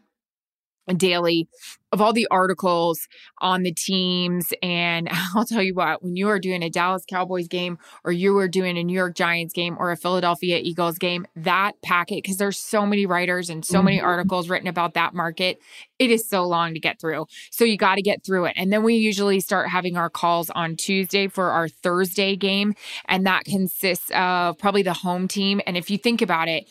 daily 0.94 1.48
of 1.92 2.02
all 2.02 2.14
the 2.14 2.28
articles 2.30 3.08
on 3.40 3.64
the 3.64 3.72
teams. 3.72 4.54
And 4.62 5.10
I'll 5.36 5.46
tell 5.46 5.64
you 5.64 5.74
what, 5.74 6.04
when 6.04 6.16
you 6.16 6.30
are 6.30 6.40
doing 6.40 6.62
a 6.62 6.70
Dallas 6.70 7.04
Cowboys 7.10 7.48
game 7.48 7.80
or 8.04 8.12
you 8.12 8.38
are 8.38 8.48
doing 8.48 8.78
a 8.78 8.84
New 8.84 8.94
York 8.94 9.16
Giants 9.16 9.54
game 9.54 9.76
or 9.80 9.92
a 9.92 9.98
Philadelphia 9.98 10.60
Eagles 10.62 10.98
game, 11.00 11.26
that 11.36 11.82
packet, 11.82 12.24
because 12.24 12.38
there's 12.38 12.60
so 12.60 12.86
many 12.86 13.06
writers 13.06 13.50
and 13.50 13.66
so 13.66 13.82
many 13.82 13.98
Mhm. 14.00 14.04
articles 14.04 14.50
written 14.50 14.68
about 14.68 14.94
that 14.94 15.14
market, 15.16 15.60
it 15.98 16.12
is 16.12 16.28
so 16.28 16.46
long 16.46 16.74
to 16.76 16.80
get 16.80 17.00
through. 17.02 17.26
So 17.50 17.66
you 17.66 17.76
got 17.76 17.96
to 17.96 18.02
get 18.02 18.24
through 18.24 18.46
it. 18.46 18.54
And 18.56 18.72
then 18.72 18.84
we 18.84 18.96
usually 18.96 19.40
start 19.40 19.70
having 19.70 19.98
our 19.98 20.10
calls 20.10 20.50
on 20.52 20.76
Tuesday 20.76 21.28
for 21.28 21.52
our 21.52 21.68
Thursday 21.68 22.36
game. 22.36 22.74
And 23.08 23.26
that 23.26 23.46
consists 23.46 24.12
of 24.12 24.58
probably 24.60 24.84
the 24.84 24.94
home 24.94 25.28
team. 25.28 25.60
And 25.66 25.76
if 25.76 25.90
you 25.90 25.98
think 25.98 26.22
about 26.22 26.48
it, 26.48 26.70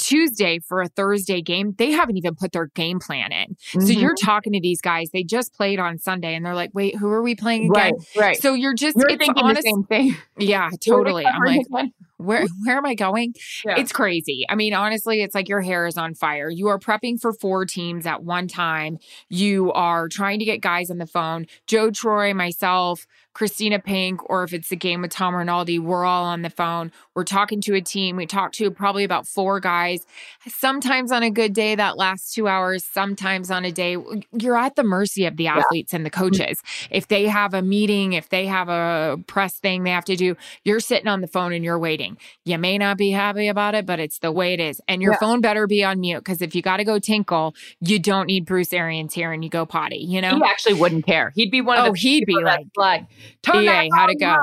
Tuesday 0.00 0.58
for 0.58 0.80
a 0.80 0.88
Thursday 0.88 1.42
game, 1.42 1.74
they 1.78 1.90
haven't 1.92 2.16
even 2.16 2.34
put 2.34 2.52
their 2.52 2.66
game 2.74 2.98
plan 2.98 3.30
in. 3.32 3.56
So 3.72 3.78
Mhm. 3.80 4.00
you're 4.00 4.14
talking 4.14 4.52
to 4.54 4.60
these 4.60 4.80
guys, 4.80 5.10
they 5.12 5.22
just 5.22 5.54
played 5.54 5.78
on 5.78 5.98
Sunday 5.98 6.34
and 6.34 6.44
they're 6.44 6.54
like, 6.54 6.70
wait, 6.74 6.96
who 6.96 7.08
are 7.08 7.22
we 7.22 7.34
playing 7.34 7.70
again? 7.70 7.92
right, 8.16 8.16
right. 8.16 8.36
So 8.42 8.54
you're 8.54 8.74
just, 8.74 8.96
You're 8.96 9.10
it's 9.10 9.18
thinking 9.18 9.44
honest. 9.44 9.62
the 9.62 9.68
same 9.70 9.84
thing. 9.84 10.16
Yeah, 10.38 10.70
totally. 10.84 11.24
I'm 11.26 11.40
like, 11.44 11.66
like, 11.70 11.90
where, 12.16 12.46
where 12.64 12.76
am 12.76 12.84
I 12.86 12.94
going? 12.94 13.34
Yeah. 13.64 13.76
It's 13.78 13.92
crazy. 13.92 14.44
I 14.48 14.54
mean, 14.54 14.74
honestly, 14.74 15.22
it's 15.22 15.34
like 15.34 15.48
your 15.48 15.60
hair 15.62 15.86
is 15.86 15.96
on 15.96 16.14
fire. 16.14 16.50
You 16.50 16.68
are 16.68 16.78
prepping 16.78 17.18
for 17.20 17.32
four 17.32 17.64
teams 17.64 18.04
at 18.06 18.22
one 18.24 18.46
time. 18.48 18.98
You 19.28 19.72
are 19.72 20.08
trying 20.08 20.38
to 20.40 20.44
get 20.44 20.60
guys 20.60 20.90
on 20.90 20.98
the 20.98 21.06
phone. 21.06 21.46
Joe 21.66 21.90
Troy, 21.90 22.34
myself, 22.34 23.06
Kristina 23.34 23.82
Pink 23.82 24.28
or 24.28 24.42
if 24.44 24.52
it's 24.52 24.68
the 24.68 24.76
game 24.76 25.02
with 25.02 25.10
Tom 25.10 25.34
Rinaldi, 25.34 25.78
we're 25.78 26.04
all 26.04 26.24
on 26.24 26.42
the 26.42 26.50
phone. 26.50 26.90
We're 27.14 27.24
talking 27.24 27.60
to 27.62 27.74
a 27.74 27.80
team. 27.80 28.16
We 28.16 28.26
talk 28.26 28.52
to 28.52 28.70
probably 28.70 29.04
about 29.04 29.26
four 29.26 29.60
guys. 29.60 30.06
Sometimes 30.48 31.12
on 31.12 31.22
a 31.22 31.30
good 31.30 31.52
day, 31.52 31.74
that 31.74 31.96
lasts 31.96 32.34
two 32.34 32.48
hours. 32.48 32.84
Sometimes 32.84 33.50
on 33.50 33.64
a 33.64 33.72
day, 33.72 33.96
you're 34.32 34.56
at 34.56 34.76
the 34.76 34.82
mercy 34.82 35.26
of 35.26 35.36
the 35.36 35.46
athletes 35.46 35.92
yeah. 35.92 35.98
and 35.98 36.06
the 36.06 36.10
coaches. 36.10 36.60
If 36.90 37.08
they 37.08 37.26
have 37.26 37.54
a 37.54 37.62
meeting, 37.62 38.14
if 38.14 38.28
they 38.28 38.46
have 38.46 38.68
a 38.68 39.18
press 39.26 39.58
thing 39.58 39.84
they 39.84 39.90
have 39.90 40.04
to 40.06 40.16
do, 40.16 40.36
you're 40.64 40.80
sitting 40.80 41.08
on 41.08 41.20
the 41.20 41.28
phone 41.28 41.52
and 41.52 41.64
you're 41.64 41.78
waiting. 41.78 42.18
You 42.44 42.58
may 42.58 42.78
not 42.78 42.98
be 42.98 43.10
happy 43.10 43.48
about 43.48 43.74
it, 43.74 43.86
but 43.86 44.00
it's 44.00 44.18
the 44.18 44.32
way 44.32 44.54
it 44.54 44.60
is. 44.60 44.80
And 44.88 45.00
your 45.00 45.12
yeah. 45.12 45.18
phone 45.18 45.40
better 45.40 45.66
be 45.66 45.84
on 45.84 46.00
mute 46.00 46.18
because 46.18 46.42
if 46.42 46.54
you 46.54 46.62
got 46.62 46.78
to 46.78 46.84
go 46.84 46.98
tinkle, 46.98 47.54
you 47.80 47.98
don't 47.98 48.26
need 48.26 48.44
Bruce 48.44 48.72
Arians 48.72 49.14
here 49.14 49.32
and 49.32 49.44
you 49.44 49.50
go 49.50 49.64
potty, 49.64 49.98
you 49.98 50.20
know? 50.20 50.36
He 50.36 50.42
actually 50.42 50.74
wouldn't 50.74 51.06
care. 51.06 51.32
He'd 51.34 51.50
be 51.50 51.60
one 51.60 51.78
of 51.78 51.86
oh, 51.86 51.92
the 51.92 51.98
he'd 51.98 52.26
be 52.26 52.34
like, 52.34 52.66
like 52.76 53.06
turn 53.42 53.64
EA, 53.64 53.90
how'd 53.94 54.10
it 54.10 54.20
go? 54.20 54.36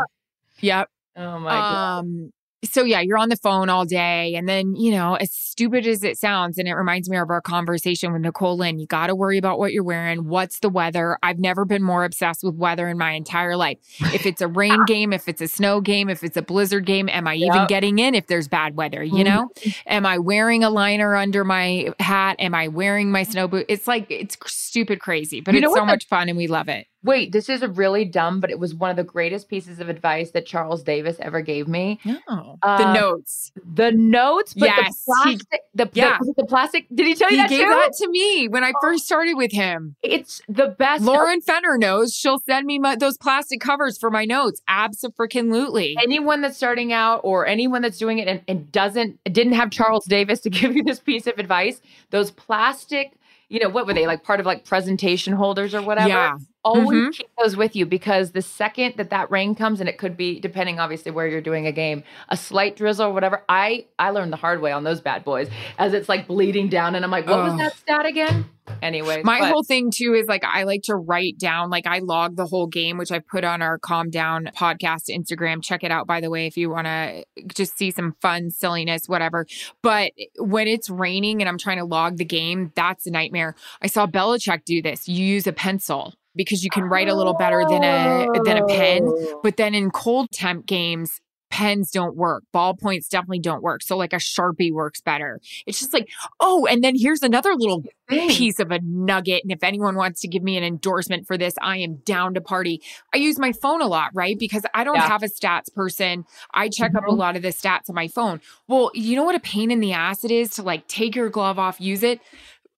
Yep. 0.62 0.90
Oh 1.16 1.40
my 1.40 1.52
god. 1.52 2.00
Um, 2.00 2.32
so 2.66 2.84
yeah, 2.84 3.02
you're 3.02 3.18
on 3.18 3.30
the 3.30 3.36
phone 3.36 3.70
all 3.70 3.86
day. 3.86 4.36
And 4.36 4.50
then, 4.50 4.76
you 4.76 4.92
know, 4.92 5.16
as 5.16 5.32
stupid 5.32 5.86
as 5.86 6.04
it 6.04 6.18
sounds, 6.18 6.58
and 6.58 6.68
it 6.68 6.74
reminds 6.74 7.10
me 7.10 7.18
of 7.18 7.30
our 7.30 7.42
conversation 7.42 8.12
with 8.12 8.22
Nicole 8.22 8.58
Lynn, 8.58 8.80
you 8.80 8.88
got 8.88 9.08
to 9.08 9.16
worry 9.16 9.38
about 9.38 9.60
what 9.60 9.74
you're 9.74 9.84
wearing. 9.84 10.28
What's 10.28 10.60
the 10.60 10.70
weather? 10.70 11.20
I've 11.22 11.38
never 11.38 11.66
been 11.66 11.84
more 11.84 12.04
obsessed 12.04 12.44
with 12.44 12.56
weather 12.56 12.88
in 12.88 12.98
my 12.98 13.12
entire 13.12 13.56
life. 13.56 13.78
If 14.00 14.26
it's 14.26 14.42
a 14.42 14.48
rain 14.48 14.84
game, 14.88 15.14
if 15.14 15.28
it's 15.28 15.42
a 15.42 15.48
snow 15.48 15.82
game, 15.82 16.10
if 16.10 16.24
it's 16.24 16.38
a 16.38 16.42
blizzard 16.42 16.86
game, 16.86 17.10
am 17.10 17.28
I 17.28 17.34
yep. 17.34 17.54
even 17.54 17.68
getting 17.68 18.00
in 18.00 18.16
if 18.16 18.28
there's 18.28 18.48
bad 18.48 18.76
weather? 18.76 19.04
You 19.04 19.24
know, 19.24 19.50
mm-hmm. 19.56 19.70
am 19.86 20.06
I 20.06 20.18
wearing 20.18 20.64
a 20.64 20.70
liner 20.70 21.16
under 21.16 21.44
my 21.44 21.90
hat? 22.00 22.38
Am 22.40 22.56
I 22.56 22.70
wearing 22.70 23.12
my 23.12 23.24
snow 23.24 23.48
boot? 23.48 23.68
It's 23.70 23.88
like, 23.88 24.08
it's 24.10 24.36
stupid 24.48 25.00
crazy, 25.00 25.42
but 25.42 25.54
you 25.54 25.62
it's 25.62 25.74
so 25.74 25.86
much 25.86 26.08
fun 26.08 26.28
and 26.28 26.38
we 26.38 26.48
love 26.48 26.70
it. 26.70 26.88
Wait, 27.04 27.32
this 27.32 27.48
is 27.48 27.62
really 27.62 28.04
dumb, 28.04 28.40
but 28.40 28.50
it 28.50 28.58
was 28.58 28.74
one 28.74 28.90
of 28.90 28.96
the 28.96 29.04
greatest 29.04 29.48
pieces 29.48 29.80
of 29.80 29.88
advice 29.88 30.32
that 30.32 30.48
Charles 30.48 30.82
Davis 30.82 31.16
ever 31.20 31.42
gave 31.42 31.68
me. 31.68 32.00
Oh, 32.28 32.58
uh, 32.64 32.78
the 32.78 32.94
notes. 32.94 33.52
The 33.64 33.92
notes, 33.92 34.56
but 34.56 34.66
yes, 34.66 35.04
the 35.06 35.14
plastic. 35.14 35.48
He, 35.52 35.60
the, 35.76 35.90
yeah. 35.94 36.18
the, 36.20 36.34
the, 36.38 36.46
plastic. 36.46 36.88
Did 36.94 37.06
he 37.06 37.14
tell 37.14 37.30
you 37.30 37.38
he 37.38 37.44
that 37.44 37.50
gave 37.50 37.66
too? 37.66 37.70
that 37.70 37.94
to 38.00 38.10
me 38.10 38.48
when 38.48 38.64
I 38.64 38.72
oh. 38.76 38.80
first 38.82 39.06
started 39.06 39.36
with 39.36 39.52
him. 39.52 39.96
It's 40.02 40.42
the 40.50 40.70
best. 40.70 41.04
Lauren 41.04 41.40
Fenner 41.40 41.78
knows. 41.78 42.14
She'll 42.14 42.40
send 42.40 42.66
me 42.66 42.80
my, 42.80 42.96
those 42.96 43.18
plastic 43.18 43.62
covers 43.62 43.98
for 44.00 44.10
my 44.10 44.26
notes. 44.26 44.62
Absolutely. 44.68 45.96
Anyone 46.02 46.42
that's 46.42 46.58
starting 46.58 46.94
out 46.94 47.22
or 47.24 47.46
anyone 47.46 47.84
that's 47.84 48.00
doing 48.00 48.18
it 48.18 48.28
and, 48.28 48.42
and 48.48 48.72
doesn't 48.72 49.20
didn't 49.32 49.54
have 49.54 49.70
Charles 49.70 50.06
Davis 50.06 50.40
to 50.42 50.50
give 50.50 50.76
you 50.76 50.84
this 50.84 51.00
piece 51.00 51.28
of 51.28 51.38
advice, 51.38 51.80
those 52.10 52.32
plastic 52.32 53.14
you 53.50 53.62
know, 53.62 53.70
what 53.70 53.88
were 53.88 53.94
they 53.94 54.08
like 54.08 54.24
part 54.24 54.42
of 54.42 54.46
like 54.46 54.66
presentation 54.66 55.32
holders 55.32 55.74
or 55.74 55.82
whatever? 55.82 56.10
Yeah 56.10 56.38
always 56.64 57.00
mm-hmm. 57.00 57.10
keep 57.12 57.30
those 57.42 57.56
with 57.56 57.76
you 57.76 57.86
because 57.86 58.32
the 58.32 58.42
second 58.42 58.94
that 58.98 59.10
that 59.10 59.30
rain 59.32 59.56
comes 59.56 59.80
and 59.80 59.88
it 59.88 59.98
could 59.98 60.18
be 60.18 60.40
depending 60.40 60.80
obviously 60.80 61.12
where 61.12 61.28
you're 61.28 61.42
doing 61.42 61.66
a 61.66 61.72
game 61.72 62.04
a 62.30 62.38
slight 62.38 62.76
drizzle 62.76 63.08
or 63.08 63.14
whatever 63.14 63.44
i 63.48 63.86
i 64.00 64.10
learned 64.10 64.34
the 64.34 64.38
hard 64.38 64.62
way 64.62 64.72
on 64.72 64.84
those 64.84 65.00
bad 65.00 65.24
boys 65.24 65.50
as 65.78 65.94
it's 65.94 66.10
like 66.10 66.28
bleeding 66.28 66.68
down 66.68 66.96
and 66.96 67.06
i'm 67.06 67.12
like 67.12 67.26
what 67.28 67.40
oh. 67.40 67.44
was 67.44 67.58
that 67.58 67.76
stat 67.76 68.06
again 68.06 68.46
anyway 68.82 69.22
my 69.24 69.40
but. 69.40 69.50
whole 69.50 69.64
thing 69.64 69.90
too 69.94 70.14
is 70.14 70.28
like 70.28 70.44
i 70.44 70.64
like 70.64 70.82
to 70.82 70.96
write 70.96 71.38
down 71.38 71.70
like 71.70 71.88
i 71.88 72.00
log 72.00 72.36
the 72.36 72.46
whole 72.46 72.68
game 72.68 72.98
which 72.98 73.12
i 73.12 73.20
put 73.20 73.46
on 73.46 73.62
our 73.62 73.78
calm 73.80 74.10
down 74.10 74.50
podcast 74.56 75.04
instagram 75.10 75.64
check 75.64 75.84
it 75.84 75.92
out 75.92 76.06
by 76.06 76.20
the 76.20 76.30
way 76.30 76.48
if 76.48 76.58
you 76.58 76.70
want 76.70 76.86
to 76.86 77.24
just 77.48 77.78
see 77.78 77.92
some 77.92 78.14
fun 78.22 78.50
silliness 78.50 79.04
whatever 79.08 79.46
but 79.82 80.12
when 80.38 80.68
it's 80.68 80.90
raining 80.90 81.42
and 81.42 81.48
i'm 81.48 81.58
trying 81.58 81.78
to 81.78 81.86
log 81.86 82.18
the 82.18 82.26
game 82.26 82.72
that's 82.76 83.08
a 83.08 83.12
nightmare 83.12 83.56
i 83.82 83.88
saw 83.88 84.06
Belichick 84.06 84.66
do 84.66 84.82
this 84.82 85.08
you 85.08 85.26
use 85.26 85.48
a 85.48 85.54
pencil 85.54 86.14
because 86.38 86.64
you 86.64 86.70
can 86.70 86.84
write 86.84 87.10
a 87.10 87.16
little 87.16 87.34
better 87.34 87.64
than 87.68 87.84
a 87.84 88.28
than 88.46 88.58
a 88.58 88.66
pen. 88.66 89.04
Oh. 89.06 89.40
But 89.44 89.58
then 89.58 89.76
in 89.76 89.92
cold 89.92 90.32
temp 90.32 90.66
games, 90.66 91.20
pens 91.50 91.92
don't 91.92 92.16
work. 92.16 92.44
Ballpoints 92.54 93.10
definitely 93.10 93.40
don't 93.40 93.64
work. 93.64 93.82
So 93.82 93.98
like 93.98 94.14
a 94.14 94.18
Sharpie 94.18 94.72
works 94.72 95.02
better. 95.02 95.40
It's 95.66 95.80
just 95.80 95.94
like, 95.94 96.10
oh, 96.40 96.66
and 96.66 96.84
then 96.84 96.96
here's 96.96 97.24
another 97.24 97.54
little 97.56 97.84
piece 98.10 98.60
of 98.60 98.72
a 98.72 98.80
nugget. 98.84 99.44
And 99.44 99.52
if 99.52 99.64
anyone 99.64 99.96
wants 99.96 100.22
to 100.22 100.28
give 100.28 100.44
me 100.44 100.58
an 100.58 100.64
endorsement 100.64 101.26
for 101.26 101.38
this, 101.38 101.54
I 101.62 101.78
am 101.78 101.98
down 102.06 102.34
to 102.34 102.42
party. 102.42 102.82
I 103.14 103.18
use 103.18 103.40
my 103.40 103.52
phone 103.52 103.82
a 103.82 103.88
lot, 103.88 104.12
right? 104.14 104.38
Because 104.38 104.64
I 104.74 104.84
don't 104.84 104.96
yeah. 104.96 105.08
have 105.08 105.24
a 105.24 105.28
stats 105.28 105.74
person. 105.74 106.26
I 106.54 106.70
check 106.70 106.90
mm-hmm. 106.90 106.98
up 106.98 107.04
a 107.04 107.08
mm-hmm. 107.08 107.20
lot 107.20 107.36
of 107.36 107.42
the 107.42 107.50
stats 107.50 107.90
on 107.90 107.96
my 107.96 108.08
phone. 108.08 108.42
Well, 108.68 108.92
you 108.94 109.16
know 109.16 109.24
what 109.24 109.36
a 109.36 109.40
pain 109.40 109.72
in 109.72 109.80
the 109.80 109.94
ass 109.94 110.24
it 110.24 110.32
is 110.32 110.52
to 110.52 110.64
like 110.64 110.88
take 110.88 111.16
your 111.16 111.30
glove 111.30 111.60
off, 111.60 111.80
use 111.80 112.04
it. 112.04 112.20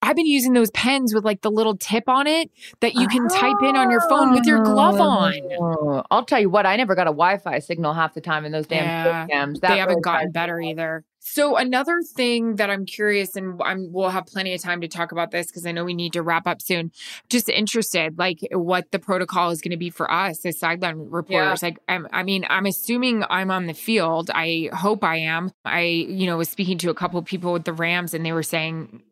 I've 0.01 0.15
been 0.15 0.25
using 0.25 0.53
those 0.53 0.71
pens 0.71 1.13
with 1.13 1.25
like 1.25 1.41
the 1.41 1.51
little 1.51 1.75
tip 1.75 2.07
on 2.07 2.25
it 2.25 2.49
that 2.79 2.95
you 2.95 3.07
can 3.07 3.25
oh. 3.29 3.39
type 3.39 3.61
in 3.61 3.75
on 3.75 3.91
your 3.91 4.01
phone 4.09 4.31
with 4.31 4.45
your 4.45 4.63
glove 4.63 4.99
oh. 4.99 5.03
on. 5.03 5.33
Oh, 5.59 6.03
I'll 6.09 6.25
tell 6.25 6.39
you 6.39 6.49
what, 6.49 6.65
I 6.65 6.75
never 6.77 6.95
got 6.95 7.07
a 7.07 7.11
Wi-Fi 7.11 7.59
signal 7.59 7.93
half 7.93 8.13
the 8.13 8.21
time 8.21 8.45
in 8.45 8.51
those 8.51 8.67
damn 8.67 8.85
yeah, 8.85 9.27
cams. 9.27 9.59
They 9.59 9.77
haven't 9.77 10.01
gotten 10.01 10.31
better 10.31 10.59
either. 10.59 11.03
So 11.21 11.57
another 11.57 12.01
thing 12.15 12.55
that 12.55 12.69
I'm 12.69 12.85
curious, 12.85 13.35
and 13.35 13.61
I'm, 13.63 13.91
we'll 13.91 14.09
have 14.09 14.25
plenty 14.25 14.53
of 14.53 14.61
time 14.61 14.81
to 14.81 14.87
talk 14.87 15.11
about 15.11 15.31
this 15.31 15.47
because 15.47 15.65
I 15.65 15.73
know 15.73 15.83
we 15.83 15.93
need 15.93 16.13
to 16.13 16.23
wrap 16.23 16.47
up 16.47 16.61
soon. 16.61 16.91
Just 17.29 17.49
interested, 17.49 18.17
like 18.17 18.39
what 18.51 18.89
the 18.91 18.99
protocol 18.99 19.49
is 19.49 19.61
going 19.61 19.71
to 19.71 19.77
be 19.77 19.89
for 19.89 20.09
us 20.09 20.45
as 20.45 20.57
sideline 20.57 20.97
reporters. 20.97 21.61
Yeah. 21.61 21.67
Like, 21.67 21.79
I'm, 21.89 22.07
I 22.13 22.23
mean, 22.23 22.45
I'm 22.49 22.65
assuming 22.65 23.23
I'm 23.29 23.51
on 23.51 23.67
the 23.67 23.73
field. 23.73 24.31
I 24.33 24.69
hope 24.73 25.03
I 25.03 25.17
am. 25.17 25.51
I, 25.65 25.81
you 25.81 26.25
know, 26.25 26.37
was 26.37 26.49
speaking 26.49 26.77
to 26.79 26.89
a 26.89 26.95
couple 26.95 27.21
people 27.21 27.51
with 27.51 27.65
the 27.65 27.73
Rams, 27.73 28.13
and 28.13 28.25
they 28.25 28.31
were 28.31 28.41
saying 28.41 29.03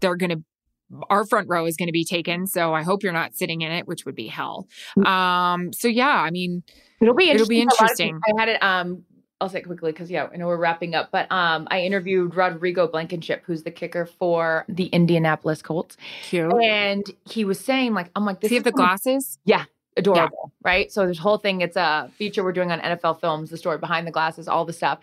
they're 0.00 0.16
going 0.16 0.30
to 0.30 0.44
our 1.08 1.24
front 1.24 1.48
row 1.48 1.66
is 1.66 1.76
going 1.76 1.88
to 1.88 1.92
be 1.92 2.04
taken. 2.04 2.46
So 2.46 2.74
I 2.74 2.82
hope 2.82 3.02
you're 3.02 3.12
not 3.12 3.34
sitting 3.34 3.62
in 3.62 3.70
it, 3.70 3.86
which 3.86 4.04
would 4.04 4.16
be 4.16 4.26
hell. 4.26 4.66
Mm. 4.98 5.06
Um, 5.06 5.72
so 5.72 5.88
yeah, 5.88 6.08
I 6.08 6.30
mean, 6.30 6.62
it'll 7.00 7.14
be 7.14 7.30
it'll 7.30 7.46
be 7.46 7.60
interesting. 7.60 8.18
I 8.26 8.40
had 8.40 8.48
it. 8.48 8.62
Um, 8.62 9.04
I'll 9.40 9.48
say 9.48 9.60
it 9.60 9.66
quickly 9.66 9.92
because 9.92 10.10
yeah, 10.10 10.28
I 10.32 10.36
know 10.36 10.46
we're 10.46 10.56
wrapping 10.56 10.94
up. 10.94 11.10
But 11.10 11.30
um, 11.32 11.66
I 11.70 11.80
interviewed 11.80 12.34
Rodrigo 12.34 12.86
Blankenship, 12.86 13.42
who's 13.46 13.62
the 13.62 13.70
kicker 13.70 14.04
for 14.04 14.64
the 14.68 14.86
Indianapolis 14.86 15.62
Colts. 15.62 15.96
Cute. 16.22 16.52
And 16.62 17.04
he 17.28 17.44
was 17.44 17.58
saying 17.58 17.94
like, 17.94 18.10
I'm 18.14 18.24
like, 18.26 18.40
this. 18.40 18.50
Does 18.50 18.58
he 18.58 18.62
the 18.62 18.72
glasses? 18.72 19.38
Yeah, 19.44 19.64
adorable, 19.96 20.52
yeah. 20.64 20.70
right? 20.70 20.92
So 20.92 21.06
this 21.06 21.18
whole 21.18 21.38
thing, 21.38 21.62
it's 21.62 21.76
a 21.76 22.10
feature 22.16 22.44
we're 22.44 22.52
doing 22.52 22.70
on 22.70 22.80
NFL 22.80 23.20
Films, 23.20 23.50
the 23.50 23.56
story 23.56 23.78
behind 23.78 24.06
the 24.06 24.12
glasses, 24.12 24.46
all 24.46 24.64
the 24.64 24.72
stuff. 24.72 24.98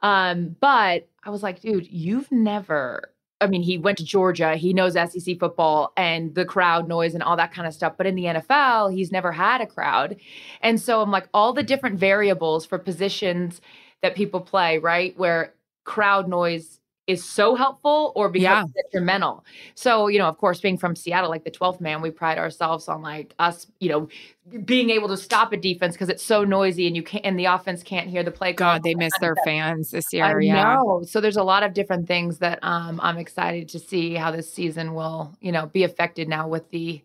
Um, 0.00 0.56
but 0.60 1.06
I 1.22 1.30
was 1.30 1.42
like, 1.42 1.60
dude, 1.60 1.86
you've 1.88 2.32
never 2.32 3.11
I 3.42 3.46
mean, 3.48 3.62
he 3.62 3.78
went 3.78 3.98
to 3.98 4.04
Georgia, 4.04 4.56
he 4.56 4.72
knows 4.72 4.94
SEC 4.94 5.38
football 5.38 5.92
and 5.96 6.34
the 6.34 6.44
crowd 6.44 6.88
noise 6.88 7.14
and 7.14 7.22
all 7.22 7.36
that 7.36 7.52
kind 7.52 7.66
of 7.66 7.74
stuff. 7.74 7.94
But 7.96 8.06
in 8.06 8.14
the 8.14 8.24
NFL, 8.24 8.94
he's 8.94 9.10
never 9.10 9.32
had 9.32 9.60
a 9.60 9.66
crowd. 9.66 10.16
And 10.60 10.80
so 10.80 11.00
I'm 11.00 11.10
like, 11.10 11.28
all 11.34 11.52
the 11.52 11.62
different 11.62 11.98
variables 11.98 12.64
for 12.64 12.78
positions 12.78 13.60
that 14.02 14.14
people 14.14 14.40
play, 14.40 14.78
right? 14.78 15.16
Where 15.18 15.54
crowd 15.84 16.28
noise 16.28 16.78
is 17.06 17.24
so 17.24 17.56
helpful 17.56 18.12
or 18.14 18.28
because 18.28 18.42
yeah. 18.42 18.82
detrimental. 18.84 19.44
So, 19.74 20.06
you 20.06 20.18
know, 20.18 20.28
of 20.28 20.38
course, 20.38 20.60
being 20.60 20.78
from 20.78 20.94
Seattle, 20.94 21.30
like 21.30 21.44
the 21.44 21.50
12th 21.50 21.80
man, 21.80 22.00
we 22.00 22.10
pride 22.10 22.38
ourselves 22.38 22.88
on 22.88 23.02
like 23.02 23.34
us, 23.40 23.66
you 23.80 23.88
know, 23.88 24.08
being 24.64 24.90
able 24.90 25.08
to 25.08 25.16
stop 25.16 25.52
a 25.52 25.56
defense 25.56 25.94
because 25.94 26.08
it's 26.08 26.22
so 26.22 26.44
noisy 26.44 26.86
and 26.86 26.94
you 26.94 27.02
can't 27.02 27.24
and 27.24 27.38
the 27.38 27.46
offense 27.46 27.82
can't 27.82 28.08
hear 28.08 28.22
the 28.22 28.30
play. 28.30 28.52
God, 28.52 28.84
they 28.84 28.94
miss 28.94 29.12
their 29.20 29.34
fans 29.44 29.90
this 29.90 30.12
year. 30.12 30.38
I 30.38 30.42
yeah. 30.42 30.74
Know. 30.74 31.02
So 31.04 31.20
there's 31.20 31.36
a 31.36 31.42
lot 31.42 31.64
of 31.64 31.74
different 31.74 32.06
things 32.06 32.38
that 32.38 32.60
um, 32.62 33.00
I'm 33.02 33.18
excited 33.18 33.68
to 33.70 33.78
see 33.80 34.14
how 34.14 34.30
this 34.30 34.52
season 34.52 34.94
will, 34.94 35.36
you 35.40 35.50
know, 35.50 35.66
be 35.66 35.82
affected 35.82 36.28
now 36.28 36.46
with 36.46 36.70
the 36.70 37.02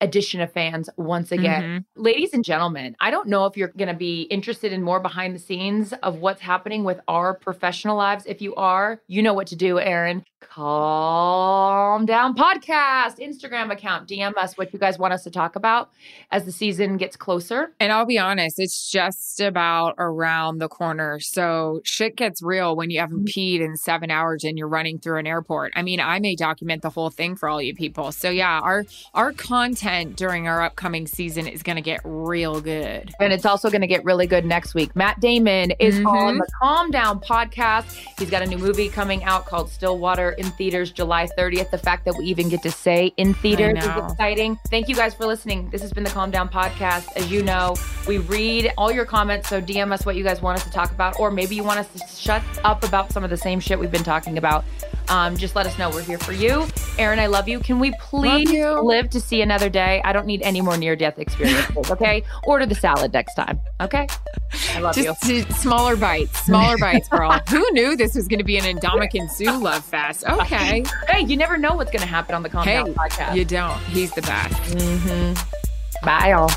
addition 0.00 0.40
of 0.40 0.52
fans 0.52 0.88
once 0.96 1.30
again. 1.32 1.62
Mm-hmm. 1.62 2.02
Ladies 2.02 2.32
and 2.32 2.44
gentlemen, 2.44 2.96
I 3.00 3.10
don't 3.10 3.28
know 3.28 3.46
if 3.46 3.56
you're 3.56 3.72
going 3.76 3.88
to 3.88 3.94
be 3.94 4.22
interested 4.22 4.72
in 4.72 4.82
more 4.82 5.00
behind 5.00 5.34
the 5.34 5.38
scenes 5.38 5.92
of 6.02 6.16
what's 6.16 6.40
happening 6.40 6.84
with 6.84 7.00
our 7.08 7.34
professional 7.34 7.96
lives. 7.96 8.24
If 8.26 8.40
you 8.40 8.54
are, 8.54 9.00
you 9.06 9.22
know 9.22 9.34
what 9.34 9.48
to 9.48 9.56
do, 9.56 9.78
Erin. 9.78 10.24
Calm 10.40 12.06
Down 12.06 12.34
Podcast, 12.34 13.18
Instagram 13.18 13.70
account. 13.70 14.08
DM 14.08 14.34
us 14.36 14.56
what 14.56 14.72
you 14.72 14.78
guys 14.78 14.98
want 14.98 15.12
us 15.12 15.22
to 15.24 15.30
talk 15.30 15.54
about 15.54 15.90
as 16.30 16.46
the 16.46 16.52
season 16.52 16.96
gets 16.96 17.14
closer. 17.14 17.74
And 17.78 17.92
I'll 17.92 18.06
be 18.06 18.18
honest, 18.18 18.58
it's 18.58 18.90
just 18.90 19.40
about 19.40 19.94
around 19.98 20.58
the 20.58 20.68
corner. 20.68 21.20
So 21.20 21.82
shit 21.84 22.16
gets 22.16 22.42
real 22.42 22.74
when 22.74 22.88
you 22.88 23.00
haven't 23.00 23.26
mm-hmm. 23.26 23.38
peed 23.38 23.60
in 23.60 23.76
seven 23.76 24.10
hours 24.10 24.42
and 24.42 24.56
you're 24.56 24.66
running 24.66 24.98
through 24.98 25.18
an 25.18 25.26
airport. 25.26 25.72
I 25.76 25.82
mean, 25.82 26.00
I 26.00 26.20
may 26.20 26.34
document 26.36 26.80
the 26.82 26.90
whole 26.90 27.10
thing 27.10 27.36
for 27.36 27.48
all 27.48 27.60
you 27.60 27.74
people. 27.74 28.10
So 28.12 28.30
yeah, 28.30 28.60
our 28.60 28.86
our 29.12 29.32
content 29.32 29.89
during 30.16 30.48
our 30.48 30.62
upcoming 30.62 31.06
season 31.06 31.46
is 31.46 31.62
going 31.62 31.76
to 31.76 31.82
get 31.82 32.00
real 32.04 32.60
good. 32.60 33.12
And 33.20 33.32
it's 33.32 33.44
also 33.44 33.70
going 33.70 33.80
to 33.80 33.86
get 33.86 34.04
really 34.04 34.26
good 34.26 34.44
next 34.44 34.74
week. 34.74 34.94
Matt 34.94 35.20
Damon 35.20 35.72
is 35.72 35.96
mm-hmm. 35.96 36.06
on 36.06 36.38
the 36.38 36.46
Calm 36.60 36.90
Down 36.90 37.20
podcast. 37.20 37.92
He's 38.18 38.30
got 38.30 38.42
a 38.42 38.46
new 38.46 38.58
movie 38.58 38.88
coming 38.88 39.24
out 39.24 39.46
called 39.46 39.68
Stillwater 39.68 40.30
in 40.32 40.46
theaters 40.52 40.92
July 40.92 41.28
30th. 41.36 41.70
The 41.70 41.78
fact 41.78 42.04
that 42.04 42.16
we 42.16 42.26
even 42.26 42.48
get 42.48 42.62
to 42.62 42.70
say 42.70 43.12
in 43.16 43.34
theaters 43.34 43.78
is 43.78 44.10
exciting. 44.10 44.58
Thank 44.68 44.88
you 44.88 44.94
guys 44.94 45.14
for 45.14 45.26
listening. 45.26 45.70
This 45.70 45.82
has 45.82 45.92
been 45.92 46.04
the 46.04 46.10
Calm 46.10 46.30
Down 46.30 46.48
Podcast. 46.48 47.08
As 47.16 47.30
you 47.30 47.42
know, 47.42 47.74
we 48.06 48.18
read 48.18 48.72
all 48.78 48.92
your 48.92 49.04
comments, 49.04 49.48
so 49.48 49.60
DM 49.60 49.92
us 49.92 50.06
what 50.06 50.16
you 50.16 50.24
guys 50.24 50.40
want 50.40 50.58
us 50.58 50.64
to 50.64 50.70
talk 50.70 50.90
about, 50.92 51.18
or 51.18 51.30
maybe 51.30 51.56
you 51.56 51.64
want 51.64 51.80
us 51.80 51.88
to 51.88 52.06
shut 52.16 52.42
up 52.64 52.84
about 52.84 53.12
some 53.12 53.24
of 53.24 53.30
the 53.30 53.36
same 53.36 53.60
shit 53.60 53.78
we've 53.78 53.90
been 53.90 54.04
talking 54.04 54.38
about. 54.38 54.64
Um, 55.08 55.36
just 55.36 55.56
let 55.56 55.66
us 55.66 55.76
know. 55.76 55.90
We're 55.90 56.02
here 56.02 56.18
for 56.18 56.32
you. 56.32 56.66
Erin, 56.96 57.18
I 57.18 57.26
love 57.26 57.48
you. 57.48 57.58
Can 57.58 57.80
we 57.80 57.92
please 58.00 58.48
live 58.50 59.10
to 59.10 59.20
see 59.20 59.42
another 59.42 59.68
day? 59.68 59.79
I 59.80 60.12
don't 60.12 60.26
need 60.26 60.42
any 60.42 60.60
more 60.60 60.76
near 60.76 60.96
death 60.96 61.18
experiences, 61.18 61.90
okay? 61.90 62.22
Order 62.44 62.66
the 62.66 62.74
salad 62.74 63.12
next 63.12 63.34
time, 63.34 63.60
okay? 63.80 64.06
I 64.74 64.80
love 64.80 64.96
you. 64.96 65.04
Just 65.04 65.24
s- 65.30 65.60
smaller 65.60 65.96
bites, 65.96 66.38
smaller 66.44 66.76
bites, 66.78 67.08
girl. 67.08 67.32
Who 67.50 67.66
knew 67.72 67.96
this 67.96 68.14
was 68.14 68.28
going 68.28 68.38
to 68.38 68.44
be 68.44 68.56
an 68.58 68.64
Ndamukong 68.78 69.30
Suh 69.30 69.58
love 69.58 69.84
fest? 69.84 70.24
Okay. 70.28 70.84
Hey, 71.08 71.24
you 71.24 71.36
never 71.36 71.56
know 71.56 71.74
what's 71.74 71.90
going 71.90 72.02
to 72.02 72.08
happen 72.08 72.34
on 72.34 72.42
the 72.42 72.48
Calm 72.48 72.64
Hey, 72.64 72.82
Down 72.82 72.94
podcast. 72.94 73.36
you 73.36 73.44
don't. 73.44 73.78
He's 73.84 74.12
the 74.12 74.22
best. 74.22 74.54
Mm-hmm. 74.74 76.06
Bye, 76.06 76.32
all. 76.32 76.50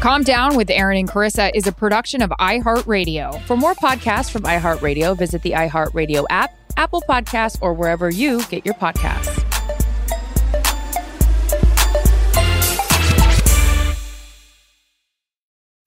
Calm 0.00 0.22
Down 0.22 0.56
with 0.56 0.68
Erin 0.70 0.98
and 0.98 1.08
Charissa 1.08 1.50
is 1.54 1.66
a 1.66 1.72
production 1.72 2.20
of 2.20 2.30
iHeartRadio. 2.40 3.40
For 3.42 3.56
more 3.56 3.74
podcasts 3.74 4.30
from 4.30 4.42
iHeartRadio, 4.42 5.16
visit 5.16 5.42
the 5.42 5.52
iHeartRadio 5.52 6.24
app, 6.28 6.50
Apple 6.76 7.02
Podcasts, 7.08 7.56
or 7.62 7.72
wherever 7.72 8.10
you 8.10 8.42
get 8.46 8.66
your 8.66 8.74
podcasts. 8.74 9.43